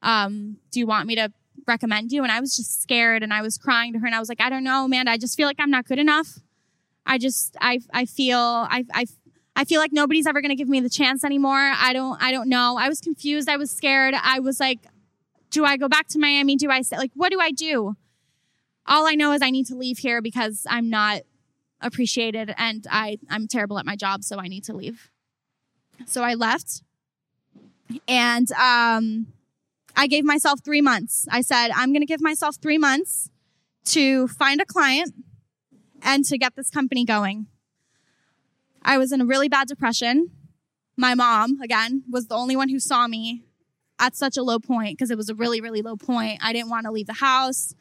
Um, 0.03 0.59
do 0.71 0.79
you 0.79 0.87
want 0.87 1.07
me 1.07 1.15
to 1.17 1.33
recommend 1.67 2.13
you?" 2.13 2.23
And 2.23 2.33
I 2.33 2.41
was 2.41 2.57
just 2.57 2.83
scared, 2.83 3.23
and 3.23 3.33
I 3.33 3.43
was 3.43 3.59
crying 3.59 3.93
to 3.93 3.99
her, 3.99 4.07
and 4.07 4.15
I 4.15 4.21
was 4.21 4.29
like, 4.29 4.41
"I 4.41 4.49
don't 4.49 4.65
know, 4.65 4.85
Amanda. 4.85 5.11
I 5.11 5.19
just 5.19 5.37
feel 5.37 5.47
like 5.47 5.61
I'm 5.61 5.71
not 5.71 5.87
good 5.87 5.99
enough. 5.99 6.41
I 7.07 7.19
just 7.19 7.57
I 7.61 7.81
I 7.93 8.05
feel 8.07 8.39
I 8.39 8.85
I." 8.93 9.07
I 9.57 9.65
feel 9.65 9.81
like 9.81 9.93
nobody's 9.93 10.27
ever 10.27 10.41
going 10.41 10.51
to 10.51 10.57
give 10.57 10.69
me 10.69 10.81
the 10.81 10.89
chance 10.91 11.25
anymore. 11.25 11.73
I 11.77 11.93
don't 11.93 12.21
I 12.23 12.33
don't 12.33 12.49
know. 12.49 12.77
I 12.79 12.89
was 12.89 13.01
confused. 13.01 13.49
I 13.49 13.57
was 13.57 13.71
scared. 13.71 14.15
I 14.21 14.41
was 14.41 14.61
like 14.61 14.81
do 15.55 15.65
I 15.65 15.77
go 15.77 15.89
back 15.89 16.09
to 16.09 16.19
Miami? 16.19 16.57
Do 16.57 16.69
I 16.69 16.83
stay? 16.83 16.99
Like, 16.99 17.13
what 17.15 17.31
do 17.31 17.41
I 17.41 17.53
do? 17.53 17.95
All 18.87 19.07
I 19.07 19.15
know 19.15 19.33
is 19.33 19.41
I 19.41 19.51
need 19.51 19.67
to 19.67 19.77
leave 19.77 19.99
here 19.99 20.21
because 20.21 20.67
I'm 20.69 20.91
not 20.91 21.23
appreciated 21.81 22.53
and 22.59 22.87
I, 22.91 23.19
I'm 23.31 23.47
terrible 23.47 23.79
at 23.79 23.87
my 23.87 23.95
job, 23.95 24.25
so 24.25 24.39
I 24.39 24.49
need 24.49 24.65
to 24.65 24.75
leave. 24.75 25.11
So 26.07 26.23
I 26.25 26.35
left 26.35 26.83
and 28.09 28.51
um, 28.53 29.29
I 29.97 30.09
gave 30.09 30.25
myself 30.25 30.61
three 30.65 30.81
months. 30.81 31.29
I 31.31 31.41
said, 31.41 31.69
I'm 31.71 31.91
going 31.91 32.03
to 32.03 32.07
give 32.07 32.21
myself 32.21 32.57
three 32.61 32.79
months 32.79 33.31
to 33.87 34.27
find 34.27 34.61
a 34.61 34.67
client 34.67 35.15
and 36.03 36.25
to 36.25 36.37
get 36.37 36.57
this 36.57 36.69
company 36.69 37.05
going. 37.05 37.47
I 38.85 38.99
was 38.99 39.13
in 39.13 39.21
a 39.21 39.25
really 39.25 39.49
bad 39.49 39.69
depression. 39.69 40.31
My 40.97 41.15
mom, 41.15 41.61
again, 41.61 42.05
was 42.11 42.29
the 42.29 42.35
only 42.35 42.57
one 42.57 42.69
who 42.69 42.79
saw 42.79 43.07
me 43.07 43.45
at 43.99 44.15
such 44.17 44.37
a 44.37 44.43
low 44.43 44.59
point 44.59 44.97
because 44.97 45.11
it 45.11 45.17
was 45.17 45.29
a 45.29 45.35
really, 45.35 45.61
really 45.61 45.83
low 45.83 45.97
point. 45.97 46.41
I 46.43 46.53
didn't 46.53 46.71
want 46.71 46.85
to 46.87 46.93
leave 46.93 47.07
the 47.07 47.15
house. 47.15 47.75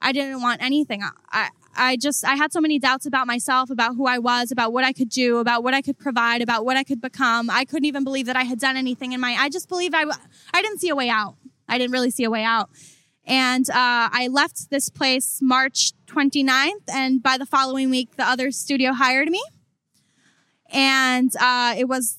I 0.00 0.12
didn't 0.12 0.42
want 0.42 0.62
anything. 0.62 1.02
I, 1.32 1.48
I 1.76 1.96
just, 1.96 2.24
I 2.24 2.36
had 2.36 2.52
so 2.52 2.60
many 2.60 2.78
doubts 2.78 3.06
about 3.06 3.26
myself, 3.26 3.70
about 3.70 3.96
who 3.96 4.06
I 4.06 4.18
was, 4.18 4.52
about 4.52 4.72
what 4.72 4.84
I 4.84 4.92
could 4.92 5.08
do, 5.08 5.38
about 5.38 5.62
what 5.62 5.74
I 5.74 5.80
could 5.80 5.98
provide, 5.98 6.42
about 6.42 6.64
what 6.64 6.76
I 6.76 6.84
could 6.84 7.00
become. 7.00 7.48
I 7.48 7.64
couldn't 7.64 7.86
even 7.86 8.04
believe 8.04 8.26
that 8.26 8.36
I 8.36 8.42
had 8.42 8.58
done 8.58 8.76
anything 8.76 9.12
in 9.12 9.20
my, 9.20 9.34
I 9.38 9.48
just 9.48 9.68
believed 9.68 9.94
I, 9.94 10.04
I 10.52 10.62
didn't 10.62 10.80
see 10.80 10.90
a 10.90 10.96
way 10.96 11.08
out. 11.08 11.36
I 11.68 11.78
didn't 11.78 11.92
really 11.92 12.10
see 12.10 12.24
a 12.24 12.30
way 12.30 12.44
out. 12.44 12.68
And 13.26 13.68
uh, 13.70 13.74
I 14.12 14.28
left 14.30 14.68
this 14.70 14.90
place 14.90 15.38
March 15.40 15.92
29th, 16.06 16.92
and 16.92 17.22
by 17.22 17.38
the 17.38 17.46
following 17.46 17.88
week, 17.88 18.16
the 18.16 18.24
other 18.24 18.50
studio 18.50 18.92
hired 18.92 19.30
me. 19.30 19.42
And 20.74 21.30
uh, 21.40 21.74
it 21.78 21.88
was 21.88 22.18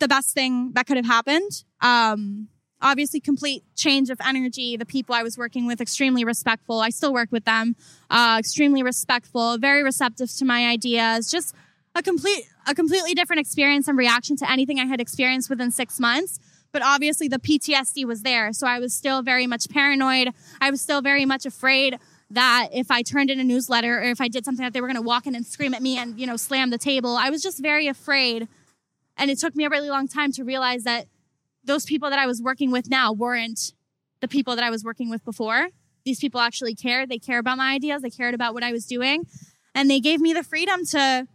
the 0.00 0.08
best 0.08 0.34
thing 0.34 0.72
that 0.72 0.86
could 0.86 0.96
have 0.96 1.06
happened. 1.06 1.64
Um, 1.80 2.48
obviously, 2.82 3.20
complete 3.20 3.62
change 3.76 4.10
of 4.10 4.20
energy. 4.20 4.76
The 4.76 4.84
people 4.84 5.14
I 5.14 5.22
was 5.22 5.38
working 5.38 5.66
with, 5.66 5.80
extremely 5.80 6.24
respectful. 6.24 6.80
I 6.80 6.90
still 6.90 7.12
work 7.12 7.30
with 7.30 7.44
them. 7.44 7.76
Uh, 8.10 8.36
extremely 8.38 8.82
respectful, 8.82 9.56
very 9.58 9.82
receptive 9.84 10.30
to 10.36 10.44
my 10.44 10.66
ideas. 10.66 11.30
Just 11.30 11.54
a 11.94 12.02
complete, 12.02 12.44
a 12.66 12.74
completely 12.74 13.14
different 13.14 13.40
experience 13.40 13.86
and 13.86 13.96
reaction 13.96 14.36
to 14.38 14.50
anything 14.50 14.80
I 14.80 14.86
had 14.86 15.00
experienced 15.00 15.48
within 15.48 15.70
six 15.70 16.00
months. 16.00 16.40
But 16.72 16.82
obviously, 16.82 17.28
the 17.28 17.38
PTSD 17.38 18.06
was 18.06 18.22
there, 18.22 18.52
so 18.52 18.66
I 18.66 18.78
was 18.78 18.94
still 18.94 19.22
very 19.22 19.46
much 19.46 19.68
paranoid. 19.68 20.30
I 20.60 20.70
was 20.70 20.80
still 20.80 21.02
very 21.02 21.26
much 21.26 21.44
afraid 21.44 21.98
that 22.32 22.68
if 22.72 22.90
I 22.90 23.02
turned 23.02 23.30
in 23.30 23.38
a 23.40 23.44
newsletter 23.44 23.98
or 23.98 24.02
if 24.02 24.20
I 24.20 24.28
did 24.28 24.44
something 24.44 24.64
that 24.64 24.72
they 24.72 24.80
were 24.80 24.86
going 24.86 24.96
to 24.96 25.02
walk 25.02 25.26
in 25.26 25.34
and 25.34 25.46
scream 25.46 25.74
at 25.74 25.82
me 25.82 25.98
and 25.98 26.18
you 26.18 26.26
know 26.26 26.36
slam 26.36 26.70
the 26.70 26.78
table. 26.78 27.16
I 27.16 27.30
was 27.30 27.42
just 27.42 27.60
very 27.60 27.86
afraid 27.86 28.48
and 29.16 29.30
it 29.30 29.38
took 29.38 29.54
me 29.54 29.64
a 29.64 29.68
really 29.68 29.90
long 29.90 30.08
time 30.08 30.32
to 30.32 30.44
realize 30.44 30.84
that 30.84 31.06
those 31.64 31.84
people 31.84 32.10
that 32.10 32.18
I 32.18 32.26
was 32.26 32.42
working 32.42 32.70
with 32.70 32.90
now 32.90 33.12
weren't 33.12 33.72
the 34.20 34.28
people 34.28 34.56
that 34.56 34.64
I 34.64 34.70
was 34.70 34.84
working 34.84 35.10
with 35.10 35.24
before. 35.24 35.68
These 36.04 36.18
people 36.18 36.40
actually 36.40 36.74
cared. 36.74 37.08
They 37.08 37.18
care 37.18 37.38
about 37.38 37.58
my 37.58 37.74
ideas. 37.74 38.02
They 38.02 38.10
cared 38.10 38.34
about 38.34 38.54
what 38.54 38.64
I 38.64 38.72
was 38.72 38.86
doing. 38.86 39.26
And 39.74 39.90
they 39.90 40.00
gave 40.00 40.20
me 40.20 40.32
the 40.32 40.42
freedom 40.42 40.84
to 40.86 41.28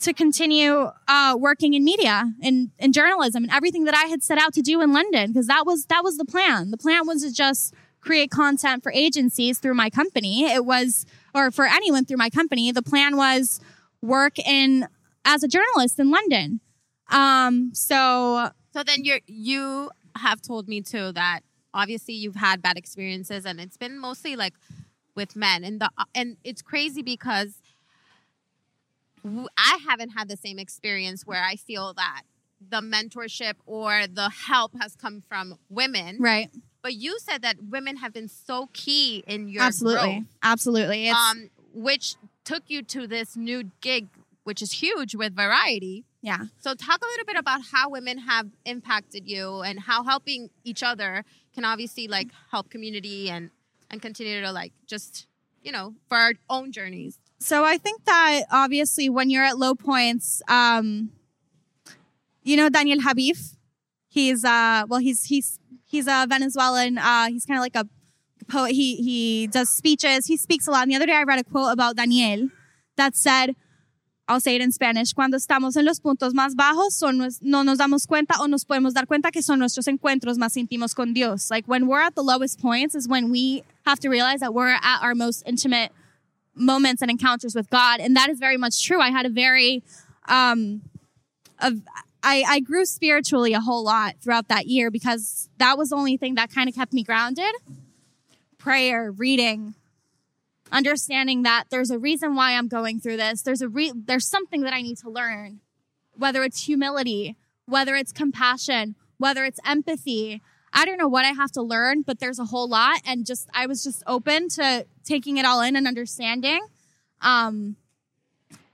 to 0.00 0.12
continue 0.12 0.90
uh, 1.08 1.34
working 1.38 1.72
in 1.72 1.82
media 1.82 2.30
and 2.42 2.70
in 2.78 2.92
journalism 2.92 3.44
and 3.44 3.52
everything 3.52 3.84
that 3.84 3.94
I 3.94 4.04
had 4.04 4.22
set 4.22 4.38
out 4.38 4.52
to 4.54 4.60
do 4.60 4.82
in 4.82 4.92
London 4.92 5.32
because 5.32 5.46
that 5.46 5.64
was 5.64 5.86
that 5.86 6.02
was 6.04 6.16
the 6.16 6.24
plan. 6.24 6.70
The 6.70 6.76
plan 6.76 7.06
was 7.06 7.22
to 7.22 7.32
just 7.32 7.74
create 8.04 8.30
content 8.30 8.82
for 8.82 8.92
agencies 8.92 9.58
through 9.58 9.74
my 9.74 9.90
company. 9.90 10.44
It 10.44 10.64
was 10.64 11.06
or 11.34 11.50
for 11.50 11.66
anyone 11.66 12.04
through 12.04 12.18
my 12.18 12.30
company. 12.30 12.70
The 12.72 12.82
plan 12.82 13.16
was 13.16 13.60
work 14.02 14.38
in 14.38 14.86
as 15.24 15.42
a 15.42 15.48
journalist 15.48 15.98
in 15.98 16.10
London. 16.10 16.60
Um, 17.10 17.70
so 17.74 18.50
So 18.72 18.82
then 18.82 19.04
you're 19.04 19.20
you 19.26 19.90
have 20.16 20.40
told 20.40 20.68
me 20.68 20.80
too 20.80 21.12
that 21.12 21.40
obviously 21.72 22.14
you've 22.14 22.36
had 22.36 22.62
bad 22.62 22.76
experiences 22.76 23.44
and 23.44 23.60
it's 23.60 23.76
been 23.76 23.98
mostly 23.98 24.36
like 24.36 24.54
with 25.16 25.34
men 25.34 25.64
and 25.64 25.80
the 25.80 25.90
and 26.14 26.36
it's 26.44 26.62
crazy 26.62 27.02
because 27.02 27.60
I 29.56 29.78
haven't 29.88 30.10
had 30.10 30.28
the 30.28 30.36
same 30.36 30.58
experience 30.58 31.22
where 31.24 31.42
I 31.42 31.56
feel 31.56 31.94
that 31.94 32.22
the 32.60 32.80
mentorship 32.80 33.54
or 33.64 34.06
the 34.06 34.28
help 34.28 34.72
has 34.80 34.94
come 34.96 35.22
from 35.26 35.58
women. 35.68 36.18
Right. 36.20 36.50
But 36.84 36.96
you 36.96 37.18
said 37.18 37.40
that 37.40 37.56
women 37.70 37.96
have 37.96 38.12
been 38.12 38.28
so 38.28 38.68
key 38.74 39.24
in 39.26 39.48
your 39.48 39.62
Absolutely. 39.62 40.16
growth, 40.16 40.24
Absolutely. 40.42 41.08
It's, 41.08 41.16
um, 41.18 41.48
which 41.72 42.16
took 42.44 42.64
you 42.68 42.82
to 42.82 43.06
this 43.06 43.38
new 43.38 43.70
gig, 43.80 44.08
which 44.44 44.60
is 44.60 44.72
huge 44.72 45.14
with 45.14 45.34
Variety. 45.34 46.04
yeah. 46.20 46.44
So 46.60 46.74
talk 46.74 47.00
a 47.02 47.06
little 47.06 47.24
bit 47.24 47.36
about 47.36 47.62
how 47.72 47.88
women 47.88 48.18
have 48.18 48.48
impacted 48.66 49.26
you 49.26 49.62
and 49.62 49.80
how 49.80 50.04
helping 50.04 50.50
each 50.62 50.82
other 50.82 51.24
can 51.54 51.64
obviously 51.64 52.06
like 52.06 52.28
help 52.50 52.68
community 52.68 53.30
and 53.30 53.48
and 53.90 54.02
continue 54.02 54.42
to 54.42 54.52
like 54.52 54.72
just 54.86 55.26
you 55.62 55.72
know 55.72 55.94
for 56.06 56.18
our 56.18 56.34
own 56.50 56.70
journeys. 56.70 57.18
So 57.38 57.64
I 57.64 57.78
think 57.78 58.04
that 58.04 58.42
obviously 58.50 59.08
when 59.08 59.30
you're 59.30 59.44
at 59.44 59.56
low 59.56 59.74
points, 59.74 60.42
um, 60.48 61.12
you 62.42 62.58
know 62.58 62.68
Daniel 62.68 62.98
Habif. 62.98 63.56
He's 64.14 64.44
uh 64.44 64.84
well 64.88 65.00
he's 65.00 65.24
he's 65.24 65.58
he's 65.84 66.06
a 66.06 66.24
Venezuelan. 66.28 66.98
Uh, 66.98 67.26
he's 67.30 67.44
kind 67.44 67.58
of 67.58 67.62
like 67.62 67.74
a 67.74 67.84
poet. 68.46 68.70
He 68.70 68.94
he 68.94 69.48
does 69.48 69.68
speeches. 69.68 70.26
He 70.26 70.36
speaks 70.36 70.68
a 70.68 70.70
lot. 70.70 70.82
And 70.84 70.92
the 70.92 70.94
other 70.94 71.06
day 71.06 71.16
I 71.16 71.24
read 71.24 71.40
a 71.40 71.42
quote 71.42 71.72
about 71.72 71.96
Daniel 71.96 72.48
that 72.94 73.16
said, 73.16 73.56
I'll 74.28 74.38
say 74.38 74.54
it 74.54 74.60
in 74.60 74.70
Spanish. 74.70 75.12
Cuando 75.12 75.36
estamos 75.36 75.76
en 75.76 75.84
los 75.84 75.98
puntos 75.98 76.32
más 76.32 76.54
bajos, 76.54 76.92
son, 76.92 77.18
no 77.42 77.64
nos 77.64 77.78
damos 77.78 78.06
cuenta 78.06 78.36
o 78.38 78.46
nos 78.46 78.64
podemos 78.64 78.92
dar 78.94 79.06
cuenta 79.06 79.32
que 79.32 79.42
son 79.42 79.58
nuestros 79.58 79.88
encuentros 79.88 80.38
más 80.38 80.56
íntimos 80.56 80.94
con 80.94 81.12
Dios. 81.12 81.50
Like 81.50 81.66
when 81.66 81.88
we're 81.88 82.00
at 82.00 82.14
the 82.14 82.22
lowest 82.22 82.60
points 82.60 82.94
is 82.94 83.08
when 83.08 83.30
we 83.32 83.64
have 83.84 83.98
to 83.98 84.08
realize 84.08 84.38
that 84.40 84.54
we're 84.54 84.68
at 84.68 85.00
our 85.02 85.16
most 85.16 85.42
intimate 85.44 85.90
moments 86.54 87.02
and 87.02 87.10
encounters 87.10 87.56
with 87.56 87.68
God. 87.68 87.98
And 87.98 88.14
that 88.14 88.30
is 88.30 88.38
very 88.38 88.56
much 88.56 88.80
true. 88.86 89.00
I 89.00 89.10
had 89.10 89.26
a 89.26 89.28
very, 89.28 89.82
um, 90.28 90.82
of, 91.58 91.80
I, 92.24 92.42
I 92.48 92.60
grew 92.60 92.86
spiritually 92.86 93.52
a 93.52 93.60
whole 93.60 93.84
lot 93.84 94.16
throughout 94.20 94.48
that 94.48 94.66
year 94.66 94.90
because 94.90 95.50
that 95.58 95.76
was 95.76 95.90
the 95.90 95.96
only 95.96 96.16
thing 96.16 96.36
that 96.36 96.50
kind 96.50 96.68
of 96.70 96.74
kept 96.74 96.94
me 96.94 97.04
grounded. 97.04 97.54
Prayer, 98.56 99.12
reading, 99.12 99.74
understanding 100.72 101.42
that 101.42 101.64
there's 101.68 101.90
a 101.90 101.98
reason 101.98 102.34
why 102.34 102.52
I'm 102.52 102.66
going 102.66 102.98
through 102.98 103.18
this. 103.18 103.42
There's 103.42 103.60
a 103.60 103.68
re- 103.68 103.92
there's 103.94 104.26
something 104.26 104.62
that 104.62 104.72
I 104.72 104.80
need 104.80 104.96
to 104.98 105.10
learn, 105.10 105.60
whether 106.16 106.42
it's 106.42 106.64
humility, 106.64 107.36
whether 107.66 107.94
it's 107.94 108.10
compassion, 108.10 108.94
whether 109.18 109.44
it's 109.44 109.60
empathy. 109.66 110.40
I 110.72 110.86
don't 110.86 110.96
know 110.96 111.08
what 111.08 111.26
I 111.26 111.32
have 111.32 111.52
to 111.52 111.62
learn, 111.62 112.02
but 112.02 112.20
there's 112.20 112.38
a 112.38 112.46
whole 112.46 112.68
lot, 112.68 113.02
and 113.06 113.26
just 113.26 113.50
I 113.52 113.66
was 113.66 113.84
just 113.84 114.02
open 114.06 114.48
to 114.50 114.86
taking 115.04 115.36
it 115.36 115.44
all 115.44 115.60
in 115.60 115.76
and 115.76 115.86
understanding. 115.86 116.66
Um, 117.20 117.76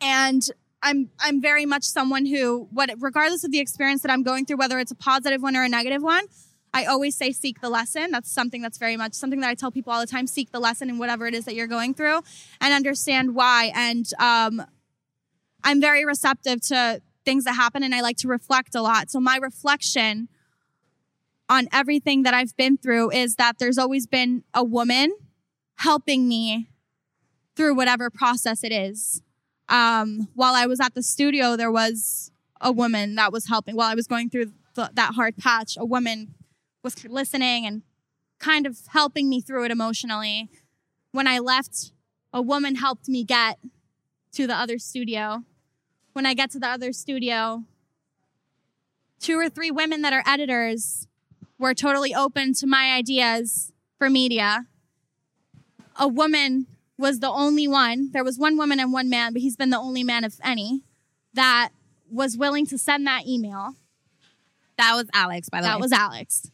and 0.00 0.48
I'm 0.82 1.10
I'm 1.20 1.40
very 1.40 1.66
much 1.66 1.84
someone 1.84 2.26
who, 2.26 2.68
what 2.70 2.90
regardless 2.98 3.44
of 3.44 3.50
the 3.50 3.58
experience 3.58 4.02
that 4.02 4.10
I'm 4.10 4.22
going 4.22 4.46
through, 4.46 4.56
whether 4.56 4.78
it's 4.78 4.90
a 4.90 4.96
positive 4.96 5.42
one 5.42 5.56
or 5.56 5.64
a 5.64 5.68
negative 5.68 6.02
one, 6.02 6.24
I 6.72 6.84
always 6.84 7.16
say 7.16 7.32
seek 7.32 7.60
the 7.60 7.68
lesson. 7.68 8.10
That's 8.10 8.30
something 8.30 8.62
that's 8.62 8.78
very 8.78 8.96
much 8.96 9.14
something 9.14 9.40
that 9.40 9.50
I 9.50 9.54
tell 9.54 9.70
people 9.70 9.92
all 9.92 10.00
the 10.00 10.06
time. 10.06 10.26
Seek 10.26 10.52
the 10.52 10.60
lesson 10.60 10.88
in 10.88 10.98
whatever 10.98 11.26
it 11.26 11.34
is 11.34 11.44
that 11.44 11.54
you're 11.54 11.66
going 11.66 11.94
through, 11.94 12.20
and 12.60 12.72
understand 12.72 13.34
why. 13.34 13.72
And 13.74 14.06
um, 14.18 14.62
I'm 15.62 15.80
very 15.80 16.04
receptive 16.04 16.60
to 16.68 17.02
things 17.24 17.44
that 17.44 17.54
happen, 17.54 17.82
and 17.82 17.94
I 17.94 18.00
like 18.00 18.16
to 18.18 18.28
reflect 18.28 18.74
a 18.74 18.82
lot. 18.82 19.10
So 19.10 19.20
my 19.20 19.36
reflection 19.36 20.28
on 21.48 21.68
everything 21.72 22.22
that 22.22 22.32
I've 22.32 22.56
been 22.56 22.78
through 22.78 23.10
is 23.10 23.34
that 23.36 23.58
there's 23.58 23.76
always 23.76 24.06
been 24.06 24.44
a 24.54 24.64
woman 24.64 25.12
helping 25.76 26.28
me 26.28 26.70
through 27.56 27.74
whatever 27.74 28.08
process 28.08 28.62
it 28.62 28.72
is. 28.72 29.20
Um, 29.70 30.28
while 30.34 30.54
I 30.54 30.66
was 30.66 30.80
at 30.80 30.94
the 30.94 31.02
studio, 31.02 31.56
there 31.56 31.70
was 31.70 32.32
a 32.60 32.72
woman 32.72 33.14
that 33.14 33.32
was 33.32 33.48
helping. 33.48 33.76
While 33.76 33.90
I 33.90 33.94
was 33.94 34.06
going 34.06 34.28
through 34.28 34.52
th- 34.74 34.90
that 34.94 35.14
hard 35.14 35.36
patch, 35.36 35.76
a 35.78 35.84
woman 35.84 36.34
was 36.82 37.02
listening 37.04 37.64
and 37.64 37.82
kind 38.38 38.66
of 38.66 38.78
helping 38.88 39.28
me 39.28 39.40
through 39.40 39.64
it 39.64 39.70
emotionally. 39.70 40.50
When 41.12 41.26
I 41.26 41.38
left, 41.38 41.92
a 42.32 42.42
woman 42.42 42.76
helped 42.76 43.08
me 43.08 43.24
get 43.24 43.58
to 44.32 44.46
the 44.46 44.54
other 44.54 44.78
studio. 44.78 45.44
When 46.12 46.26
I 46.26 46.34
get 46.34 46.50
to 46.52 46.58
the 46.58 46.68
other 46.68 46.92
studio, 46.92 47.64
two 49.20 49.38
or 49.38 49.48
three 49.48 49.70
women 49.70 50.02
that 50.02 50.12
are 50.12 50.24
editors 50.26 51.06
were 51.58 51.74
totally 51.74 52.14
open 52.14 52.54
to 52.54 52.66
my 52.66 52.92
ideas 52.92 53.72
for 53.98 54.10
media. 54.10 54.66
A 55.96 56.08
woman 56.08 56.66
was 57.00 57.20
the 57.20 57.30
only 57.30 57.66
one. 57.66 58.10
There 58.12 58.22
was 58.22 58.38
one 58.38 58.56
woman 58.56 58.78
and 58.78 58.92
one 58.92 59.08
man, 59.08 59.32
but 59.32 59.42
he's 59.42 59.56
been 59.56 59.70
the 59.70 59.78
only 59.78 60.04
man, 60.04 60.22
if 60.24 60.34
any, 60.44 60.82
that 61.34 61.70
was 62.10 62.36
willing 62.36 62.66
to 62.66 62.78
send 62.78 63.06
that 63.06 63.26
email. 63.26 63.74
That 64.76 64.94
was 64.94 65.08
Alex, 65.14 65.48
by 65.48 65.60
the 65.60 65.62
That 65.62 65.68
way. 65.68 65.74
That 65.74 65.80
was 65.80 65.92
Alex. 65.92 66.50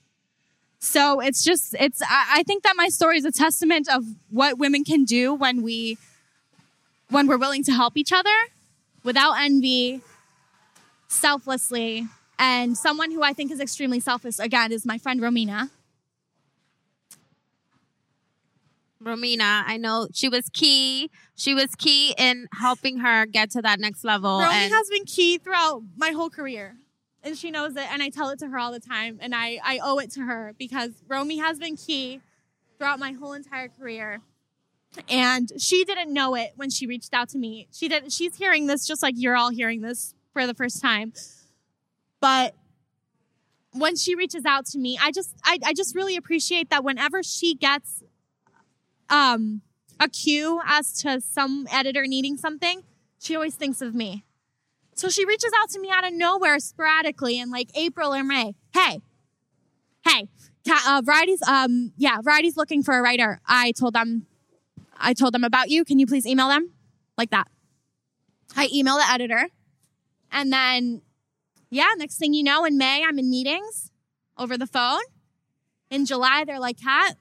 So 0.78 1.20
it's 1.20 1.42
just, 1.42 1.74
it's, 1.78 2.01
I, 2.03 2.38
I 2.38 2.42
think 2.44 2.62
that 2.62 2.74
my 2.76 2.88
story 2.88 3.18
is 3.18 3.24
a 3.24 3.32
testament 3.32 3.88
of 3.88 4.05
what 4.30 4.59
women 4.59 4.84
can 4.84 5.05
do 5.05 5.34
when 5.34 5.62
we, 5.62 5.99
when 7.11 7.26
we're 7.26 7.38
willing 7.38 7.64
to 7.64 7.72
help 7.72 7.97
each 7.97 8.12
other 8.12 8.30
without 9.03 9.34
envy, 9.40 10.03
selflessly. 11.09 12.07
And 12.38 12.76
someone 12.76 13.11
who 13.11 13.22
I 13.22 13.32
think 13.32 13.51
is 13.51 13.61
extremely 13.61 14.01
selfless, 14.01 14.38
again, 14.38 14.70
is 14.72 14.84
my 14.84 14.99
friend 14.99 15.20
Romina. 15.20 15.70
Romina, 19.07 19.62
I 19.66 19.76
know 19.76 20.09
she 20.12 20.28
was 20.28 20.50
key. 20.52 21.11
She 21.36 21.54
was 21.54 21.74
key 21.76 22.14
in 22.18 22.48
helping 22.52 22.98
her 22.98 23.24
get 23.24 23.50
to 23.52 23.62
that 23.62 23.78
next 23.78 24.04
level. 24.04 24.40
Romy 24.40 24.54
and 24.54 24.72
has 24.72 24.88
been 24.90 25.04
key 25.04 25.38
throughout 25.38 25.82
my 25.96 26.11
whole 26.11 26.28
career. 26.28 26.76
And 27.22 27.36
she 27.38 27.50
knows 27.50 27.76
it. 27.76 27.92
And 27.92 28.02
I 28.02 28.09
tell 28.09 28.30
it 28.30 28.38
to 28.40 28.48
her 28.48 28.59
all 28.59 28.72
the 28.72 28.80
time. 28.80 29.18
And 29.20 29.34
I, 29.34 29.59
I 29.64 29.78
owe 29.82 29.98
it 29.98 30.11
to 30.12 30.22
her 30.22 30.54
because 30.59 30.90
Romy 31.09 31.38
has 31.38 31.59
been 31.59 31.76
key 31.76 32.20
throughout 32.78 32.98
my 32.98 33.12
whole 33.12 33.32
entire 33.32 33.68
career. 33.68 34.20
And 35.09 35.50
she 35.59 35.84
didn't 35.84 36.12
know 36.12 36.34
it 36.34 36.52
when 36.57 36.70
she 36.70 36.86
reached 36.86 37.14
out 37.14 37.28
to 37.30 37.38
me. 37.38 37.68
She 37.72 37.88
didn't, 37.88 38.12
she's 38.12 38.36
hearing 38.36 38.66
this 38.66 38.86
just 38.86 39.02
like 39.02 39.14
you're 39.16 39.36
all 39.36 39.50
hearing 39.50 39.82
this 39.82 40.14
for 40.32 40.46
the 40.46 40.54
first 40.54 40.80
time. 40.80 41.12
But 42.20 42.54
when 43.72 43.96
she 43.96 44.14
reaches 44.14 44.44
out 44.46 44.66
to 44.66 44.78
me, 44.78 44.98
I 45.00 45.11
just, 45.11 45.34
I, 45.44 45.59
I 45.64 45.74
just 45.74 45.94
really 45.94 46.16
appreciate 46.16 46.70
that 46.70 46.82
whenever 46.82 47.22
she 47.22 47.54
gets, 47.54 48.02
um, 49.09 49.62
a 50.00 50.09
cue 50.09 50.61
as 50.66 50.92
to 51.00 51.20
some 51.20 51.66
editor 51.70 52.07
needing 52.07 52.36
something, 52.36 52.82
she 53.18 53.34
always 53.34 53.54
thinks 53.54 53.80
of 53.80 53.94
me. 53.94 54.24
So 54.94 55.09
she 55.09 55.24
reaches 55.24 55.52
out 55.59 55.70
to 55.70 55.80
me 55.80 55.90
out 55.90 56.07
of 56.07 56.12
nowhere 56.14 56.59
sporadically 56.59 57.38
in 57.38 57.50
like 57.50 57.68
April 57.76 58.14
or 58.14 58.24
May. 58.24 58.54
Hey, 58.72 59.00
hey, 60.07 60.28
uh, 60.70 61.02
Variety's, 61.04 61.42
um, 61.42 61.92
yeah, 61.96 62.18
Variety's 62.22 62.57
looking 62.57 62.82
for 62.82 62.98
a 62.98 63.02
writer. 63.02 63.40
I 63.46 63.72
told 63.72 63.94
them, 63.94 64.26
I 64.98 65.12
told 65.12 65.34
them 65.34 65.44
about 65.44 65.68
you. 65.68 65.84
Can 65.84 65.98
you 65.98 66.07
please 66.07 66.26
email 66.26 66.48
them? 66.48 66.72
Like 67.18 67.30
that. 67.30 67.48
I 68.57 68.68
email 68.72 68.96
the 68.96 69.04
editor. 69.11 69.48
And 70.32 70.52
then, 70.52 71.02
yeah, 71.70 71.90
next 71.96 72.16
thing 72.16 72.32
you 72.32 72.42
know, 72.42 72.64
in 72.64 72.78
May, 72.78 73.04
I'm 73.04 73.18
in 73.18 73.28
meetings 73.28 73.90
over 74.38 74.57
the 74.57 74.66
phone. 74.66 75.02
In 75.90 76.07
July, 76.07 76.44
they're 76.44 76.59
like, 76.59 76.80
Kat, 76.80 77.16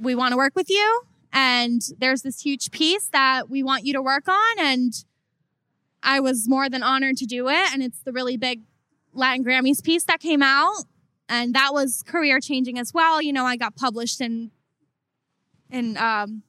we 0.00 0.14
want 0.14 0.32
to 0.32 0.36
work 0.36 0.54
with 0.54 0.70
you. 0.70 1.02
And 1.32 1.82
there's 1.98 2.22
this 2.22 2.40
huge 2.40 2.70
piece 2.70 3.08
that 3.08 3.48
we 3.48 3.62
want 3.62 3.84
you 3.84 3.92
to 3.92 4.02
work 4.02 4.28
on. 4.28 4.58
And 4.58 4.92
I 6.02 6.20
was 6.20 6.48
more 6.48 6.68
than 6.68 6.82
honored 6.82 7.16
to 7.18 7.26
do 7.26 7.48
it. 7.48 7.72
And 7.72 7.82
it's 7.82 8.00
the 8.00 8.12
really 8.12 8.36
big 8.36 8.62
Latin 9.12 9.44
Grammys 9.44 9.82
piece 9.82 10.04
that 10.04 10.20
came 10.20 10.42
out. 10.42 10.84
And 11.28 11.54
that 11.54 11.72
was 11.72 12.02
career 12.02 12.40
changing 12.40 12.78
as 12.78 12.92
well. 12.92 13.22
You 13.22 13.32
know, 13.32 13.44
I 13.44 13.56
got 13.56 13.76
published 13.76 14.20
in, 14.20 14.50
in, 15.70 15.96
um, 15.96 16.42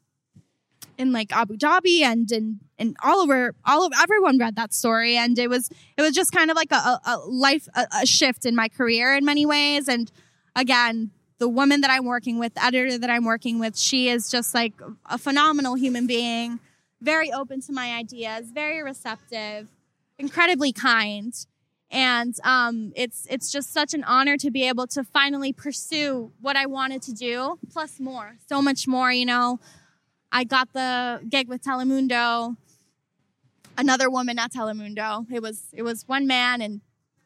in 0.97 1.11
like 1.11 1.35
Abu 1.35 1.57
Dhabi 1.57 2.01
and 2.01 2.31
in 2.31 2.59
and 2.81 2.95
all 3.03 3.19
over 3.19 3.53
all 3.63 3.85
of 3.85 3.93
everyone 4.01 4.37
read 4.39 4.55
that 4.55 4.73
story 4.73 5.15
and 5.15 5.37
it 5.37 5.49
was 5.49 5.69
it 5.97 6.01
was 6.01 6.13
just 6.13 6.31
kind 6.31 6.49
of 6.49 6.55
like 6.55 6.71
a, 6.71 6.99
a, 7.05 7.17
life 7.27 7.67
a, 7.75 7.85
a 8.01 8.05
shift 8.05 8.45
in 8.45 8.55
my 8.55 8.67
career 8.67 9.15
in 9.15 9.23
many 9.23 9.45
ways 9.45 9.87
and 9.87 10.11
again 10.55 11.11
the 11.41 11.49
woman 11.49 11.81
that 11.81 11.89
I'm 11.89 12.05
working 12.05 12.37
with 12.37 12.53
the 12.53 12.63
editor 12.63 12.99
that 12.99 13.09
I'm 13.09 13.25
working 13.25 13.57
with 13.57 13.75
she 13.75 14.09
is 14.09 14.29
just 14.29 14.53
like 14.53 14.73
a 15.07 15.17
phenomenal 15.17 15.73
human 15.73 16.05
being 16.05 16.59
very 17.01 17.33
open 17.33 17.61
to 17.61 17.73
my 17.73 17.95
ideas 17.95 18.51
very 18.51 18.83
receptive 18.83 19.67
incredibly 20.19 20.71
kind 20.71 21.33
and 21.89 22.35
um, 22.43 22.93
it's 22.95 23.25
it's 23.27 23.51
just 23.51 23.73
such 23.73 23.95
an 23.95 24.03
honor 24.03 24.37
to 24.37 24.51
be 24.51 24.67
able 24.67 24.85
to 24.87 25.03
finally 25.03 25.51
pursue 25.51 26.31
what 26.39 26.55
I 26.55 26.67
wanted 26.67 27.01
to 27.03 27.11
do 27.11 27.57
plus 27.73 27.99
more 27.99 28.37
so 28.47 28.61
much 28.61 28.87
more 28.87 29.11
you 29.11 29.25
know 29.25 29.59
I 30.31 30.43
got 30.43 30.71
the 30.73 31.21
gig 31.27 31.49
with 31.49 31.61
Telemundo. 31.61 32.55
Another 33.77 34.09
woman 34.09 34.39
at 34.39 34.53
Telemundo. 34.53 35.25
It 35.31 35.41
was 35.41 35.63
it 35.73 35.83
was 35.83 36.07
one 36.07 36.27
man 36.27 36.61
and 36.61 36.81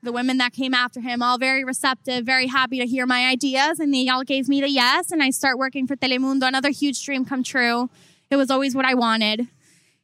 the 0.06 0.12
women 0.12 0.38
that 0.38 0.54
came 0.54 0.74
after 0.74 1.02
him, 1.02 1.22
all 1.22 1.38
very 1.38 1.64
receptive, 1.66 2.26
very 2.26 2.48
happy 2.48 2.80
to 2.80 2.86
hear 2.86 3.06
my 3.06 3.26
ideas, 3.26 3.80
and 3.80 3.94
they 3.94 4.08
all 4.08 4.24
gave 4.24 4.48
me 4.48 4.62
the 4.62 4.70
yes. 4.70 5.12
And 5.12 5.22
I 5.22 5.32
start 5.32 5.58
working 5.58 5.88
for 5.88 5.96
Telemundo, 5.96 6.48
another 6.48 6.70
huge 6.70 7.04
dream 7.04 7.26
come 7.26 7.44
true. 7.44 7.90
It 8.30 8.38
was 8.38 8.50
always 8.50 8.76
what 8.76 8.86
I 8.86 8.94
wanted, 8.94 9.48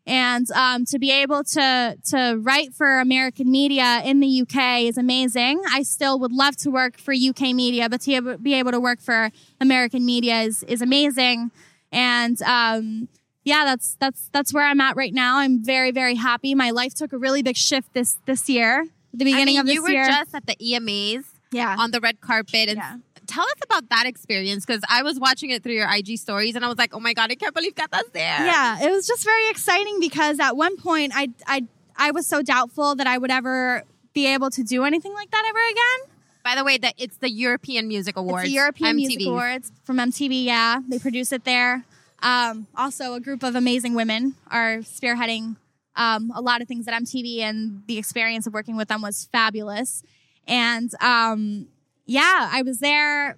And 0.06 0.50
um, 0.52 0.86
to 0.86 1.00
be 1.00 1.12
able 1.12 1.44
to 1.44 1.98
to 2.12 2.40
write 2.42 2.74
for 2.74 3.00
American 3.00 3.50
media 3.52 4.02
in 4.04 4.20
the 4.20 4.42
UK 4.42 4.82
is 4.90 4.98
amazing. 4.98 5.62
I 5.72 5.84
still 5.84 6.20
would 6.20 6.32
love 6.32 6.56
to 6.58 6.70
work 6.70 6.98
for 6.98 7.14
UK 7.14 7.54
media, 7.54 7.88
but 7.90 8.02
to 8.02 8.38
be 8.38 8.54
able 8.56 8.72
to 8.72 8.80
work 8.80 9.00
for 9.00 9.32
American 9.60 10.06
media 10.06 10.42
is 10.42 10.64
is 10.64 10.82
amazing. 10.82 11.52
And 11.92 12.42
um, 12.44 13.10
yeah, 13.44 13.66
that's 13.66 13.96
that's 14.00 14.30
that's 14.32 14.54
where 14.54 14.66
I'm 14.66 14.82
at 14.82 14.96
right 14.96 15.14
now. 15.14 15.38
I'm 15.38 15.64
very 15.64 15.92
very 15.92 16.16
happy. 16.16 16.54
My 16.56 16.72
life 16.72 16.94
took 16.94 17.14
a 17.14 17.18
really 17.18 17.42
big 17.44 17.58
shift 17.58 17.94
this 17.94 18.18
this 18.26 18.50
year, 18.50 18.86
the 19.14 19.26
beginning 19.26 19.42
I 19.42 19.46
mean, 19.46 19.60
of 19.62 19.66
this 19.68 19.76
you 19.76 19.84
were 19.84 19.90
year. 19.90 20.06
just 20.08 20.34
at 20.36 20.46
the 20.46 20.56
EMAs 20.56 21.24
yeah, 21.52 21.76
on 21.78 21.92
the 21.92 22.00
red 22.00 22.22
carpet 22.22 22.70
and 22.70 22.78
Yeah. 22.78 22.96
tell 23.28 23.44
us 23.46 23.56
about 23.64 23.90
that 23.90 24.06
experience 24.06 24.66
because 24.66 24.82
I 24.90 25.04
was 25.04 25.20
watching 25.20 25.50
it 25.52 25.64
through 25.64 25.74
your 25.74 25.90
IG 25.94 26.18
stories 26.18 26.56
and 26.56 26.64
I 26.64 26.68
was 26.68 26.78
like, 26.78 26.94
oh 26.94 27.00
my 27.00 27.14
god, 27.14 27.32
I 27.32 27.36
can't 27.36 27.54
believe 27.54 27.76
Gata's 27.76 28.10
there. 28.14 28.46
yeah. 28.46 28.82
It 28.86 28.90
was 28.92 29.06
just 29.08 29.24
very 29.24 29.50
exciting 29.50 30.00
because 30.00 30.40
at 30.40 30.56
one 30.56 30.78
point 30.78 31.12
I 31.16 31.30
I 31.48 31.64
I 31.98 32.12
was 32.12 32.26
so 32.28 32.42
doubtful 32.42 32.96
that 32.96 33.08
I 33.08 33.18
would 33.18 33.32
ever 33.32 33.84
be 34.14 34.28
able 34.28 34.50
to 34.52 34.64
do 34.64 34.84
anything 34.84 35.14
like 35.14 35.30
that 35.32 35.44
ever 35.48 35.60
again. 35.72 36.16
By 36.44 36.56
the 36.56 36.64
way, 36.64 36.78
that 36.80 36.96
it's 36.98 37.18
the 37.18 37.30
European 37.30 37.88
Music 37.88 38.18
Awards. 38.18 38.46
It's 38.46 38.50
the 38.52 38.56
European 38.56 38.96
MTV. 38.96 38.96
Music 38.98 39.28
Awards 39.28 39.72
from 39.84 39.98
MTV. 39.98 40.44
Yeah, 40.44 40.80
they 40.90 40.98
produce 40.98 41.32
it 41.32 41.44
there. 41.46 41.86
Um, 42.24 42.66
also, 42.76 43.14
a 43.14 43.20
group 43.20 43.44
of 43.44 43.56
amazing 43.56 43.94
women 43.94 44.36
are 44.50 44.78
spearheading 44.78 45.58
um, 45.96 46.32
a 46.36 46.42
lot 46.42 46.62
of 46.62 46.68
things 46.68 46.88
at 46.88 46.94
MTV, 46.94 47.40
and 47.40 47.84
the 47.88 47.98
experience 47.98 48.48
of 48.48 48.54
working 48.54 48.78
with 48.78 48.88
them 48.88 49.02
was 49.02 49.28
fabulous. 49.32 50.04
And 50.48 50.92
um, 51.02 51.68
yeah, 52.06 52.50
I 52.52 52.62
was 52.62 52.80
there. 52.80 53.38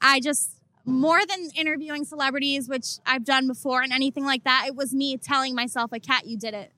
I 0.00 0.20
just 0.20 0.60
more 0.84 1.20
than 1.26 1.50
interviewing 1.56 2.04
celebrities, 2.04 2.68
which 2.68 2.98
I've 3.04 3.24
done 3.24 3.46
before, 3.48 3.82
and 3.82 3.92
anything 3.92 4.24
like 4.24 4.44
that. 4.44 4.64
It 4.66 4.76
was 4.76 4.94
me 4.94 5.16
telling 5.16 5.54
myself, 5.54 5.92
"Like, 5.92 6.04
Kat, 6.04 6.26
you 6.26 6.38
did 6.38 6.54
it. 6.54 6.72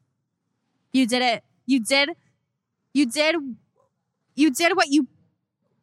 You 0.93 1.07
did 1.07 1.23
it. 1.23 1.45
You 1.67 1.85
did. 1.85 2.11
You 2.93 3.07
did. 3.07 3.37
You 4.35 4.51
did 4.51 4.77
what 4.77 4.89
you 4.89 5.09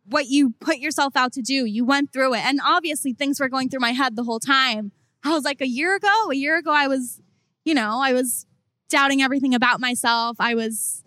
what 0.07 0.27
you 0.27 0.51
put 0.59 0.77
yourself 0.77 1.15
out 1.15 1.33
to 1.33 1.41
do. 1.41 1.65
You 1.65 1.83
went 1.83 2.13
through 2.13 2.35
it. 2.35 2.45
And 2.45 2.59
obviously 2.63 3.13
things 3.13 3.39
were 3.39 3.49
going 3.49 3.69
through 3.69 3.79
my 3.79 3.91
head 3.91 4.15
the 4.15 4.23
whole 4.23 4.39
time. 4.39 4.91
I 5.23 5.31
was 5.31 5.43
like 5.43 5.61
a 5.61 5.67
year 5.67 5.95
ago, 5.95 6.29
a 6.29 6.35
year 6.35 6.57
ago, 6.57 6.71
I 6.71 6.87
was, 6.87 7.21
you 7.63 7.73
know, 7.73 7.99
I 8.01 8.13
was 8.13 8.45
doubting 8.89 9.21
everything 9.21 9.53
about 9.53 9.79
myself. 9.79 10.37
I 10.39 10.55
was, 10.55 11.03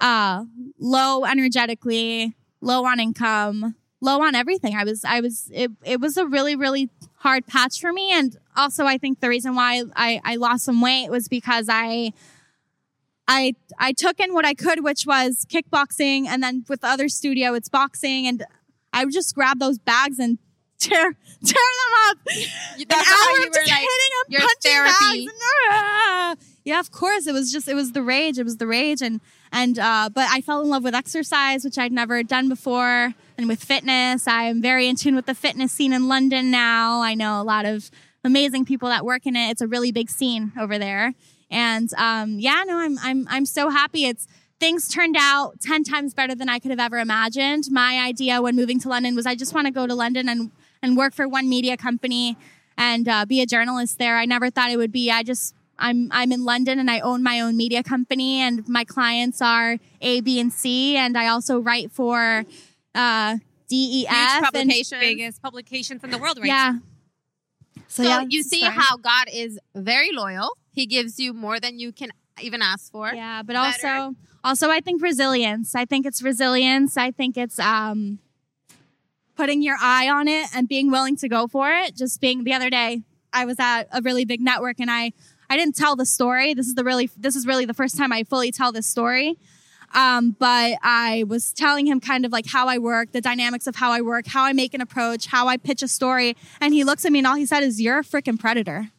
uh, 0.00 0.44
low 0.78 1.24
energetically, 1.24 2.34
low 2.60 2.84
on 2.84 3.00
income, 3.00 3.74
low 4.00 4.20
on 4.22 4.34
everything. 4.34 4.76
I 4.76 4.84
was, 4.84 5.04
I 5.04 5.20
was, 5.20 5.50
it, 5.52 5.70
it 5.84 6.00
was 6.00 6.16
a 6.16 6.26
really, 6.26 6.54
really 6.56 6.90
hard 7.18 7.46
patch 7.46 7.80
for 7.80 7.92
me. 7.92 8.10
And 8.12 8.36
also 8.56 8.84
I 8.84 8.98
think 8.98 9.20
the 9.20 9.28
reason 9.28 9.54
why 9.54 9.82
I, 9.96 10.20
I 10.24 10.36
lost 10.36 10.64
some 10.64 10.80
weight 10.80 11.10
was 11.10 11.28
because 11.28 11.68
I, 11.70 12.12
I 13.28 13.54
I 13.78 13.92
took 13.92 14.20
in 14.20 14.32
what 14.34 14.44
I 14.46 14.54
could, 14.54 14.84
which 14.84 15.04
was 15.04 15.44
kickboxing, 15.50 16.26
and 16.28 16.40
then 16.44 16.64
with 16.68 16.82
the 16.82 16.86
other 16.86 17.08
studio, 17.08 17.54
it's 17.54 17.68
boxing, 17.68 18.24
and 18.28 18.44
I 18.92 19.04
would 19.04 19.12
just 19.12 19.34
grab 19.34 19.58
those 19.58 19.78
bags 19.78 20.20
and 20.20 20.38
tear 20.78 21.02
tear 21.02 21.12
them 21.42 21.92
up. 22.08 22.18
You- 22.36 22.46
An 22.82 22.84
That's 22.88 23.08
hour 23.10 23.16
how 23.16 23.34
you 23.34 23.42
of 23.42 23.48
were 23.48 23.54
just 23.56 23.68
like, 23.70 23.80
hitting 23.80 24.12
them, 24.14 24.26
your 24.28 24.40
punching 24.42 24.60
therapy. 24.62 25.26
bags, 25.26 25.32
and, 25.32 25.40
ah. 25.70 26.36
Yeah, 26.66 26.80
of 26.80 26.90
course, 26.90 27.28
it 27.28 27.32
was 27.32 27.52
just 27.52 27.68
it 27.68 27.74
was 27.74 27.92
the 27.92 28.02
rage. 28.02 28.40
It 28.40 28.42
was 28.42 28.56
the 28.56 28.66
rage, 28.66 29.00
and 29.00 29.20
and 29.52 29.78
uh, 29.78 30.10
but 30.12 30.26
I 30.28 30.40
fell 30.40 30.60
in 30.62 30.68
love 30.68 30.82
with 30.82 30.96
exercise, 30.96 31.64
which 31.64 31.78
I'd 31.78 31.92
never 31.92 32.24
done 32.24 32.48
before, 32.48 33.14
and 33.38 33.46
with 33.46 33.62
fitness. 33.62 34.26
I 34.26 34.42
am 34.44 34.60
very 34.60 34.88
in 34.88 34.96
tune 34.96 35.14
with 35.14 35.26
the 35.26 35.34
fitness 35.34 35.70
scene 35.70 35.92
in 35.92 36.08
London 36.08 36.50
now. 36.50 37.00
I 37.02 37.14
know 37.14 37.40
a 37.40 37.44
lot 37.44 37.66
of 37.66 37.88
amazing 38.24 38.64
people 38.64 38.88
that 38.88 39.04
work 39.04 39.26
in 39.26 39.36
it. 39.36 39.50
It's 39.50 39.60
a 39.60 39.68
really 39.68 39.92
big 39.92 40.10
scene 40.10 40.50
over 40.58 40.76
there. 40.76 41.14
And 41.52 41.88
um, 41.94 42.40
yeah, 42.40 42.64
no, 42.66 42.78
I'm 42.78 42.98
I'm 42.98 43.28
I'm 43.30 43.46
so 43.46 43.70
happy. 43.70 44.06
It's 44.06 44.26
things 44.58 44.88
turned 44.88 45.14
out 45.16 45.60
ten 45.60 45.84
times 45.84 46.14
better 46.14 46.34
than 46.34 46.48
I 46.48 46.58
could 46.58 46.72
have 46.72 46.80
ever 46.80 46.98
imagined. 46.98 47.66
My 47.70 48.00
idea 48.04 48.42
when 48.42 48.56
moving 48.56 48.80
to 48.80 48.88
London 48.88 49.14
was 49.14 49.24
I 49.24 49.36
just 49.36 49.54
want 49.54 49.68
to 49.68 49.72
go 49.72 49.86
to 49.86 49.94
London 49.94 50.28
and 50.28 50.50
and 50.82 50.96
work 50.96 51.14
for 51.14 51.28
one 51.28 51.48
media 51.48 51.76
company 51.76 52.36
and 52.76 53.06
uh, 53.06 53.24
be 53.24 53.40
a 53.40 53.46
journalist 53.46 53.98
there. 53.98 54.16
I 54.16 54.24
never 54.24 54.50
thought 54.50 54.72
it 54.72 54.78
would 54.78 54.90
be. 54.90 55.12
I 55.12 55.22
just 55.22 55.54
I'm 55.78 56.08
I'm 56.10 56.32
in 56.32 56.44
London 56.44 56.78
and 56.78 56.90
I 56.90 57.00
own 57.00 57.22
my 57.22 57.40
own 57.40 57.56
media 57.56 57.82
company 57.82 58.40
and 58.40 58.66
my 58.68 58.84
clients 58.84 59.42
are 59.42 59.78
A, 60.00 60.20
B, 60.20 60.40
and 60.40 60.52
C, 60.52 60.96
and 60.96 61.16
I 61.16 61.28
also 61.28 61.58
write 61.58 61.92
for 61.92 62.44
uh, 62.94 63.36
DEF 63.68 64.52
Huge 64.54 64.92
and 64.92 65.00
biggest 65.00 65.42
publications 65.42 66.02
in 66.02 66.10
the 66.10 66.18
world 66.18 66.38
right 66.38 66.46
yeah. 66.46 66.78
So, 67.88 68.02
yeah, 68.02 68.24
you 68.28 68.42
see 68.42 68.62
fine. 68.62 68.72
how 68.72 68.96
God 68.96 69.26
is 69.32 69.58
very 69.74 70.10
loyal. 70.12 70.50
He 70.72 70.86
gives 70.86 71.18
you 71.18 71.32
more 71.32 71.60
than 71.60 71.78
you 71.78 71.92
can 71.92 72.10
even 72.40 72.60
ask 72.60 72.90
for. 72.90 73.12
Yeah, 73.14 73.42
but 73.42 73.54
better. 73.54 73.86
also 73.86 74.16
also 74.44 74.70
I 74.70 74.80
think 74.80 75.02
resilience. 75.02 75.74
I 75.74 75.84
think 75.84 76.06
it's 76.06 76.22
resilience. 76.22 76.96
I 76.96 77.10
think 77.10 77.36
it's 77.36 77.58
um 77.58 78.18
putting 79.36 79.62
your 79.62 79.76
eye 79.80 80.08
on 80.08 80.28
it 80.28 80.48
and 80.54 80.68
being 80.68 80.90
willing 80.90 81.16
to 81.16 81.28
go 81.28 81.46
for 81.46 81.70
it. 81.70 81.94
Just 81.94 82.20
being 82.20 82.44
the 82.44 82.54
other 82.54 82.70
day, 82.70 83.02
I 83.32 83.44
was 83.44 83.58
at 83.58 83.84
a 83.92 84.00
really 84.02 84.24
big 84.24 84.40
network 84.40 84.80
and 84.80 84.90
I 84.90 85.12
I 85.48 85.56
didn't 85.56 85.76
tell 85.76 85.96
the 85.96 86.06
story. 86.06 86.54
This 86.54 86.66
is 86.66 86.74
the 86.74 86.84
really 86.84 87.10
this 87.16 87.36
is 87.36 87.46
really 87.46 87.64
the 87.64 87.74
first 87.74 87.96
time 87.96 88.12
I 88.12 88.24
fully 88.24 88.52
tell 88.52 88.72
this 88.72 88.86
story. 88.86 89.36
Um, 89.94 90.36
but 90.38 90.78
I 90.82 91.24
was 91.28 91.52
telling 91.52 91.86
him 91.86 92.00
kind 92.00 92.26
of 92.26 92.32
like 92.32 92.46
how 92.46 92.68
I 92.68 92.78
work, 92.78 93.12
the 93.12 93.20
dynamics 93.20 93.66
of 93.66 93.76
how 93.76 93.92
I 93.92 94.00
work, 94.00 94.26
how 94.26 94.44
I 94.44 94.52
make 94.52 94.74
an 94.74 94.80
approach, 94.80 95.26
how 95.26 95.48
I 95.48 95.56
pitch 95.56 95.82
a 95.82 95.88
story. 95.88 96.36
And 96.60 96.74
he 96.74 96.84
looks 96.84 97.04
at 97.04 97.12
me 97.12 97.20
and 97.20 97.26
all 97.26 97.36
he 97.36 97.46
said 97.46 97.62
is, 97.62 97.80
You're 97.80 98.00
a 98.00 98.04
freaking 98.04 98.38
predator. 98.38 98.90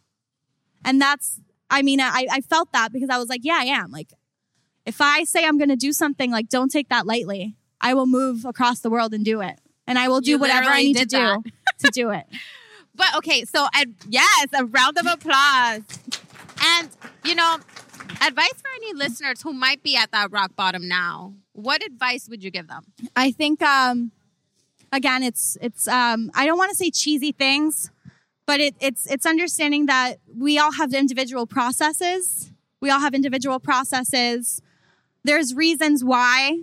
And 0.85 1.01
that's, 1.01 1.41
I 1.69 1.81
mean, 1.81 1.99
I, 1.99 2.27
I 2.31 2.41
felt 2.41 2.71
that 2.71 2.93
because 2.93 3.09
I 3.09 3.17
was 3.17 3.29
like, 3.29 3.41
Yeah, 3.43 3.57
I 3.59 3.65
am. 3.65 3.91
Like, 3.91 4.13
if 4.85 5.01
I 5.01 5.25
say 5.25 5.45
I'm 5.45 5.57
going 5.57 5.69
to 5.69 5.75
do 5.75 5.91
something, 5.91 6.31
like, 6.31 6.49
don't 6.49 6.71
take 6.71 6.89
that 6.89 7.05
lightly. 7.05 7.55
I 7.81 7.93
will 7.93 8.07
move 8.07 8.45
across 8.45 8.79
the 8.79 8.89
world 8.89 9.13
and 9.13 9.23
do 9.23 9.41
it. 9.41 9.59
And 9.85 9.99
I 9.99 10.07
will 10.07 10.21
do 10.21 10.31
You 10.31 10.37
whatever 10.39 10.69
I 10.69 10.81
need 10.81 10.97
to 10.97 11.05
did 11.05 11.43
do 11.43 11.43
to 11.79 11.91
do 11.91 12.09
it. 12.11 12.25
But 12.97 13.15
okay, 13.17 13.45
so 13.45 13.67
and 13.75 13.93
yes, 14.09 14.47
a 14.57 14.65
round 14.65 14.97
of 14.97 15.05
applause. 15.05 15.81
And 16.67 16.89
you 17.23 17.35
know, 17.35 17.57
advice 18.21 18.53
for 18.53 18.69
any 18.77 18.93
listeners 18.93 19.41
who 19.41 19.53
might 19.53 19.83
be 19.83 19.95
at 19.95 20.11
that 20.11 20.31
rock 20.31 20.55
bottom 20.55 20.87
now. 20.87 21.33
What 21.53 21.85
advice 21.85 22.27
would 22.29 22.43
you 22.43 22.51
give 22.51 22.67
them? 22.67 22.83
I 23.15 23.31
think 23.31 23.61
um 23.61 24.11
again 24.91 25.23
it's 25.23 25.57
it's 25.61 25.87
um 25.87 26.31
I 26.35 26.45
don't 26.45 26.57
want 26.57 26.69
to 26.69 26.75
say 26.75 26.89
cheesy 26.91 27.31
things, 27.31 27.91
but 28.45 28.59
it, 28.59 28.75
it's 28.79 29.09
it's 29.09 29.25
understanding 29.25 29.85
that 29.87 30.15
we 30.35 30.57
all 30.57 30.73
have 30.73 30.93
individual 30.93 31.45
processes. 31.45 32.51
We 32.79 32.89
all 32.89 32.99
have 32.99 33.13
individual 33.13 33.59
processes. 33.59 34.61
There's 35.23 35.53
reasons 35.53 36.03
why 36.03 36.59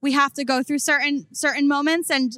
we 0.00 0.12
have 0.12 0.32
to 0.34 0.44
go 0.44 0.62
through 0.62 0.80
certain 0.80 1.26
certain 1.32 1.68
moments 1.68 2.10
and 2.10 2.32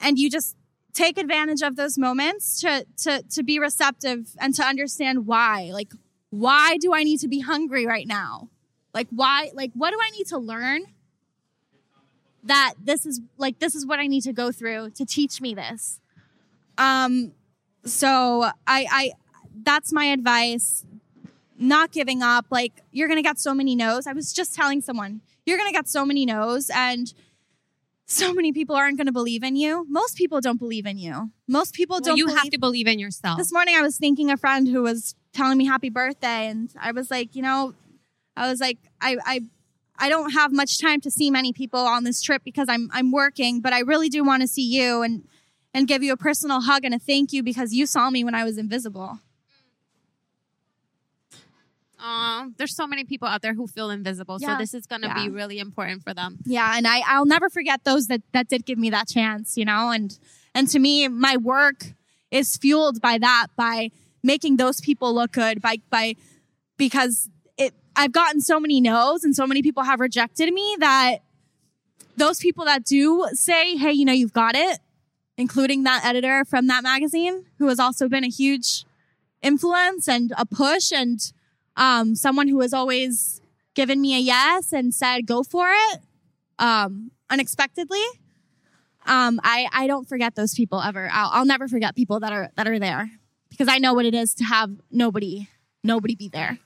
and 0.00 0.18
you 0.18 0.30
just 0.30 0.56
take 0.94 1.18
advantage 1.18 1.62
of 1.62 1.76
those 1.76 1.98
moments 1.98 2.60
to 2.60 2.86
to 3.04 3.22
to 3.30 3.42
be 3.42 3.58
receptive 3.58 4.30
and 4.40 4.54
to 4.54 4.62
understand 4.64 5.26
why. 5.26 5.70
Like 5.72 5.92
why 6.30 6.76
do 6.78 6.94
I 6.94 7.02
need 7.04 7.20
to 7.20 7.28
be 7.28 7.40
hungry 7.40 7.86
right 7.86 8.06
now? 8.06 8.48
Like 8.94 9.08
why 9.10 9.50
like 9.54 9.72
what 9.74 9.90
do 9.90 9.98
I 10.00 10.10
need 10.10 10.26
to 10.28 10.38
learn? 10.38 10.82
that 12.44 12.74
this 12.82 13.06
is 13.06 13.20
like 13.36 13.58
this 13.58 13.74
is 13.74 13.86
what 13.86 13.98
I 13.98 14.06
need 14.06 14.22
to 14.22 14.32
go 14.32 14.52
through 14.52 14.90
to 14.90 15.04
teach 15.04 15.40
me 15.40 15.54
this. 15.54 16.00
Um 16.76 17.32
so 17.84 18.50
I 18.66 18.86
I 18.90 19.12
that's 19.62 19.92
my 19.92 20.06
advice. 20.06 20.84
Not 21.58 21.90
giving 21.92 22.22
up. 22.22 22.46
Like 22.50 22.72
you're 22.92 23.08
going 23.08 23.18
to 23.18 23.22
get 23.22 23.38
so 23.38 23.52
many 23.52 23.74
no's. 23.74 24.06
I 24.06 24.12
was 24.12 24.32
just 24.32 24.54
telling 24.54 24.80
someone, 24.80 25.22
you're 25.44 25.58
going 25.58 25.68
to 25.68 25.76
get 25.76 25.88
so 25.88 26.04
many 26.04 26.24
no's 26.24 26.70
and 26.72 27.12
so 28.10 28.32
many 28.32 28.52
people 28.52 28.74
aren't 28.74 28.96
going 28.96 29.06
to 29.06 29.12
believe 29.12 29.42
in 29.42 29.54
you. 29.54 29.86
Most 29.88 30.16
people 30.16 30.40
don't 30.40 30.58
believe 30.58 30.86
in 30.86 30.96
you. 30.96 31.30
Most 31.46 31.74
people 31.74 31.96
Well, 31.96 32.00
don't 32.00 32.16
you 32.16 32.28
have 32.28 32.48
to 32.48 32.58
believe 32.58 32.86
in 32.86 32.98
yourself. 32.98 33.36
this 33.38 33.52
morning 33.52 33.76
I 33.76 33.82
was 33.82 33.98
thanking 33.98 34.30
a 34.30 34.36
friend 34.36 34.66
who 34.66 34.82
was 34.82 35.14
telling 35.34 35.58
me 35.58 35.66
happy 35.66 35.90
birthday 35.90 36.48
and 36.48 36.72
I 36.80 36.92
was 36.92 37.10
like, 37.10 37.36
you 37.36 37.42
know, 37.42 37.74
I 38.34 38.48
was 38.48 38.60
like, 38.60 38.78
I, 39.00 39.18
I, 39.24 39.40
I 39.98 40.08
don't 40.08 40.30
have 40.30 40.52
much 40.52 40.80
time 40.80 41.00
to 41.02 41.10
see 41.10 41.30
many 41.30 41.52
people 41.52 41.80
on 41.80 42.04
this 42.04 42.22
trip 42.22 42.42
because 42.44 42.66
I'm, 42.68 42.88
I'm 42.92 43.12
working, 43.12 43.60
but 43.60 43.72
I 43.74 43.80
really 43.80 44.08
do 44.08 44.24
want 44.24 44.40
to 44.42 44.48
see 44.48 44.62
you 44.66 45.02
and, 45.02 45.28
and 45.74 45.86
give 45.86 46.02
you 46.02 46.12
a 46.12 46.16
personal 46.16 46.62
hug 46.62 46.84
and 46.84 46.94
a 46.94 46.98
thank 46.98 47.32
you 47.32 47.42
because 47.42 47.74
you 47.74 47.84
saw 47.84 48.08
me 48.08 48.24
when 48.24 48.34
I 48.34 48.42
was 48.44 48.56
invisible. 48.56 49.20
Um, 51.98 52.54
there's 52.58 52.76
so 52.76 52.86
many 52.86 53.04
people 53.04 53.26
out 53.26 53.42
there 53.42 53.54
who 53.54 53.66
feel 53.66 53.90
invisible, 53.90 54.38
so 54.38 54.56
this 54.56 54.72
is 54.72 54.86
going 54.86 55.02
to 55.02 55.08
Yeah. 55.08 55.24
be 55.24 55.28
really 55.30 55.58
important 55.58 56.02
for 56.04 56.14
them. 56.14 56.38
Yeah. 56.44 56.74
And 56.76 56.86
I, 56.86 57.00
I'll 57.06 57.26
never 57.26 57.48
forget 57.50 57.84
those 57.84 58.06
that, 58.06 58.22
that 58.32 58.48
did 58.48 58.64
give 58.64 58.78
me 58.78 58.90
that 58.90 59.08
chance, 59.08 59.56
you 59.56 59.64
know, 59.64 59.90
and, 59.90 60.16
and 60.54 60.68
to 60.68 60.78
me, 60.78 61.08
my 61.08 61.36
work 61.36 61.94
is 62.30 62.56
fueled 62.56 63.00
by 63.00 63.18
that, 63.18 63.48
by 63.56 63.90
making 64.22 64.58
those 64.58 64.80
people 64.80 65.12
look 65.14 65.32
good, 65.32 65.60
by, 65.60 65.78
by, 65.90 66.14
because 66.76 67.28
it, 67.56 67.74
I've 67.96 68.12
gotten 68.12 68.40
so 68.40 68.60
many 68.60 68.80
no's 68.80 69.24
and 69.24 69.34
so 69.34 69.46
many 69.46 69.62
people 69.62 69.82
have 69.82 69.98
rejected 69.98 70.52
me 70.54 70.76
that 70.78 71.16
those 72.16 72.38
people 72.38 72.64
that 72.66 72.84
do 72.84 73.26
say, 73.32 73.76
Hey, 73.76 73.92
you 73.92 74.04
know, 74.04 74.12
you've 74.12 74.32
got 74.32 74.54
it, 74.54 74.78
including 75.36 75.82
that 75.84 76.04
editor 76.04 76.44
from 76.44 76.66
that 76.68 76.82
magazine 76.84 77.46
who 77.58 77.68
has 77.68 77.78
also 77.80 78.08
been 78.08 78.24
a 78.24 78.28
huge 78.28 78.84
influence 79.42 80.08
and 80.08 80.32
a 80.36 80.44
push. 80.46 80.92
And, 80.92 81.20
um, 81.78 82.14
someone 82.14 82.48
who 82.48 82.60
has 82.60 82.74
always 82.74 83.40
given 83.74 84.00
me 84.02 84.14
a 84.16 84.18
yes 84.18 84.72
and 84.72 84.92
said, 84.94 85.26
go 85.26 85.42
for 85.42 85.68
it, 85.70 86.00
um, 86.58 87.10
unexpectedly. 87.30 88.02
Um, 89.06 89.40
I, 89.42 89.68
I 89.72 89.86
don't 89.86 90.06
forget 90.06 90.34
those 90.34 90.52
people 90.54 90.82
ever. 90.82 91.08
I'll, 91.10 91.30
I'll 91.32 91.44
never 91.46 91.68
forget 91.68 91.96
people 91.96 92.20
that 92.20 92.32
are, 92.32 92.50
that 92.56 92.68
are 92.68 92.78
there 92.78 93.10
because 93.48 93.68
I 93.68 93.78
know 93.78 93.94
what 93.94 94.04
it 94.04 94.14
is 94.14 94.34
to 94.34 94.44
have 94.44 94.70
nobody, 94.90 95.48
nobody 95.82 96.14
be 96.14 96.28
there. 96.28 96.58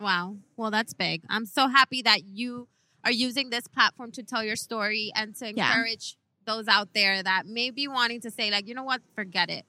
Wow. 0.00 0.36
Well, 0.56 0.70
that's 0.70 0.94
big. 0.94 1.22
I'm 1.28 1.44
so 1.44 1.68
happy 1.68 2.00
that 2.02 2.24
you 2.24 2.68
are 3.04 3.10
using 3.12 3.50
this 3.50 3.66
platform 3.66 4.10
to 4.12 4.22
tell 4.22 4.42
your 4.44 4.56
story 4.56 5.12
and 5.14 5.34
to 5.36 5.52
Yeah. 5.52 5.68
encourage 5.68 6.16
those 6.46 6.68
out 6.68 6.94
there 6.94 7.22
that 7.22 7.46
may 7.46 7.70
be 7.70 7.88
wanting 7.88 8.20
to 8.22 8.30
say, 8.30 8.50
like, 8.50 8.68
you 8.68 8.74
know 8.74 8.84
what, 8.84 9.00
forget 9.14 9.50
it. 9.50 9.64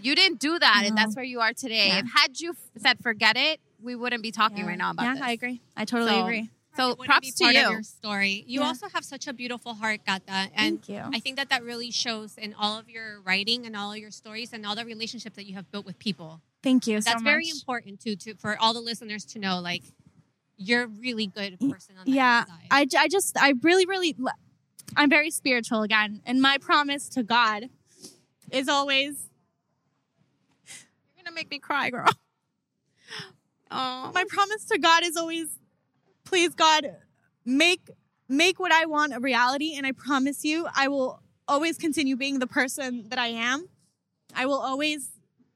You 0.00 0.14
didn't 0.14 0.38
do 0.40 0.58
that, 0.58 0.84
and 0.86 0.96
that's 0.96 1.14
where 1.16 1.24
you 1.24 1.40
are 1.40 1.52
today. 1.52 1.88
Yeah. 1.88 1.98
If 1.98 2.06
had 2.14 2.40
you 2.40 2.50
f- 2.50 2.56
said 2.82 2.98
forget 3.02 3.36
it, 3.36 3.60
we 3.80 3.94
wouldn't 3.96 4.22
be 4.22 4.30
talking 4.32 4.66
right 4.66 4.78
now 4.78 4.90
about 4.90 5.02
it. 5.02 5.06
yeah, 5.06 5.14
this. 5.14 5.22
I 5.22 5.30
agree. 5.32 5.60
I 5.76 5.84
totally 5.84 6.10
So- 6.12 6.22
agree. 6.24 6.50
So 6.76 6.90
It 6.92 6.98
props 7.00 7.26
be 7.26 7.32
to 7.32 7.44
part 7.44 7.54
you. 7.56 7.66
Of 7.66 7.72
your 7.72 7.82
story. 7.82 8.44
You 8.46 8.60
Yeah. 8.60 8.66
also 8.66 8.88
have 8.90 9.04
such 9.04 9.26
a 9.26 9.32
beautiful 9.32 9.74
heart, 9.74 10.00
Gata, 10.06 10.30
and 10.54 10.80
Thank 10.84 10.88
you. 10.88 11.02
I 11.12 11.18
think 11.18 11.34
that 11.36 11.48
that 11.48 11.64
really 11.64 11.90
shows 11.90 12.38
in 12.38 12.54
all 12.54 12.78
of 12.78 12.88
your 12.88 13.20
writing 13.22 13.66
and 13.66 13.74
all 13.74 13.90
of 13.92 13.98
your 13.98 14.12
stories 14.12 14.52
and 14.52 14.64
all 14.64 14.76
the 14.76 14.84
relationships 14.84 15.34
that 15.34 15.46
you 15.46 15.54
have 15.54 15.68
built 15.72 15.84
with 15.86 15.98
people. 15.98 16.40
Thank 16.62 16.86
you 16.86 17.00
so 17.00 17.10
That's 17.10 17.22
very 17.22 17.46
much. 17.46 17.54
important 17.54 18.00
too, 18.00 18.14
to 18.16 18.34
for 18.36 18.56
all 18.60 18.74
the 18.74 18.80
listeners 18.80 19.24
to 19.26 19.40
know. 19.40 19.58
Like, 19.60 19.82
you're 20.56 20.84
a 20.84 20.86
really 20.88 21.26
good 21.26 21.58
person 21.58 21.96
on 21.98 22.04
that 22.04 22.12
yeah 22.12 22.44
side. 22.44 22.54
I, 22.70 22.84
j- 22.84 22.98
I 22.98 23.08
just 23.08 23.36
i 23.40 23.54
really 23.62 23.86
really 23.86 24.16
i'm 24.96 25.08
very 25.08 25.30
spiritual 25.30 25.82
again 25.82 26.20
and 26.26 26.42
my 26.42 26.58
promise 26.58 27.08
to 27.10 27.22
god 27.22 27.70
is 28.50 28.68
always 28.68 29.30
You're 31.16 31.24
gonna 31.24 31.34
make 31.34 31.48
me 31.50 31.58
cry, 31.60 31.90
girl. 31.90 32.08
Oh, 33.70 34.10
my 34.14 34.24
promise 34.28 34.64
to 34.66 34.78
god 34.78 35.04
is 35.04 35.16
always 35.16 35.48
please 36.24 36.54
god 36.54 36.96
make 37.44 37.90
make 38.28 38.58
what 38.58 38.72
i 38.72 38.86
want 38.86 39.14
a 39.14 39.20
reality 39.20 39.74
and 39.76 39.86
i 39.86 39.92
promise 39.92 40.44
you 40.44 40.66
i 40.74 40.88
will 40.88 41.20
always 41.46 41.78
continue 41.78 42.16
being 42.16 42.38
the 42.38 42.46
person 42.46 43.06
that 43.08 43.18
i 43.18 43.28
am. 43.28 43.68
I 44.34 44.44
will 44.46 44.58
always 44.58 45.10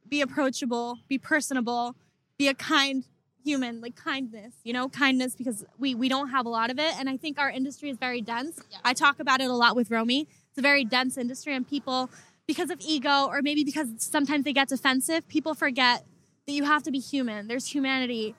be 0.08 0.20
approachable 0.20 0.98
be 1.08 1.18
personable 1.18 1.94
be 2.38 2.48
a 2.48 2.54
kind 2.54 3.04
human 3.44 3.80
like 3.80 3.96
kindness 3.96 4.54
you 4.62 4.72
know 4.72 4.88
kindness 4.88 5.34
because 5.34 5.64
we 5.78 5.94
we 5.94 6.08
don't 6.08 6.28
have 6.28 6.46
a 6.46 6.48
lot 6.48 6.70
of 6.70 6.78
it 6.78 6.94
and 6.98 7.08
i 7.08 7.16
think 7.16 7.38
our 7.38 7.50
industry 7.50 7.90
is 7.90 7.96
very 7.96 8.20
dense. 8.20 8.60
I 8.84 8.94
talk 8.94 9.20
about 9.20 9.40
it 9.40 9.48
a 9.50 9.54
lot 9.54 9.74
with 9.74 9.90
romy 9.90 10.28
it's 10.48 10.58
a 10.58 10.62
very 10.62 10.84
dense 10.84 11.16
industry 11.16 11.54
and 11.54 11.66
people 11.66 12.10
because 12.46 12.70
of 12.70 12.78
ego 12.80 13.26
or 13.26 13.40
maybe 13.42 13.64
because 13.64 13.88
sometimes 13.98 14.44
they 14.44 14.52
get 14.52 14.68
defensive 14.68 15.26
people 15.28 15.54
forget 15.54 16.04
that 16.46 16.52
you 16.52 16.64
have 16.64 16.82
to 16.84 16.90
be 16.90 16.98
human. 16.98 17.48
There's 17.48 17.66
humanity 17.66 18.34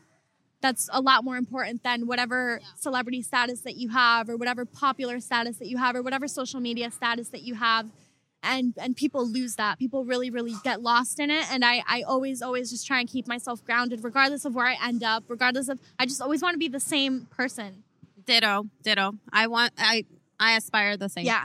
that's 0.61 0.89
a 0.93 1.01
lot 1.01 1.23
more 1.23 1.35
important 1.35 1.83
than 1.83 2.07
whatever 2.07 2.61
celebrity 2.77 3.21
status 3.21 3.61
that 3.61 3.75
you 3.75 3.89
have 3.89 4.29
or 4.29 4.37
whatever 4.37 4.65
popular 4.65 5.19
status 5.19 5.57
that 5.57 5.67
you 5.67 5.77
have 5.77 5.95
or 5.95 6.01
whatever 6.01 6.27
social 6.27 6.59
media 6.59 6.89
status 6.89 7.29
that 7.29 7.41
you 7.43 7.55
have. 7.55 7.87
And 8.45 8.73
and 8.77 8.95
people 8.95 9.25
lose 9.25 9.55
that. 9.55 9.79
People 9.79 10.03
really 10.05 10.29
really 10.29 10.53
get 10.63 10.81
lost 10.81 11.19
in 11.19 11.29
it. 11.29 11.49
And 11.51 11.63
i 11.63 11.81
i 11.87 12.01
always 12.01 12.41
always 12.41 12.69
just 12.69 12.85
try 12.85 12.99
and 12.99 13.09
keep 13.09 13.27
myself 13.27 13.63
grounded 13.63 14.03
regardless 14.03 14.43
of 14.45 14.53
where 14.55 14.65
i 14.65 14.75
end 14.85 15.01
up 15.01 15.23
regardless 15.29 15.69
of 15.69 15.79
i 15.97 16.05
just 16.05 16.21
always 16.21 16.41
want 16.41 16.53
to 16.53 16.57
be 16.57 16.67
the 16.67 16.79
same 16.79 17.27
person. 17.31 17.83
Ditto, 18.25 18.69
ditto. 18.81 19.13
I 19.31 19.47
want, 19.47 19.73
I, 19.77 20.05
I 20.39 20.55
aspire 20.55 20.97
the 20.97 21.09
same. 21.09 21.25
yeah. 21.25 21.43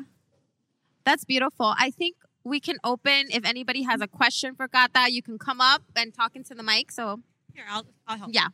That's 1.04 1.24
beautiful. 1.24 1.74
I 1.76 1.90
think 1.90 2.16
we 2.48 2.60
can 2.60 2.76
open 2.84 3.26
if 3.30 3.44
anybody 3.44 3.82
has 3.82 4.00
a 4.00 4.08
question 4.08 4.54
for 4.54 4.68
Gata, 4.68 5.10
you 5.10 5.22
can 5.22 5.38
come 5.38 5.60
up 5.60 5.82
and 5.96 6.12
talk 6.14 6.34
into 6.34 6.54
the 6.54 6.62
mic. 6.62 6.90
So 6.90 7.20
Here, 7.54 7.64
I'll, 7.68 7.86
I'll 8.06 8.18
help. 8.18 8.30
yeah. 8.32 8.48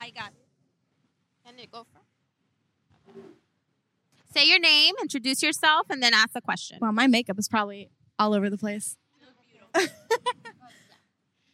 I 0.00 0.10
got 0.10 0.28
it. 0.28 0.34
Can 1.46 1.58
it 1.58 1.70
go 1.70 1.84
for? 1.92 2.00
Say 4.34 4.48
your 4.48 4.58
name, 4.58 4.94
introduce 5.00 5.42
yourself, 5.42 5.86
and 5.90 6.02
then 6.02 6.12
ask 6.12 6.30
a 6.34 6.40
question. 6.40 6.78
well 6.80 6.92
my 6.92 7.06
makeup 7.06 7.38
is 7.38 7.48
probably 7.48 7.90
all 8.18 8.34
over 8.34 8.48
the 8.50 8.58
place 8.58 8.96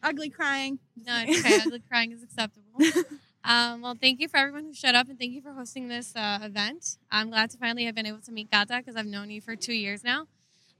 ugly 0.03 0.29
crying 0.29 0.79
No, 0.95 1.23
it's 1.25 1.39
okay. 1.45 1.61
Ugly 1.65 1.83
crying 1.89 2.11
is 2.11 2.23
acceptable. 2.23 2.79
Um, 3.43 3.81
well, 3.81 3.95
thank 3.99 4.19
you 4.19 4.27
for 4.27 4.37
everyone 4.37 4.65
who 4.65 4.73
showed 4.75 4.93
up 4.93 5.09
and 5.09 5.17
thank 5.17 5.31
you 5.31 5.41
for 5.41 5.51
hosting 5.51 5.87
this 5.87 6.15
uh, 6.15 6.37
event. 6.43 6.97
I'm 7.09 7.31
glad 7.31 7.49
to 7.49 7.57
finally 7.57 7.85
have 7.85 7.95
been 7.95 8.05
able 8.05 8.19
to 8.21 8.31
meet 8.31 8.51
Gata 8.51 8.77
because 8.77 8.95
I've 8.95 9.07
known 9.07 9.31
you 9.31 9.41
for 9.41 9.55
two 9.55 9.73
years 9.73 10.03
now 10.03 10.27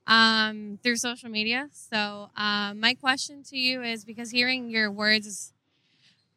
um, 0.08 0.80
through 0.84 0.98
social 0.98 1.30
media. 1.30 1.70
So, 1.72 2.30
um, 2.36 2.80
my 2.80 2.94
question 2.94 3.44
to 3.44 3.58
you 3.58 3.82
is 3.84 4.06
because 4.06 4.32
hearing 4.32 4.70
your 4.70 4.92
words 4.92 5.54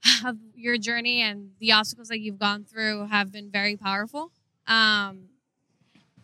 of 0.26 0.36
your 0.54 0.78
journey 0.78 1.22
and 1.22 1.50
the 1.60 1.72
obstacles 1.72 2.08
that 2.08 2.20
you've 2.20 2.38
gone 2.38 2.64
through 2.64 3.06
have 3.06 3.32
been 3.32 3.50
very 3.50 3.76
powerful. 3.76 4.30
Um, 4.66 5.28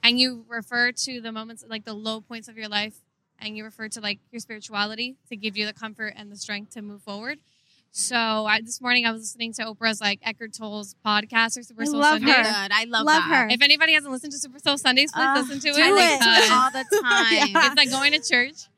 and 0.03 0.19
you 0.19 0.45
refer 0.49 0.93
to 0.93 1.21
the 1.21 1.33
moments, 1.33 1.65
like 1.69 1.85
the 1.85 1.95
low 1.95 2.21
points 2.21 2.49
of 2.49 2.57
your 2.57 2.69
life, 2.69 2.95
and 3.39 3.57
you 3.57 3.65
refer 3.65 3.89
to 3.89 4.01
like 4.01 4.19
your 4.31 4.41
spirituality 4.41 5.17
to 5.29 5.37
give 5.37 5.57
you 5.57 5.67
the 5.67 5.73
comfort 5.73 6.15
and 6.17 6.31
the 6.31 6.37
strength 6.37 6.73
to 6.75 6.83
move 6.83 7.03
forward. 7.03 7.39
So 7.93 8.17
I, 8.17 8.61
this 8.61 8.81
morning 8.81 9.05
I 9.05 9.11
was 9.13 9.23
listening 9.23 9.53
to 9.55 9.65
Oprah's 9.65 10.01
like 10.01 10.21
Eckhart 10.23 10.53
Tolle's 10.55 10.95
podcast 11.05 11.59
or 11.59 11.63
Super 11.65 11.83
I 11.83 11.87
Soul 11.87 11.99
love 12.01 12.19
Sundays. 12.21 12.35
her. 12.37 12.43
Good. 12.43 12.73
I 12.73 12.85
love, 12.85 13.05
Love 13.05 13.25
that. 13.29 13.49
her. 13.51 13.55
If 13.55 13.63
anybody 13.63 13.95
hasn't 13.95 14.13
listened 14.13 14.33
to 14.33 14.39
Super 14.39 14.61
Soul 14.61 14.79
Sundays, 14.79 15.11
please 15.13 15.23
Uh, 15.27 15.35
listen 15.41 15.59
to 15.61 15.69
it. 15.71 15.75
do 15.75 15.97
it. 15.97 16.21
it. 16.23 16.53
all 16.53 16.71
the 16.71 16.85
time. 17.03 17.49
Yeah. 17.51 17.67
It's 17.67 17.77
like 17.77 17.91
going 17.91 18.13
to 18.13 18.21
church. 18.21 18.69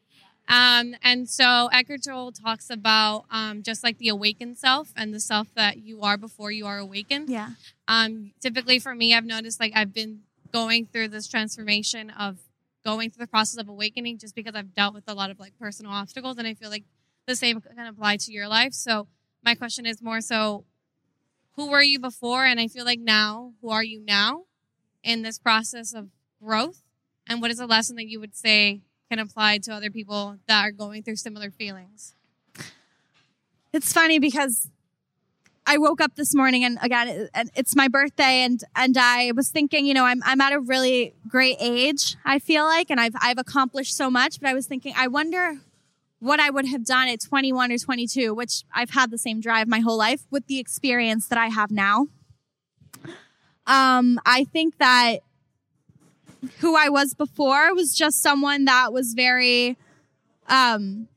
Um, 0.48 0.94
and 1.02 1.28
so 1.28 1.68
Eckhart 1.72 2.02
Tolle 2.04 2.32
talks 2.32 2.70
about 2.70 3.24
um, 3.30 3.62
just 3.62 3.84
like 3.84 3.98
the 3.98 4.08
awakened 4.08 4.56
self 4.58 4.92
and 4.96 5.12
the 5.14 5.20
self 5.20 5.48
that 5.54 5.76
you 5.78 6.00
are 6.02 6.16
before 6.16 6.50
you 6.50 6.66
are 6.66 6.78
awakened. 6.78 7.28
yeah 7.28 7.50
Um, 7.88 8.32
typically 8.40 8.78
for 8.78 8.94
me, 8.94 9.14
I've 9.14 9.24
noticed 9.26 9.60
like 9.60 9.72
I've 9.76 9.92
been 9.92 10.20
going 10.52 10.86
through 10.86 11.08
this 11.08 11.28
transformation 11.28 12.10
of 12.10 12.38
going 12.84 13.10
through 13.10 13.24
the 13.24 13.30
process 13.30 13.60
of 13.60 13.68
awakening 13.68 14.18
just 14.18 14.34
because 14.34 14.54
I've 14.54 14.74
dealt 14.74 14.94
with 14.94 15.04
a 15.06 15.14
lot 15.14 15.30
of 15.30 15.38
like 15.38 15.56
personal 15.58 15.92
obstacles. 15.92 16.38
And 16.38 16.46
I 16.48 16.54
feel 16.54 16.70
like 16.70 16.84
the 17.26 17.36
same 17.36 17.60
can 17.60 17.86
apply 17.86 18.16
to 18.18 18.32
your 18.32 18.48
life. 18.48 18.72
So 18.72 19.08
my 19.44 19.54
question 19.54 19.86
is 19.86 20.02
more 20.02 20.20
so 20.20 20.64
who 21.56 21.70
were 21.70 21.82
you 21.82 21.98
before? 22.00 22.44
And 22.44 22.58
I 22.58 22.66
feel 22.68 22.84
like 22.84 23.00
now, 23.00 23.52
who 23.60 23.68
are 23.70 23.84
you 23.84 24.00
now 24.00 24.44
in 25.02 25.22
this 25.22 25.38
process 25.38 25.92
of 25.92 26.08
growth? 26.42 26.82
And 27.26 27.42
what 27.42 27.50
is 27.50 27.60
a 27.60 27.66
lesson 27.66 27.96
that 27.96 28.08
you 28.08 28.18
would 28.20 28.34
say 28.34 28.80
can 29.10 29.18
apply 29.18 29.58
to 29.58 29.72
other 29.72 29.90
people 29.90 30.38
that 30.46 30.64
are 30.64 30.72
going 30.72 31.02
through 31.02 31.16
similar 31.16 31.50
feelings? 31.50 32.14
it's 33.72 33.92
funny 33.92 34.18
because 34.18 34.68
I 35.66 35.78
woke 35.78 36.00
up 36.00 36.16
this 36.16 36.34
morning 36.34 36.64
and 36.64 36.78
again 36.82 37.28
it's 37.54 37.74
my 37.74 37.88
birthday 37.88 38.44
and 38.44 38.62
and 38.76 38.96
I 38.98 39.32
was 39.34 39.48
thinking 39.48 39.86
you 39.86 39.94
know 39.94 40.04
I'm 40.04 40.22
I'm 40.24 40.40
at 40.40 40.52
a 40.52 40.60
really 40.60 41.14
great 41.28 41.56
age 41.60 42.16
I 42.24 42.38
feel 42.38 42.64
like 42.64 42.90
and 42.90 43.00
I've 43.00 43.14
I've 43.20 43.38
accomplished 43.38 43.96
so 43.96 44.10
much 44.10 44.40
but 44.40 44.48
I 44.48 44.54
was 44.54 44.66
thinking 44.66 44.92
I 44.96 45.08
wonder 45.08 45.60
what 46.22 46.40
I 46.40 46.50
would 46.50 46.66
have 46.66 46.84
done 46.84 47.08
at 47.08 47.20
21 47.20 47.72
or 47.72 47.78
22 47.78 48.34
which 48.34 48.64
I've 48.74 48.90
had 48.90 49.10
the 49.10 49.18
same 49.18 49.40
drive 49.40 49.68
my 49.68 49.80
whole 49.80 49.98
life 49.98 50.22
with 50.30 50.46
the 50.46 50.58
experience 50.58 51.28
that 51.28 51.38
I 51.38 51.48
have 51.48 51.70
now 51.70 52.06
um 53.66 54.20
I 54.24 54.44
think 54.44 54.78
that 54.78 55.18
who 56.60 56.76
I 56.76 56.88
was 56.88 57.14
before 57.14 57.74
was 57.74 57.94
just 57.94 58.22
someone 58.22 58.64
that 58.66 58.92
was 58.92 59.14
very 59.14 59.76
um 60.48 61.08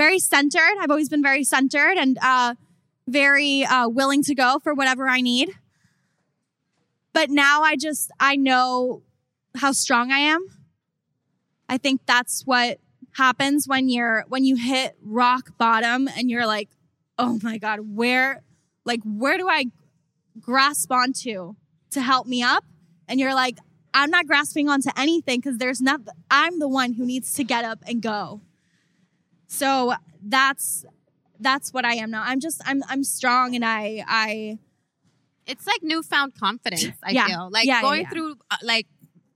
very 0.00 0.18
centered. 0.18 0.76
I've 0.80 0.90
always 0.90 1.10
been 1.10 1.22
very 1.22 1.44
centered 1.44 1.98
and 1.98 2.16
uh, 2.22 2.54
very 3.06 3.64
uh, 3.64 3.86
willing 3.86 4.22
to 4.22 4.34
go 4.34 4.58
for 4.62 4.72
whatever 4.72 5.06
I 5.06 5.20
need. 5.20 5.50
But 7.12 7.28
now 7.28 7.60
I 7.60 7.76
just, 7.76 8.10
I 8.18 8.36
know 8.36 9.02
how 9.56 9.72
strong 9.72 10.10
I 10.10 10.20
am. 10.20 10.40
I 11.68 11.76
think 11.76 12.00
that's 12.06 12.46
what 12.46 12.78
happens 13.24 13.66
when 13.68 13.88
you're, 13.88 14.24
when 14.28 14.44
you 14.44 14.56
hit 14.56 14.96
rock 15.02 15.44
bottom 15.58 16.08
and 16.16 16.30
you're 16.30 16.46
like, 16.46 16.68
oh 17.18 17.38
my 17.42 17.58
God, 17.58 17.80
where, 18.00 18.42
like, 18.84 19.00
where 19.04 19.36
do 19.36 19.46
I 19.48 19.66
grasp 20.40 20.90
onto 20.90 21.54
to 21.90 22.00
help 22.00 22.26
me 22.26 22.42
up? 22.42 22.64
And 23.08 23.20
you're 23.20 23.34
like, 23.34 23.58
I'm 23.92 24.10
not 24.10 24.26
grasping 24.26 24.68
onto 24.68 24.90
anything 24.96 25.40
because 25.40 25.58
there's 25.58 25.80
not, 25.80 26.00
I'm 26.30 26.58
the 26.60 26.68
one 26.68 26.94
who 26.94 27.04
needs 27.04 27.34
to 27.34 27.44
get 27.44 27.64
up 27.64 27.80
and 27.86 28.00
go. 28.00 28.40
So 29.48 29.94
that's 30.22 30.84
that's 31.40 31.72
what 31.74 31.84
I 31.84 31.94
am 31.94 32.10
now. 32.10 32.22
I'm 32.24 32.38
just 32.40 32.60
I'm 32.66 32.82
I'm 32.88 33.02
strong 33.02 33.54
and 33.56 33.64
I 33.64 34.04
I 34.06 34.58
It's 35.46 35.66
like 35.66 35.82
newfound 35.82 36.34
confidence. 36.38 36.86
I 37.02 37.10
Yeah. 37.18 37.26
feel 37.26 37.48
like 37.50 37.66
Yeah, 37.66 37.76
yeah, 37.76 37.82
going 37.82 38.02
yeah. 38.02 38.10
through 38.10 38.32
uh, 38.50 38.56
like 38.62 38.86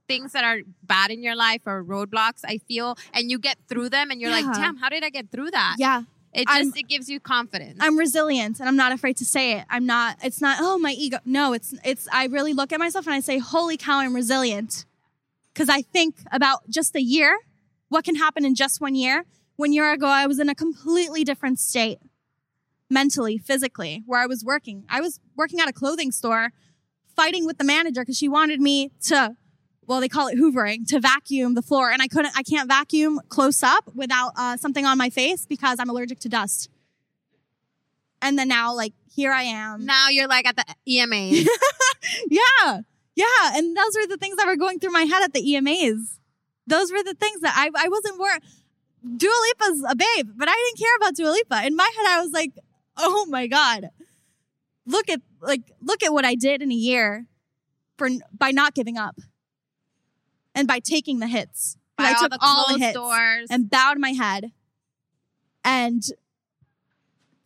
things 0.06 0.32
that 0.32 0.44
are 0.44 0.60
bad 0.82 1.10
in 1.10 1.22
your 1.22 1.34
life 1.36 1.62
or 1.66 1.82
roadblocks. 1.84 2.40
I 2.44 2.58
feel, 2.68 2.96
and 3.12 3.30
you 3.30 3.38
get 3.38 3.56
through 3.68 3.88
them, 3.90 4.10
and 4.10 4.20
you're 4.20 4.30
like, 4.30 4.44
damn, 4.54 4.76
how 4.76 4.88
did 4.88 5.02
I 5.04 5.10
get 5.10 5.30
through 5.30 5.50
that? 5.52 5.76
yeah, 5.78 6.02
It 6.32 6.46
I'm- 6.48 6.64
just 6.66 6.76
it 6.78 6.88
gives 6.88 7.08
you 7.08 7.20
confidence. 7.20 7.78
I'm 7.80 7.96
resilient 7.98 8.58
and 8.60 8.68
I'm 8.68 8.76
not 8.76 8.92
afraid 8.92 9.16
to 9.18 9.24
say 9.24 9.52
it. 9.58 9.64
I'm 9.70 9.86
not 9.86 10.16
it's 10.22 10.40
not 10.40 10.58
oh 10.60 10.78
my 10.78 10.92
ego. 10.92 11.18
No, 11.24 11.52
it's 11.52 11.74
it's 11.84 12.08
I 12.12 12.26
really 12.26 12.52
look 12.52 12.72
at 12.72 12.80
myself 12.80 13.06
and 13.06 13.14
I 13.14 13.20
say, 13.20 13.38
"Holy 13.38 13.76
cow, 13.76 13.98
I'm 14.00 14.14
resilient." 14.14 14.84
Cuz 15.54 15.68
I 15.68 15.82
think 15.82 16.16
about 16.32 16.68
just 16.68 16.96
a 16.96 17.02
year, 17.02 17.38
what 17.88 18.04
can 18.04 18.16
happen 18.16 18.44
in 18.44 18.54
just 18.56 18.80
one 18.80 18.94
year? 18.96 19.24
One 19.56 19.72
year 19.72 19.92
ago, 19.92 20.06
I 20.08 20.26
was 20.26 20.38
in 20.40 20.48
a 20.48 20.54
completely 20.54 21.22
different 21.24 21.58
state. 21.60 21.98
mentally, 22.90 23.38
physically, 23.38 24.02
where 24.06 24.20
I 24.20 24.26
was 24.26 24.44
working. 24.44 24.84
I 24.88 25.00
was 25.00 25.18
working 25.36 25.58
at 25.60 25.68
a 25.68 25.72
clothing 25.72 26.12
store 26.12 26.52
fighting 27.16 27.44
with 27.46 27.58
the 27.58 27.64
manager 27.64 28.02
because 28.02 28.16
she 28.18 28.28
wanted 28.28 28.60
me 28.60 28.90
to, 29.04 29.36
well, 29.86 30.00
they 30.00 30.08
call 30.08 30.28
it 30.28 30.38
hoovering, 30.38 30.86
to 30.88 31.00
vacuum 31.00 31.54
the 31.54 31.62
floor. 31.62 31.90
And 31.90 32.02
I 32.02 32.06
couldn't, 32.06 32.36
I 32.36 32.42
can't 32.42 32.68
vacuum 32.68 33.20
close 33.28 33.62
up 33.62 33.90
without 33.94 34.32
uh, 34.36 34.56
something 34.56 34.86
on 34.86 34.98
my 34.98 35.10
face 35.10 35.46
because 35.46 35.78
I'm 35.78 35.90
allergic 35.90 36.20
to 36.20 36.28
dust. 36.28 36.70
And 38.22 38.38
then 38.38 38.48
now, 38.48 38.74
like, 38.74 38.94
here 39.14 39.32
I 39.32 39.42
am. 39.42 39.84
Now 39.84 40.08
you're 40.08 40.28
like 40.28 40.46
at 40.46 40.56
the 40.56 40.64
E 40.86 41.00
EMA. 41.00 41.44
Yeah. 42.28 42.80
Yeah. 43.14 43.24
And 43.54 43.76
those 43.76 43.96
were 43.96 44.06
the 44.06 44.18
things 44.18 44.36
that 44.36 44.46
were 44.46 44.56
going 44.56 44.78
through 44.78 44.92
my 44.92 45.02
head 45.02 45.22
at 45.22 45.32
the 45.32 45.40
EMAs. 45.40 46.18
Those 46.66 46.92
were 46.92 47.02
the 47.02 47.14
things 47.14 47.40
that 47.40 47.54
I, 47.56 47.70
I 47.76 47.88
wasn't 47.88 48.18
worried. 48.18 48.42
Dua 49.16 49.32
Lipa's 49.48 49.84
a 49.88 49.96
babe, 49.96 50.30
but 50.36 50.48
I 50.48 50.52
didn't 50.52 50.78
care 50.78 50.96
about 50.96 51.14
Dua 51.14 51.30
Lipa. 51.30 51.66
In 51.66 51.76
my 51.76 51.90
head, 51.96 52.06
I 52.08 52.20
was 52.20 52.32
like, 52.32 52.52
oh 52.96 53.26
my 53.26 53.46
God. 53.46 53.90
Look 54.86 55.08
at, 55.08 55.20
like, 55.40 55.62
look 55.80 56.02
at 56.02 56.12
what 56.12 56.24
I 56.24 56.34
did 56.34 56.62
in 56.62 56.70
a 56.70 56.74
year 56.74 57.26
for, 57.96 58.08
by 58.36 58.50
not 58.50 58.74
giving 58.74 58.98
up 58.98 59.18
and 60.54 60.68
by 60.68 60.78
taking 60.78 61.18
the 61.18 61.26
hits. 61.26 61.76
By 61.96 62.04
I 62.04 62.12
all 62.14 62.20
took 62.20 62.30
the 62.32 62.38
all 62.40 62.66
the 62.72 62.78
hits 62.78 62.94
doors. 62.94 63.46
and 63.50 63.70
bowed 63.70 63.98
my 63.98 64.10
head 64.10 64.52
and 65.64 66.02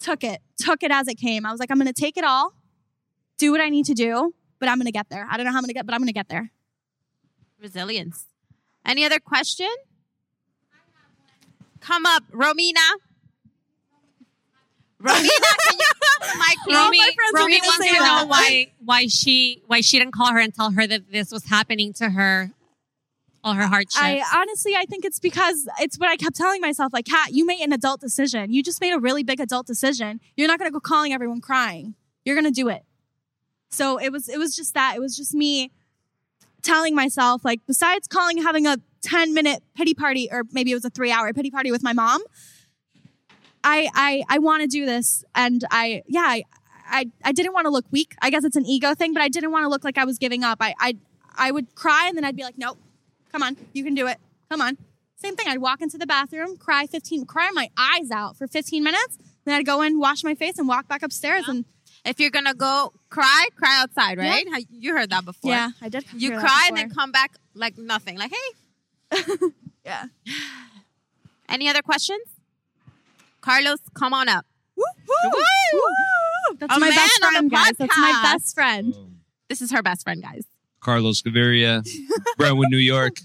took 0.00 0.24
it, 0.24 0.40
took 0.58 0.82
it 0.82 0.90
as 0.90 1.08
it 1.08 1.16
came. 1.16 1.44
I 1.44 1.50
was 1.50 1.60
like, 1.60 1.70
I'm 1.70 1.78
going 1.78 1.86
to 1.86 1.92
take 1.92 2.16
it 2.16 2.24
all, 2.24 2.54
do 3.36 3.52
what 3.52 3.60
I 3.60 3.68
need 3.68 3.84
to 3.86 3.94
do, 3.94 4.34
but 4.58 4.68
I'm 4.68 4.76
going 4.78 4.86
to 4.86 4.92
get 4.92 5.08
there. 5.10 5.26
I 5.30 5.36
don't 5.36 5.44
know 5.44 5.52
how 5.52 5.58
I'm 5.58 5.64
going 5.64 5.68
to 5.68 5.74
get, 5.74 5.86
but 5.86 5.94
I'm 5.94 6.00
going 6.00 6.08
to 6.08 6.12
get 6.12 6.28
there. 6.28 6.50
Resilience. 7.60 8.26
Any 8.86 9.04
other 9.04 9.18
question? 9.18 9.68
Come 11.80 12.06
up, 12.06 12.24
Romina. 12.32 12.74
Romina, 15.02 15.12
can 15.12 15.78
you 15.78 15.88
come 16.02 16.22
to 16.22 16.32
the 16.32 16.38
mic, 16.38 16.58
please? 16.64 16.74
Romy, 16.74 16.98
my 16.98 17.12
are 17.18 17.32
Romy 17.42 17.60
wants 17.62 17.86
to 17.86 17.92
know 17.92 18.00
that. 18.00 18.28
why 18.28 18.72
why 18.84 19.06
she 19.06 19.62
why 19.66 19.80
she 19.80 19.98
didn't 19.98 20.12
call 20.12 20.32
her 20.32 20.40
and 20.40 20.52
tell 20.52 20.72
her 20.72 20.86
that 20.86 21.12
this 21.12 21.30
was 21.30 21.44
happening 21.44 21.92
to 21.94 22.10
her, 22.10 22.50
all 23.44 23.54
her 23.54 23.66
hardships. 23.66 23.98
I 23.98 24.22
honestly, 24.34 24.74
I 24.76 24.84
think 24.84 25.04
it's 25.04 25.18
because 25.18 25.68
it's 25.80 25.98
what 25.98 26.08
I 26.08 26.16
kept 26.16 26.36
telling 26.36 26.60
myself. 26.60 26.92
Like, 26.92 27.06
Kat, 27.06 27.32
you 27.32 27.46
made 27.46 27.60
an 27.60 27.72
adult 27.72 28.00
decision. 28.00 28.52
You 28.52 28.62
just 28.62 28.80
made 28.80 28.92
a 28.92 28.98
really 28.98 29.22
big 29.22 29.40
adult 29.40 29.66
decision. 29.66 30.20
You're 30.36 30.48
not 30.48 30.58
going 30.58 30.70
to 30.70 30.72
go 30.72 30.80
calling 30.80 31.12
everyone 31.12 31.40
crying. 31.40 31.94
You're 32.24 32.34
going 32.34 32.44
to 32.44 32.50
do 32.50 32.68
it. 32.68 32.82
So 33.70 33.98
it 33.98 34.10
was, 34.10 34.28
it 34.28 34.38
was 34.38 34.56
just 34.56 34.74
that. 34.74 34.94
It 34.96 35.00
was 35.00 35.16
just 35.16 35.34
me 35.34 35.70
telling 36.62 36.94
myself, 36.94 37.44
like, 37.44 37.60
besides 37.66 38.08
calling, 38.08 38.42
having 38.42 38.66
a 38.66 38.78
10 39.02 39.34
minute 39.34 39.62
pity 39.76 39.94
party, 39.94 40.28
or 40.30 40.42
maybe 40.52 40.72
it 40.72 40.74
was 40.74 40.84
a 40.84 40.90
three 40.90 41.12
hour 41.12 41.32
pity 41.32 41.50
party 41.50 41.70
with 41.70 41.82
my 41.82 41.92
mom, 41.92 42.22
I, 43.62 43.88
I, 43.94 44.24
I 44.28 44.38
want 44.38 44.62
to 44.62 44.68
do 44.68 44.84
this. 44.86 45.24
And 45.34 45.64
I, 45.70 46.02
yeah, 46.06 46.22
I, 46.22 46.42
I, 46.86 47.10
I 47.24 47.32
didn't 47.32 47.52
want 47.52 47.66
to 47.66 47.70
look 47.70 47.84
weak. 47.90 48.14
I 48.20 48.30
guess 48.30 48.44
it's 48.44 48.56
an 48.56 48.66
ego 48.66 48.94
thing, 48.94 49.12
but 49.12 49.22
I 49.22 49.28
didn't 49.28 49.52
want 49.52 49.64
to 49.64 49.68
look 49.68 49.84
like 49.84 49.98
I 49.98 50.04
was 50.04 50.18
giving 50.18 50.42
up. 50.42 50.58
I, 50.60 50.74
I, 50.80 50.96
I 51.36 51.50
would 51.52 51.74
cry 51.74 52.06
and 52.08 52.16
then 52.16 52.24
I'd 52.24 52.36
be 52.36 52.42
like, 52.42 52.58
nope, 52.58 52.78
come 53.32 53.42
on, 53.42 53.56
you 53.72 53.84
can 53.84 53.94
do 53.94 54.06
it. 54.06 54.18
Come 54.50 54.60
on. 54.60 54.76
Same 55.16 55.34
thing. 55.36 55.48
I'd 55.48 55.58
walk 55.58 55.80
into 55.80 55.98
the 55.98 56.06
bathroom, 56.06 56.56
cry 56.56 56.86
15, 56.86 57.24
cry 57.26 57.50
my 57.52 57.68
eyes 57.76 58.10
out 58.10 58.36
for 58.36 58.46
15 58.46 58.82
minutes. 58.84 59.18
Then 59.44 59.54
I'd 59.54 59.66
go 59.66 59.82
in, 59.82 59.98
wash 59.98 60.22
my 60.22 60.34
face 60.34 60.58
and 60.58 60.68
walk 60.68 60.86
back 60.88 61.02
upstairs. 61.02 61.48
And 61.48 61.64
If 62.04 62.20
you're 62.20 62.30
gonna 62.30 62.54
go 62.54 62.92
cry, 63.10 63.46
cry 63.56 63.80
outside, 63.82 64.18
right? 64.18 64.46
How- 64.50 64.58
You 64.70 64.94
heard 64.94 65.10
that 65.10 65.24
before. 65.24 65.50
yeah, 65.50 65.70
I 65.82 65.88
did. 65.88 66.04
You 66.12 66.30
hear 66.30 66.38
that 66.40 66.46
cry 66.46 66.64
and 66.68 66.76
then 66.76 66.90
come 66.90 67.10
back 67.12 67.32
like 67.54 67.76
nothing. 67.76 68.16
Like, 68.18 68.32
hey. 68.32 69.26
yeah. 69.84 70.04
Any 71.48 71.68
other 71.68 71.82
questions? 71.82 72.22
Carlos, 73.40 73.78
come 73.94 74.12
on 74.12 74.28
up. 74.28 74.44
Woo, 74.76 74.84
woo, 75.08 75.30
woo. 75.72 76.56
That's 76.58 76.70
my 76.78 76.88
man 76.88 76.94
best 76.94 77.20
on 77.24 77.32
the 77.32 77.38
friend, 77.38 77.50
guys. 77.50 77.72
That's 77.78 77.98
my 77.98 78.20
best 78.22 78.54
friend. 78.54 78.94
This 79.48 79.60
is 79.62 79.72
her 79.72 79.82
best 79.82 80.04
friend, 80.04 80.22
guys. 80.22 80.44
Carlos 80.80 81.22
Gaviria, 81.22 81.86
Brentwood, 82.36 82.68
New 82.70 82.78
York. 82.78 83.16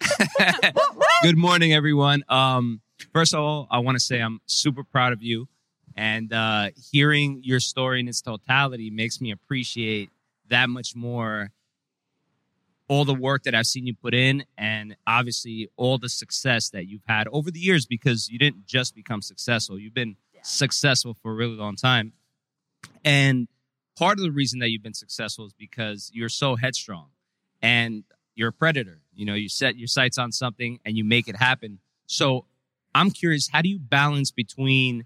Good 1.22 1.36
morning, 1.36 1.72
everyone. 1.72 2.22
Um, 2.28 2.80
first 3.12 3.34
of 3.34 3.40
all, 3.40 3.66
I 3.70 3.78
want 3.78 3.96
to 3.96 4.00
say 4.00 4.20
I'm 4.20 4.40
super 4.46 4.84
proud 4.84 5.12
of 5.12 5.22
you, 5.22 5.48
and 5.96 6.32
uh, 6.32 6.70
hearing 6.92 7.40
your 7.42 7.60
story 7.60 8.00
in 8.00 8.08
its 8.08 8.20
totality 8.20 8.90
makes 8.90 9.20
me 9.20 9.30
appreciate 9.30 10.10
that 10.48 10.68
much 10.68 10.94
more 10.94 11.50
all 12.86 13.06
the 13.06 13.14
work 13.14 13.44
that 13.44 13.54
I've 13.54 13.66
seen 13.66 13.86
you 13.86 13.94
put 13.94 14.14
in, 14.14 14.44
and 14.58 14.96
obviously 15.06 15.70
all 15.76 15.96
the 15.96 16.08
success 16.08 16.68
that 16.70 16.86
you've 16.86 17.04
had 17.06 17.26
over 17.28 17.50
the 17.50 17.60
years. 17.60 17.86
Because 17.86 18.28
you 18.28 18.38
didn't 18.38 18.66
just 18.66 18.94
become 18.94 19.22
successful; 19.22 19.78
you've 19.78 19.94
been 19.94 20.16
successful 20.42 21.14
for 21.14 21.32
a 21.32 21.34
really 21.34 21.56
long 21.56 21.76
time, 21.76 22.12
and 23.04 23.48
part 23.96 24.18
of 24.18 24.24
the 24.24 24.32
reason 24.32 24.58
that 24.60 24.70
you've 24.70 24.82
been 24.82 24.94
successful 24.94 25.46
is 25.46 25.52
because 25.52 26.10
you're 26.12 26.28
so 26.28 26.56
headstrong 26.56 27.08
and 27.62 28.04
you're 28.34 28.48
a 28.48 28.52
predator. 28.52 29.00
You 29.14 29.26
know, 29.26 29.34
you 29.34 29.48
set 29.48 29.76
your 29.76 29.86
sights 29.86 30.18
on 30.18 30.32
something 30.32 30.80
and 30.84 30.96
you 30.96 31.04
make 31.04 31.28
it 31.28 31.36
happen. 31.36 31.78
So 32.06 32.46
I'm 32.94 33.10
curious, 33.10 33.48
how 33.48 33.62
do 33.62 33.68
you 33.68 33.78
balance 33.78 34.30
between 34.30 35.04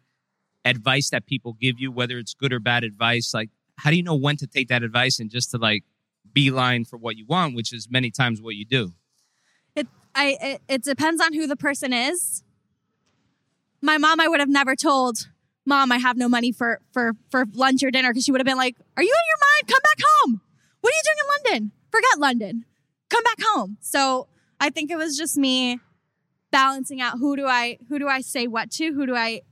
advice 0.65 1.11
that 1.11 1.27
people 1.27 1.55
give 1.55 1.79
you, 1.79 1.93
whether 1.93 2.19
it's 2.19 2.35
good 2.35 2.53
or 2.53 2.61
bad 2.61 2.85
advice? 2.85 3.33
Like, 3.35 3.51
how 3.77 3.91
do 3.91 3.97
you 3.97 4.03
know 4.03 4.15
when 4.15 4.37
to 4.37 4.47
take 4.47 4.69
that 4.69 4.83
advice 4.83 5.21
and 5.21 5.31
just 5.31 5.51
to 5.53 5.59
like 5.59 5.85
beeline 6.33 6.85
for 6.85 6.97
what 6.97 7.17
you 7.17 7.27
want, 7.27 7.55
which 7.55 7.73
is 7.73 7.89
many 7.91 8.11
times 8.11 8.43
what 8.43 8.55
you 8.55 8.65
do? 8.65 8.95
It, 9.77 9.87
I, 10.15 10.37
it, 10.41 10.63
it 10.69 10.83
depends 10.83 11.23
on 11.23 11.33
who 11.33 11.47
the 11.47 11.57
person 11.57 11.93
is. 11.93 12.43
My 13.81 13.97
mom, 13.99 14.21
I 14.21 14.29
would 14.29 14.41
have 14.41 14.49
never 14.49 14.75
told 14.75 15.29
mom 15.69 15.93
I 15.93 15.99
have 15.99 16.17
no 16.17 16.29
money 16.29 16.51
for, 16.51 16.81
for, 16.93 17.13
for 17.31 17.45
lunch 17.53 17.83
or 17.83 17.91
dinner 17.91 18.11
because 18.11 18.25
she 18.25 18.33
would 18.33 18.41
have 18.41 18.47
been 18.47 18.57
like, 18.57 18.77
are 18.97 19.03
you 19.03 19.11
of 19.11 19.29
your 19.29 19.49
mind? 19.49 19.69
Come 19.69 19.81
back 19.83 20.07
home. 20.07 20.41
What 20.81 20.93
are 20.93 20.97
you 20.97 21.03
doing 21.05 21.19
in 21.19 21.53
London? 21.53 21.73
Forget 21.91 22.19
London. 22.19 22.65
Come 23.11 23.23
back 23.23 23.39
home. 23.41 23.77
So 23.81 24.29
I 24.61 24.71
think 24.71 24.91
it 24.91 24.97
was 24.97 25.17
just 25.17 25.37
me 25.37 25.79
balancing 26.51 27.01
out 27.01 27.19
who 27.19 27.37
do 27.37 27.47
I, 27.47 27.79
who 27.89 27.99
do 27.99 28.09
I 28.09 28.23
say 28.23 28.47
what 28.47 28.71
to? 28.73 28.93
Who 28.93 29.07
do 29.07 29.15
I, 29.15 29.43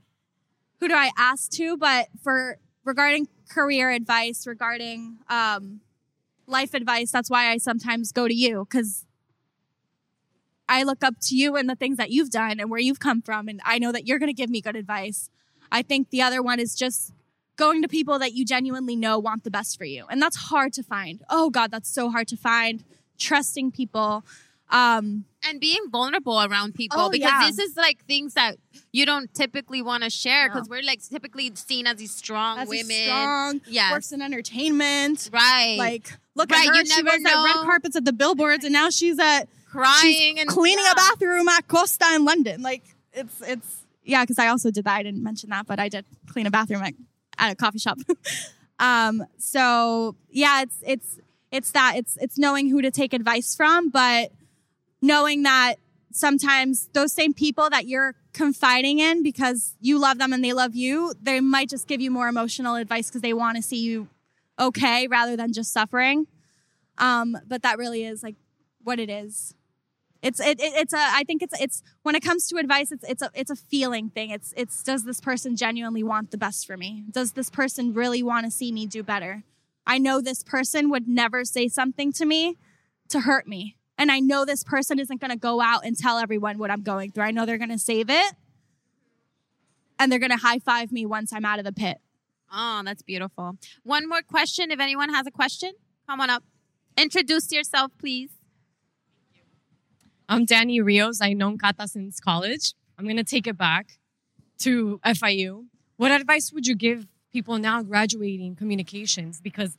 who 0.79 0.87
do 0.87 0.95
I 0.95 1.11
ask 1.17 1.51
to? 1.51 1.77
But 1.77 2.07
for 2.23 2.57
regarding 2.83 3.27
career 3.49 3.91
advice, 3.91 4.47
regarding, 4.47 5.19
um, 5.29 5.81
life 6.47 6.73
advice, 6.73 7.11
that's 7.11 7.29
why 7.29 7.51
I 7.51 7.57
sometimes 7.57 8.11
go 8.11 8.27
to 8.27 8.33
you 8.33 8.65
because 8.69 9.05
I 10.69 10.83
look 10.83 11.03
up 11.03 11.15
to 11.23 11.35
you 11.35 11.55
and 11.55 11.69
the 11.69 11.75
things 11.75 11.97
that 11.97 12.09
you've 12.09 12.29
done 12.29 12.59
and 12.59 12.69
where 12.69 12.79
you've 12.79 12.99
come 12.99 13.21
from. 13.21 13.47
And 13.47 13.61
I 13.63 13.79
know 13.79 13.91
that 13.91 14.07
you're 14.07 14.19
going 14.19 14.29
to 14.29 14.33
give 14.33 14.49
me 14.49 14.61
good 14.61 14.75
advice. 14.75 15.29
I 15.71 15.81
think 15.81 16.09
the 16.09 16.21
other 16.21 16.41
one 16.41 16.59
is 16.59 16.75
just 16.75 17.13
going 17.55 17.81
to 17.81 17.87
people 17.87 18.19
that 18.19 18.33
you 18.33 18.45
genuinely 18.45 18.95
know 18.95 19.17
want 19.17 19.43
the 19.43 19.51
best 19.51 19.77
for 19.77 19.85
you. 19.85 20.05
And 20.09 20.21
that's 20.21 20.35
hard 20.35 20.73
to 20.73 20.83
find. 20.83 21.21
Oh 21.29 21.49
God, 21.49 21.71
that's 21.71 21.89
so 21.89 22.09
hard 22.09 22.27
to 22.29 22.37
find. 22.37 22.83
Trusting 23.17 23.71
people. 23.71 24.23
Um, 24.69 25.25
And 25.47 25.59
being 25.61 25.89
vulnerable 25.89 26.39
around 26.43 26.75
people 26.75 26.99
Oh, 26.99 27.09
because 27.09 27.31
yeah. 27.31 27.47
this 27.47 27.57
is 27.57 27.77
like 27.77 28.03
things 28.05 28.33
that 28.33 28.57
you 28.91 29.05
don't 29.05 29.33
typically 29.33 29.81
want 29.81 30.03
to 30.03 30.09
share 30.09 30.47
No. 30.49 30.53
because 30.55 30.69
we're 30.69 30.83
like 30.83 31.01
typically 31.07 31.51
seen 31.55 31.87
as 31.87 31.97
these 31.97 32.11
strong 32.11 32.59
as 32.59 32.67
women. 32.67 33.03
strong, 33.05 33.61
Yes. 33.67 33.91
works 33.93 34.11
in 34.11 34.21
entertainment. 34.21 35.29
Right. 35.31 35.77
Like, 35.79 36.11
look 36.35 36.51
Right, 36.51 36.67
at 36.67 36.75
her. 36.75 36.81
you 36.81 36.85
she 36.85 37.01
was 37.01 37.23
at 37.25 37.43
red 37.43 37.55
carpets 37.65 37.95
at 37.95 38.03
the 38.05 38.13
billboards, 38.13 38.65
and 38.65 38.73
now 38.73 38.89
she's 38.89 39.17
at 39.19 39.47
crying 39.69 40.35
she's 40.35 40.39
and 40.41 40.49
cleaning 40.49 40.83
yeah. 40.85 40.91
a 40.91 40.95
bathroom 40.95 41.47
at 41.47 41.67
Costa 41.67 42.05
in 42.13 42.25
London. 42.25 42.61
Like 42.61 42.83
it's 43.13 43.41
it's 43.41 43.83
yeah, 44.07 44.23
because 44.23 44.39
I 44.39 44.47
also 44.47 44.71
did 44.71 44.85
that. 44.85 44.95
I 44.95 45.03
didn't 45.03 45.21
mention 45.21 45.49
that, 45.49 45.67
but 45.67 45.79
I 45.79 45.89
did 45.89 46.05
clean 46.27 46.47
a 46.47 46.51
bathroom 46.51 46.81
at, 46.81 46.93
at 47.37 47.51
a 47.51 47.55
coffee 47.55 47.77
shop. 47.77 47.99
um, 48.79 49.25
so 49.37 50.15
yeah, 50.29 50.61
it's 50.61 50.77
it's 50.85 51.19
it's 51.51 51.71
that 51.71 51.95
it's 51.97 52.17
it's 52.21 52.37
knowing 52.37 52.69
who 52.69 52.81
to 52.81 52.89
take 52.89 53.13
advice 53.13 53.53
from, 53.53 53.89
but 53.89 54.31
knowing 55.01 55.43
that 55.43 55.75
sometimes 56.13 56.89
those 56.93 57.13
same 57.13 57.33
people 57.33 57.69
that 57.69 57.85
you're 57.85 58.15
confiding 58.33 58.99
in 58.99 59.23
because 59.23 59.75
you 59.81 59.99
love 59.99 60.17
them 60.19 60.31
and 60.31 60.43
they 60.43 60.53
love 60.53 60.73
you, 60.73 61.13
they 61.21 61.41
might 61.41 61.69
just 61.69 61.87
give 61.87 61.99
you 61.99 62.09
more 62.09 62.27
emotional 62.27 62.75
advice 62.75 63.09
because 63.09 63.21
they 63.21 63.33
want 63.33 63.57
to 63.57 63.61
see 63.61 63.77
you 63.77 64.07
okay 64.57 65.07
rather 65.07 65.35
than 65.35 65.51
just 65.51 65.73
suffering. 65.73 66.27
Um, 66.97 67.37
but 67.45 67.61
that 67.63 67.77
really 67.77 68.05
is 68.05 68.23
like 68.23 68.35
what 68.83 68.99
it 68.99 69.09
is. 69.09 69.53
It's 70.21 70.39
it, 70.39 70.59
it 70.59 70.73
it's 70.75 70.93
a 70.93 70.99
I 70.99 71.23
think 71.25 71.41
it's 71.41 71.59
it's 71.59 71.83
when 72.03 72.15
it 72.15 72.23
comes 72.23 72.47
to 72.47 72.57
advice 72.57 72.91
it's 72.91 73.03
it's 73.07 73.21
a 73.21 73.29
it's 73.33 73.51
a 73.51 73.55
feeling 73.55 74.09
thing. 74.09 74.31
It's 74.31 74.53
it's 74.57 74.81
does 74.83 75.03
this 75.03 75.21
person 75.21 75.55
genuinely 75.55 76.03
want 76.03 76.31
the 76.31 76.37
best 76.37 76.65
for 76.65 76.77
me? 76.77 77.03
Does 77.11 77.33
this 77.33 77.49
person 77.49 77.93
really 77.93 78.23
want 78.23 78.45
to 78.45 78.51
see 78.51 78.71
me 78.71 78.87
do 78.87 79.03
better? 79.03 79.43
I 79.85 79.97
know 79.99 80.19
this 80.19 80.43
person 80.43 80.89
would 80.89 81.07
never 81.07 81.45
say 81.45 81.67
something 81.69 82.11
to 82.13 82.25
me 82.25 82.57
to 83.09 83.21
hurt 83.21 83.47
me. 83.47 83.77
And 83.97 84.11
I 84.11 84.19
know 84.19 84.45
this 84.45 84.63
person 84.63 84.99
isn't 84.99 85.21
going 85.21 85.31
to 85.31 85.37
go 85.37 85.61
out 85.61 85.85
and 85.85 85.97
tell 85.97 86.17
everyone 86.19 86.57
what 86.57 86.69
I'm 86.69 86.83
going 86.83 87.11
through. 87.11 87.23
I 87.23 87.31
know 87.31 87.45
they're 87.45 87.57
going 87.57 87.69
to 87.69 87.79
save 87.79 88.09
it. 88.09 88.33
And 89.97 90.11
they're 90.11 90.19
going 90.19 90.31
to 90.31 90.37
high 90.37 90.59
five 90.59 90.91
me 90.91 91.05
once 91.05 91.33
I'm 91.33 91.45
out 91.45 91.57
of 91.57 91.65
the 91.65 91.71
pit. 91.71 91.97
Oh, 92.53 92.81
that's 92.85 93.01
beautiful. 93.01 93.57
One 93.83 94.07
more 94.07 94.21
question. 94.21 94.71
If 94.71 94.79
anyone 94.79 95.09
has 95.09 95.25
a 95.25 95.31
question, 95.31 95.71
come 96.07 96.21
on 96.21 96.29
up. 96.29 96.43
Introduce 96.95 97.51
yourself, 97.51 97.91
please. 97.97 98.29
I'm 100.29 100.45
Danny 100.45 100.81
Rios. 100.81 101.21
I've 101.21 101.37
known 101.37 101.57
Kata 101.57 101.87
since 101.87 102.19
college. 102.19 102.73
I'm 102.97 103.05
going 103.05 103.17
to 103.17 103.23
take 103.23 103.47
it 103.47 103.57
back 103.57 103.99
to 104.59 104.99
FIU. 105.05 105.65
what 105.97 106.11
advice 106.11 106.51
would 106.51 106.67
you 106.67 106.75
give 106.75 107.07
people 107.31 107.57
now 107.57 107.81
graduating 107.81 108.55
communications? 108.55 109.39
Because 109.39 109.77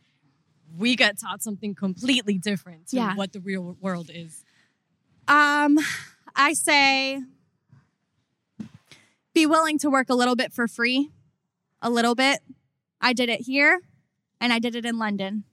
we 0.76 0.96
get 0.96 1.18
taught 1.20 1.42
something 1.42 1.74
completely 1.74 2.38
different 2.38 2.88
to 2.88 2.96
Yeah. 2.96 3.14
what 3.14 3.32
the 3.32 3.40
real 3.40 3.76
world 3.80 4.10
is. 4.12 4.44
Um, 5.26 5.78
I 6.34 6.52
say 6.54 7.20
be 9.34 9.46
willing 9.46 9.78
to 9.78 9.90
work 9.90 10.08
a 10.08 10.14
little 10.14 10.34
bit 10.36 10.52
for 10.52 10.66
free, 10.66 11.10
a 11.82 11.90
little 11.90 12.14
bit. 12.14 12.40
I 13.00 13.12
did 13.12 13.28
it 13.28 13.42
here, 13.42 13.80
and 14.40 14.52
I 14.52 14.58
did 14.58 14.74
it 14.74 14.84
in 14.84 14.98
London. 14.98 15.44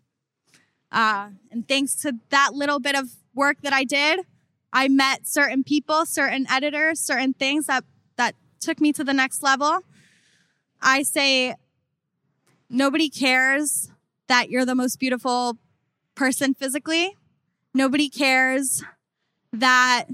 Uh, 0.92 1.30
and 1.52 1.68
thanks 1.68 1.94
to 1.96 2.14
that 2.30 2.54
little 2.54 2.80
bit 2.80 2.96
of 2.96 3.10
work 3.36 3.62
that 3.62 3.74
I 3.74 3.84
did, 3.84 4.22
I 4.76 4.90
met 4.90 5.26
certain 5.26 5.64
people, 5.64 6.06
certain 6.06 6.46
editors, 6.52 7.00
certain 7.00 7.34
things 7.34 7.68
that 7.68 7.86
that 8.18 8.36
took 8.60 8.82
me 8.82 8.92
to 8.92 9.06
the 9.06 9.14
next 9.14 9.42
level. 9.42 9.80
I 10.82 11.04
say 11.04 11.56
nobody 12.70 13.10
cares 13.10 13.90
that 14.28 14.50
you're 14.50 14.66
the 14.66 14.76
most 14.76 15.00
beautiful 15.00 15.58
person 16.14 16.54
physically. 16.54 17.16
Nobody 17.74 18.10
cares 18.10 18.84
that 19.54 20.08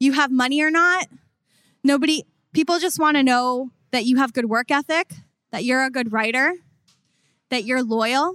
you 0.00 0.14
have 0.14 0.32
money 0.32 0.60
or 0.60 0.72
not. 0.72 1.06
Nobody, 1.84 2.24
people 2.52 2.80
just 2.80 2.98
want 2.98 3.16
to 3.16 3.22
know 3.22 3.70
that 3.92 4.06
you 4.06 4.16
have 4.16 4.32
good 4.32 4.46
work 4.46 4.72
ethic, 4.72 5.12
that 5.52 5.62
you're 5.62 5.84
a 5.84 5.90
good 5.90 6.12
writer, 6.12 6.54
that 7.50 7.62
you're 7.62 7.84
loyal, 7.84 8.34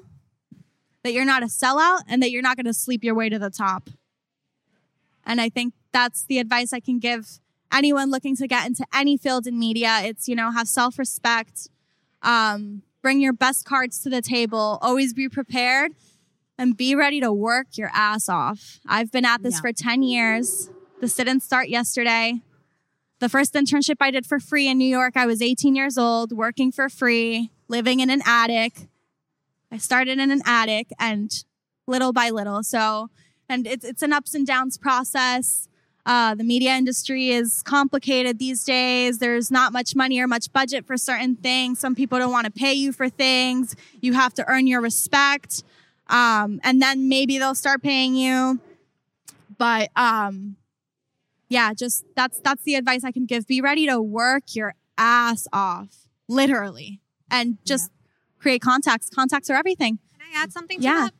that 1.04 1.12
you're 1.12 1.26
not 1.26 1.44
a 1.44 1.48
sellout, 1.48 2.04
and 2.08 2.24
that 2.24 2.32
you're 2.32 2.42
not 2.42 2.56
going 2.56 2.66
to 2.66 2.74
sleep 2.74 3.04
your 3.04 3.14
way 3.14 3.28
to 3.28 3.38
the 3.38 3.50
top. 3.50 3.90
And 5.26 5.42
I 5.42 5.50
think 5.50 5.74
that's 5.92 6.26
the 6.26 6.40
advice 6.40 6.74
I 6.74 6.80
can 6.80 7.00
give 7.00 7.40
anyone 7.72 8.12
looking 8.12 8.36
to 8.38 8.48
get 8.48 8.68
into 8.68 8.86
any 8.94 9.18
field 9.18 9.48
in 9.48 9.58
media. 9.58 10.02
It's, 10.04 10.28
you 10.28 10.36
know, 10.36 10.52
have 10.52 10.68
self 10.68 11.00
respect, 11.00 11.70
um, 12.22 12.84
bring 13.02 13.20
your 13.22 13.34
best 13.34 13.66
cards 13.66 14.00
to 14.04 14.10
the 14.10 14.22
table, 14.22 14.80
always 14.82 15.14
be 15.14 15.28
prepared, 15.30 15.94
and 16.58 16.78
be 16.78 16.96
ready 16.96 17.20
to 17.22 17.32
work 17.34 17.68
your 17.78 17.92
ass 17.94 18.30
off. 18.30 18.80
I've 18.86 19.12
been 19.12 19.26
at 19.26 19.44
this 19.44 19.56
Yeah. 19.56 19.62
for 19.62 19.74
10 19.74 20.04
years. 20.04 20.70
This 21.02 21.16
didn't 21.16 21.42
start 21.42 21.70
yesterday. 21.70 22.42
The 23.20 23.30
first 23.30 23.54
internship 23.54 23.98
I 24.00 24.12
did 24.12 24.26
for 24.26 24.40
free 24.40 24.68
in 24.68 24.78
New 24.78 24.88
York, 24.88 25.16
I 25.18 25.26
was 25.26 25.42
18 25.42 25.76
years 25.76 25.98
old, 25.98 26.32
working 26.32 26.72
for 26.72 26.90
free, 26.90 27.52
living 27.68 28.00
in 28.00 28.10
an 28.10 28.22
attic. 28.26 28.88
I 29.72 29.78
started 29.78 30.20
in 30.20 30.32
an 30.32 30.42
attic 30.46 30.88
and 31.00 31.44
little 31.88 32.14
by 32.14 32.30
little. 32.30 32.64
So, 32.64 33.10
and 33.50 33.66
it's, 33.68 33.86
it's 33.86 34.02
an 34.02 34.14
ups 34.14 34.34
and 34.36 34.46
downs 34.46 34.78
process. 34.78 35.68
Uh, 36.06 36.36
the 36.36 36.44
media 36.44 36.76
industry 36.76 37.30
is 37.32 37.64
complicated 37.64 38.38
these 38.38 38.64
days. 38.64 39.18
There's 39.18 39.50
not 39.50 39.74
much 39.74 39.96
money 39.96 40.20
or 40.20 40.28
much 40.28 40.54
budget 40.54 40.86
for 40.86 40.98
certain 40.98 41.36
things. 41.36 41.80
Some 41.80 41.96
people 41.96 42.20
don't 42.20 42.32
want 42.32 42.46
to 42.46 42.52
pay 42.52 42.74
you 42.74 42.92
for 42.92 43.10
things. 43.10 43.76
You 44.02 44.14
have 44.14 44.34
to 44.36 44.48
earn 44.48 44.68
your 44.68 44.82
respect. 44.82 45.64
Um, 46.08 46.60
and 46.64 46.80
then 46.80 47.10
maybe 47.10 47.40
they'll 47.40 47.56
start 47.56 47.82
paying 47.82 48.14
you. 48.16 48.60
But, 49.58 49.90
um, 49.96 50.58
yeah, 51.50 51.74
just 51.74 52.06
that's, 52.16 52.40
that's 52.40 52.62
the 52.64 52.76
advice 52.76 53.04
I 53.04 53.12
can 53.12 53.26
give. 53.26 53.48
Be 53.48 53.60
ready 53.62 53.88
to 53.88 54.00
work 54.00 54.54
your 54.56 54.76
ass 55.00 55.48
off, 55.52 56.08
literally, 56.28 57.02
and 57.32 57.58
just 57.66 57.90
create 58.40 58.62
contacts. 58.62 59.10
Contacts 59.10 59.50
are 59.50 59.56
everything. 59.56 59.98
Can 60.20 60.28
I 60.36 60.44
add 60.44 60.52
something 60.52 60.78
to 60.80 60.84
Yeah. 60.84 61.02
that? 61.06 61.14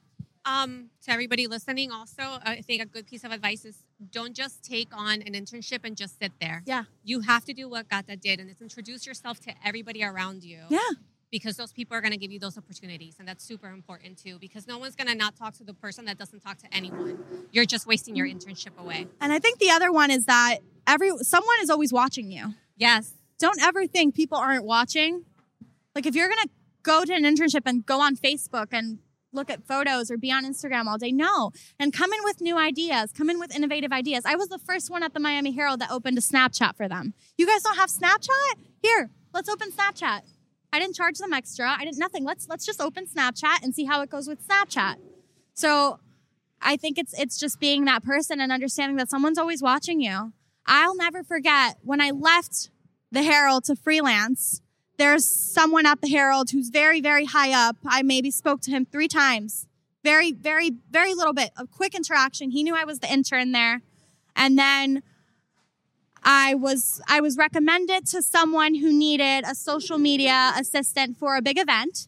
Um, 0.46 0.92
to 1.04 1.12
everybody 1.12 1.48
listening, 1.48 1.92
also, 1.92 2.22
I 2.22 2.62
think 2.62 2.82
a 2.82 2.86
good 2.86 3.08
piece 3.08 3.24
of 3.24 3.32
advice 3.32 3.66
is 3.66 3.78
don't 4.12 4.36
just 4.36 4.64
take 4.64 4.90
on 4.96 5.22
an 5.24 5.34
internship 5.34 5.80
and 5.84 5.98
just 5.98 6.20
sit 6.20 6.34
there. 6.40 6.62
Yeah. 6.66 6.84
You 7.04 7.22
have 7.22 7.46
to 7.46 7.54
do 7.54 7.68
what 7.68 7.90
Gata 7.90 8.16
did, 8.16 8.40
and 8.40 8.50
it's 8.50 8.62
introduce 8.62 9.08
yourself 9.08 9.40
to 9.42 9.54
everybody 9.66 10.04
around 10.04 10.44
you. 10.44 10.60
Yeah. 10.70 10.80
Because 11.32 11.58
those 11.58 11.74
people 11.74 11.98
are 11.98 12.02
going 12.02 12.12
to 12.12 12.18
give 12.18 12.32
you 12.32 12.40
those 12.40 12.58
opportunities, 12.58 13.16
and 13.18 13.28
that's 13.28 13.44
super 13.44 13.70
important 13.70 14.18
too. 14.22 14.38
Because 14.40 14.68
no 14.68 14.78
one's 14.78 14.96
going 14.96 15.08
to 15.08 15.16
not 15.16 15.36
talk 15.36 15.56
to 15.56 15.64
the 15.64 15.74
person 15.74 16.06
that 16.06 16.20
doesn't 16.20 16.42
talk 16.42 16.60
to 16.60 16.68
anyone. 16.72 17.18
You're 17.52 17.66
just 17.66 17.88
wasting 17.88 18.16
your 18.16 18.28
internship 18.28 18.78
away. 18.78 19.08
And 19.20 19.34
I 19.34 19.40
think 19.40 19.58
the 19.58 19.72
other 19.72 19.92
one 19.92 20.12
is 20.12 20.26
that 20.26 20.60
every 20.86 21.10
someone 21.24 21.58
is 21.62 21.72
always 21.72 21.92
watching 21.92 22.32
you. 22.32 22.54
Yes. 22.78 23.14
Don't 23.40 23.62
ever 23.62 23.88
think 23.88 24.16
people 24.16 24.38
aren't 24.38 24.64
watching. 24.64 25.26
Like 25.96 26.06
if 26.06 26.16
you're 26.16 26.30
gonna 26.30 26.50
go 26.84 27.04
to 27.04 27.14
an 27.14 27.24
internship 27.24 27.64
and 27.66 27.86
go 27.86 28.00
on 28.00 28.16
Facebook 28.16 28.68
and 28.72 29.00
look 29.36 29.50
at 29.50 29.68
photos 29.68 30.10
or 30.10 30.18
be 30.18 30.32
on 30.32 30.46
Instagram 30.46 30.86
all 30.86 30.98
day, 30.98 31.12
no. 31.12 31.52
And 31.80 31.94
come 31.94 32.12
in 32.14 32.20
with 32.24 32.42
new 32.42 32.58
ideas, 32.58 33.12
come 33.12 33.30
in 33.30 33.40
with 33.40 33.56
innovative 33.56 33.92
ideas. 33.92 34.24
I 34.26 34.36
was 34.36 34.48
the 34.48 34.58
first 34.58 34.90
one 34.90 35.04
at 35.04 35.14
the 35.14 35.20
Miami 35.20 35.52
Herald 35.52 35.82
that 35.82 35.92
opened 35.92 36.18
a 36.18 36.22
Snapchat 36.22 36.76
for 36.76 36.88
them. 36.88 37.14
You 37.38 37.46
guys 37.46 37.62
don't 37.62 37.78
have 37.78 37.90
Snapchat? 37.90 38.56
Here, 38.82 39.12
let's 39.34 39.50
open 39.50 39.72
Snapchat. 39.72 40.22
I 40.74 40.80
didn't 40.80 40.96
charge 40.96 41.18
them 41.20 41.34
extra. 41.34 41.70
I 41.70 41.86
didn't 41.86 42.00
nothing. 42.00 42.26
Let's 42.26 42.50
let's 42.50 42.66
just 42.66 42.82
open 42.82 43.06
Snapchat 43.06 43.64
and 43.64 43.74
see 43.74 43.86
how 43.86 44.02
it 44.02 44.10
goes 44.10 44.28
with 44.28 44.46
Snapchat. 44.46 44.96
So 45.54 46.00
I 46.62 46.76
think 46.76 46.98
it's 46.98 47.18
it's 47.18 47.40
just 47.40 47.60
being 47.60 47.86
that 47.86 48.04
person 48.04 48.42
and 48.42 48.52
understanding 48.52 48.98
that 48.98 49.10
someone's 49.10 49.38
always 49.38 49.62
watching 49.62 50.02
you. 50.02 50.34
I'll 50.66 50.96
never 50.96 51.24
forget 51.24 51.78
when 51.84 52.02
I 52.02 52.12
left 52.12 52.72
the 53.12 53.24
Herald 53.24 53.64
to 53.66 53.76
freelance. 53.76 54.62
There's 54.98 55.26
someone 55.26 55.86
at 55.86 56.02
the 56.02 56.10
Herald 56.10 56.52
who's 56.52 56.70
very 56.70 57.02
very 57.02 57.26
high 57.26 57.52
up. 57.52 57.78
I 57.86 58.02
maybe 58.02 58.32
spoke 58.32 58.62
to 58.62 58.72
him 58.72 58.86
3 58.86 59.08
times. 59.08 59.68
Very 60.04 60.32
very 60.32 60.72
very 60.92 61.14
little 61.14 61.34
bit 61.34 61.52
of 61.58 61.72
quick 61.72 61.96
interaction. 61.96 62.52
He 62.52 62.64
knew 62.64 62.76
I 62.76 62.86
was 62.86 63.00
the 63.00 63.12
intern 63.12 63.52
there. 63.52 63.82
And 64.36 64.58
then 64.58 65.04
I 66.24 66.56
was 66.56 67.02
I 67.08 67.22
was 67.22 67.38
recommended 67.38 68.08
to 68.08 68.22
someone 68.22 68.76
who 68.76 68.92
needed 68.92 69.44
a 69.46 69.54
social 69.54 69.98
media 69.98 70.54
assistant 70.58 71.18
for 71.18 71.36
a 71.36 71.42
big 71.42 71.60
event. 71.60 72.08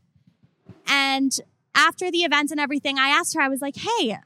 And 0.88 1.40
after 1.76 2.10
the 2.10 2.24
event 2.24 2.50
and 2.52 2.60
everything, 2.60 2.98
I 2.98 3.10
asked 3.10 3.36
her, 3.36 3.42
I 3.42 3.50
was 3.50 3.62
like, 3.62 3.76
hey, 3.76 4.18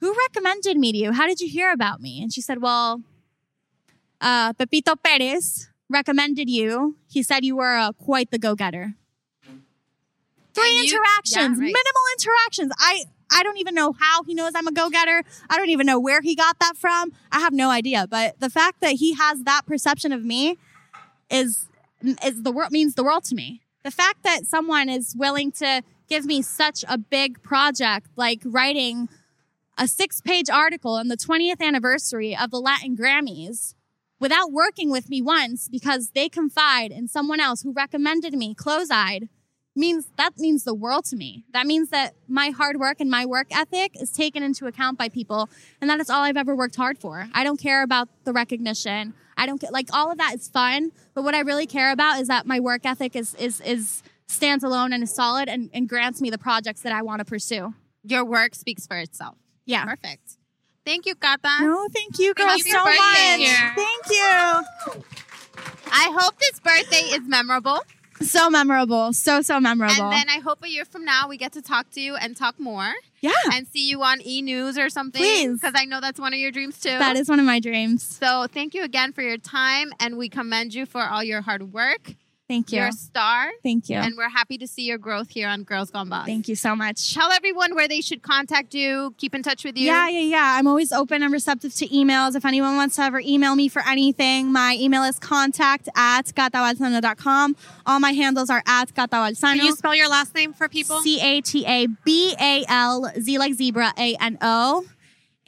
who 0.00 0.14
recommended 0.28 0.76
me 0.76 0.92
to 0.92 0.98
you? 0.98 1.12
How 1.12 1.26
did 1.26 1.40
you 1.40 1.48
hear 1.48 1.72
about 1.72 2.00
me? 2.00 2.22
And 2.22 2.32
she 2.32 2.42
said, 2.42 2.60
well, 2.60 3.02
uh, 4.20 4.52
Pepito 4.52 4.96
Perez 4.96 5.68
recommended 5.92 6.48
you. 6.50 6.96
He 7.08 7.22
said 7.22 7.44
you 7.44 7.56
were 7.56 7.76
uh, 7.76 7.92
quite 7.92 8.30
the 8.30 8.38
go-getter. 8.38 8.94
Three 10.54 10.70
you- 10.70 10.84
interactions, 10.84 11.58
yeah, 11.58 11.64
right. 11.64 11.74
minimal 11.74 12.02
interactions. 12.18 12.72
I, 12.78 13.04
I 13.30 13.42
don't 13.42 13.58
even 13.58 13.74
know 13.74 13.92
how 13.92 14.22
he 14.24 14.34
knows 14.34 14.52
I'm 14.54 14.66
a 14.66 14.72
go-getter. 14.72 15.22
I 15.48 15.56
don't 15.56 15.70
even 15.70 15.86
know 15.86 15.98
where 15.98 16.20
he 16.20 16.34
got 16.34 16.58
that 16.58 16.76
from. 16.76 17.12
I 17.30 17.40
have 17.40 17.52
no 17.52 17.70
idea. 17.70 18.06
But 18.08 18.40
the 18.40 18.50
fact 18.50 18.80
that 18.80 18.92
he 18.92 19.14
has 19.14 19.42
that 19.44 19.62
perception 19.66 20.12
of 20.12 20.24
me 20.24 20.58
is 21.30 21.68
is 22.24 22.42
the 22.42 22.50
world 22.50 22.72
means 22.72 22.94
the 22.94 23.04
world 23.04 23.24
to 23.24 23.34
me. 23.34 23.62
The 23.84 23.90
fact 23.90 24.24
that 24.24 24.44
someone 24.46 24.88
is 24.88 25.14
willing 25.16 25.52
to 25.52 25.82
give 26.08 26.24
me 26.24 26.42
such 26.42 26.84
a 26.88 26.98
big 26.98 27.42
project 27.42 28.08
like 28.16 28.40
writing 28.44 29.08
a 29.78 29.88
six-page 29.88 30.50
article 30.50 30.94
on 30.94 31.08
the 31.08 31.16
20th 31.16 31.60
anniversary 31.60 32.36
of 32.36 32.50
the 32.50 32.60
Latin 32.60 32.96
Grammys 32.96 33.74
without 34.22 34.52
working 34.52 34.88
with 34.88 35.10
me 35.10 35.20
once 35.20 35.66
because 35.68 36.10
they 36.10 36.28
confide 36.28 36.92
in 36.92 37.08
someone 37.08 37.40
else 37.40 37.62
who 37.62 37.72
recommended 37.72 38.32
me 38.34 38.54
close-eyed 38.54 39.28
means 39.74 40.12
that 40.16 40.38
means 40.38 40.62
the 40.62 40.74
world 40.74 41.04
to 41.04 41.16
me. 41.16 41.44
That 41.52 41.66
means 41.66 41.88
that 41.88 42.14
my 42.28 42.50
hard 42.50 42.78
work 42.78 43.00
and 43.00 43.10
my 43.10 43.26
work 43.26 43.48
ethic 43.50 44.00
is 44.00 44.12
taken 44.12 44.44
into 44.44 44.68
account 44.68 44.96
by 44.96 45.08
people 45.08 45.50
and 45.80 45.90
that 45.90 45.98
is 45.98 46.08
all 46.08 46.22
I've 46.22 46.36
ever 46.36 46.54
worked 46.54 46.76
hard 46.76 46.98
for. 46.98 47.26
I 47.34 47.42
don't 47.42 47.58
care 47.58 47.82
about 47.82 48.08
the 48.22 48.32
recognition. 48.32 49.14
I 49.36 49.44
don't 49.44 49.60
get 49.60 49.72
like 49.72 49.88
all 49.92 50.12
of 50.12 50.18
that 50.18 50.34
is 50.36 50.48
fun, 50.48 50.92
but 51.14 51.24
what 51.24 51.34
I 51.34 51.40
really 51.40 51.66
care 51.66 51.90
about 51.90 52.20
is 52.20 52.28
that 52.28 52.46
my 52.46 52.60
work 52.60 52.82
ethic 52.86 53.16
is 53.16 53.34
is 53.34 53.60
is 53.62 54.04
stands 54.28 54.62
alone 54.62 54.92
and 54.92 55.02
is 55.02 55.12
solid 55.12 55.48
and, 55.48 55.68
and 55.74 55.88
grants 55.88 56.20
me 56.20 56.30
the 56.30 56.38
projects 56.38 56.82
that 56.82 56.92
I 56.92 57.02
want 57.02 57.18
to 57.18 57.24
pursue. 57.24 57.74
Your 58.04 58.24
work 58.24 58.54
speaks 58.54 58.86
for 58.86 58.98
itself. 58.98 59.36
Yeah. 59.66 59.84
Perfect. 59.84 60.36
Thank 60.84 61.06
you, 61.06 61.14
Kata. 61.14 61.58
No, 61.60 61.86
thank 61.92 62.18
you 62.18 62.34
girls 62.34 62.64
you 62.64 62.72
so 62.72 62.84
much. 62.84 63.38
here. 63.38 63.72
Thank 63.74 64.10
you. 64.10 65.02
I 65.94 66.16
hope 66.18 66.38
this 66.38 66.58
birthday 66.58 67.14
is 67.14 67.20
memorable. 67.26 67.80
So 68.20 68.50
memorable. 68.50 69.12
So 69.12 69.42
so 69.42 69.60
memorable. 69.60 70.04
And 70.04 70.12
then 70.12 70.28
I 70.28 70.40
hope 70.40 70.62
a 70.62 70.68
year 70.68 70.84
from 70.84 71.04
now 71.04 71.28
we 71.28 71.36
get 71.36 71.52
to 71.52 71.62
talk 71.62 71.90
to 71.92 72.00
you 72.00 72.14
and 72.16 72.36
talk 72.36 72.58
more 72.58 72.92
yeah. 73.20 73.32
and 73.52 73.66
see 73.66 73.88
you 73.88 74.02
on 74.02 74.20
E 74.24 74.42
News 74.42 74.78
or 74.78 74.90
something. 74.90 75.20
Please. 75.20 75.60
Because 75.60 75.74
I 75.76 75.84
know 75.84 76.00
that's 76.00 76.20
one 76.20 76.32
of 76.32 76.38
your 76.38 76.50
dreams 76.50 76.78
too. 76.78 76.90
That 76.90 77.16
is 77.16 77.28
one 77.28 77.40
of 77.40 77.46
my 77.46 77.60
dreams. 77.60 78.02
So 78.02 78.46
thank 78.46 78.74
you 78.74 78.84
again 78.84 79.12
for 79.12 79.22
your 79.22 79.38
time 79.38 79.92
and 80.00 80.16
we 80.16 80.28
commend 80.28 80.74
you 80.74 80.86
for 80.86 81.02
all 81.02 81.24
your 81.24 81.42
hard 81.42 81.72
work. 81.72 82.14
Thank 82.48 82.70
you. 82.72 82.78
You're 82.80 82.88
a 82.88 82.92
star. 82.92 83.50
Thank 83.62 83.88
you. 83.88 83.96
And 83.96 84.14
we're 84.16 84.28
happy 84.28 84.58
to 84.58 84.66
see 84.66 84.82
your 84.82 84.98
growth 84.98 85.30
here 85.30 85.48
on 85.48 85.62
Girls 85.62 85.90
Gone 85.90 86.08
Boss. 86.10 86.26
Thank 86.26 86.48
you 86.48 86.56
so 86.56 86.76
much. 86.76 87.14
Tell 87.14 87.30
everyone 87.30 87.74
where 87.74 87.88
they 87.88 88.00
should 88.02 88.22
contact 88.22 88.74
you, 88.74 89.14
keep 89.16 89.34
in 89.34 89.42
touch 89.42 89.64
with 89.64 89.76
you. 89.78 89.86
Yeah, 89.86 90.08
yeah, 90.08 90.20
yeah. 90.20 90.56
I'm 90.58 90.66
always 90.66 90.92
open 90.92 91.22
and 91.22 91.32
receptive 91.32 91.74
to 91.76 91.88
emails. 91.88 92.34
If 92.34 92.44
anyone 92.44 92.76
wants 92.76 92.96
to 92.96 93.02
ever 93.02 93.20
email 93.20 93.54
me 93.56 93.68
for 93.68 93.80
anything, 93.88 94.52
my 94.52 94.76
email 94.78 95.02
is 95.04 95.18
contact 95.18 95.88
at 95.96 96.26
catabalzano.com. 96.26 97.56
All 97.86 98.00
my 98.00 98.12
handles 98.12 98.50
are 98.50 98.62
at 98.66 98.94
Can 98.94 99.08
catabalzano. 99.08 99.56
you 99.62 99.74
spell 99.74 99.94
your 99.94 100.08
last 100.08 100.34
name 100.34 100.52
for 100.52 100.68
people? 100.68 101.00
C 101.00 101.20
A 101.20 101.40
T 101.40 101.64
A 101.66 101.86
B 102.04 102.34
A 102.38 102.64
L 102.68 103.10
Z 103.18 103.38
like 103.38 103.54
zebra 103.54 103.92
A 103.96 104.16
N 104.20 104.36
O. 104.42 104.84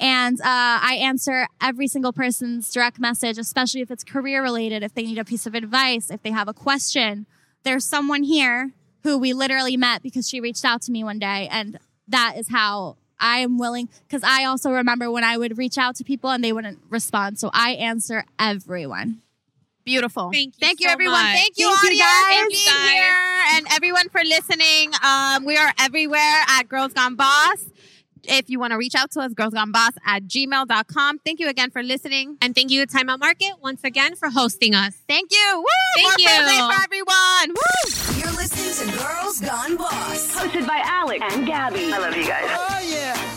And 0.05 0.39
uh, 0.41 0.45
I 0.45 0.99
answer 1.01 1.47
every 1.63 1.89
single 1.89 2.13
person's 2.13 2.71
direct 2.71 3.01
message, 3.01 3.39
especially 3.39 3.81
if 3.81 3.91
it's 3.91 4.05
career 4.05 4.43
related, 4.43 4.83
if 4.83 4.93
they 4.95 5.03
need 5.05 5.17
a 5.17 5.25
piece 5.25 5.47
of 5.47 5.55
advice, 5.55 6.11
if 6.11 6.23
they 6.23 6.31
have 6.31 6.47
a 6.47 6.53
question. 6.53 7.25
there's 7.63 7.87
someone 7.87 8.23
here 8.23 8.73
who 9.03 9.17
we 9.19 9.33
literally 9.33 9.77
met 9.77 10.03
because 10.03 10.29
she 10.29 10.41
reached 10.41 10.65
out 10.65 10.83
to 10.83 10.93
me 10.93 11.03
one 11.03 11.19
day. 11.19 11.49
And 11.51 11.79
that 12.09 12.35
is 12.37 12.49
how 12.51 12.97
I 13.19 13.39
am 13.39 13.59
willing, 13.59 13.89
because 14.07 14.23
I 14.23 14.45
also 14.45 14.71
remember 14.71 15.11
when 15.11 15.25
I 15.25 15.39
would 15.39 15.57
reach 15.57 15.79
out 15.79 15.97
to 15.97 16.05
people 16.05 16.29
and 16.31 16.45
they 16.45 16.53
wouldn't 16.53 16.81
respond. 16.91 17.39
So 17.39 17.51
I 17.55 17.71
answer 17.71 18.25
everyone. 18.39 19.23
Beautiful. 19.85 20.31
Thank 20.33 20.55
you 20.57 20.67
Thank 20.67 20.81
you, 20.81 20.89
so 20.89 20.93
everyone. 20.93 21.23
much. 21.23 21.37
Thank 21.37 21.59
you, 21.59 21.75
Thank 21.83 21.99
you, 21.99 22.03
audience, 22.05 22.05
guys. 22.27 22.43
for 22.43 22.49
being 22.49 22.95
here, 22.95 23.15
and 23.57 23.67
everyone 23.73 24.09
for 24.09 24.21
listening. 24.25 24.93
Um, 25.03 25.45
we 25.45 25.57
are 25.59 25.73
everywhere 25.79 26.41
at 26.49 26.69
Girls 26.69 26.93
Gone 26.95 27.17
Boss. 27.17 27.67
If 28.27 28.51
you 28.51 28.59
want 28.59 28.73
to 28.73 28.79
reach 28.79 28.95
out 28.95 29.11
to 29.13 29.21
us, 29.21 29.33
girlsgoneboss 29.33 29.93
at 30.07 30.25
gmail.com. 30.25 31.19
Thank 31.21 31.41
you 31.41 31.49
again 31.49 31.71
for 31.71 31.83
listening. 31.83 32.37
And 32.41 32.55
thank 32.55 32.71
you 32.71 32.85
to 32.85 32.93
Time 32.93 33.09
Out 33.09 33.21
Market 33.21 33.53
once 33.63 33.83
again 33.85 34.15
for 34.17 34.31
hosting 34.31 34.75
us. 34.75 34.97
Thank 35.09 35.31
you. 35.33 35.53
Woo! 35.57 35.65
Thank 35.97 36.19
More 36.21 36.51
you. 36.51 36.69
For 36.69 36.83
everyone. 36.83 37.49
Woo! 37.49 38.19
You're 38.19 38.33
listening 38.33 38.91
to 38.93 38.99
Girls 38.99 39.41
Gone 39.41 39.77
Boss. 39.77 40.37
Hosted 40.37 40.67
by 40.67 40.83
Alex 40.85 41.25
and 41.31 41.47
Gabby. 41.47 41.93
I 41.93 41.99
love 41.99 42.17
you 42.17 42.27
guys. 42.27 42.45
Oh, 42.49 42.81
yeah. 42.85 43.34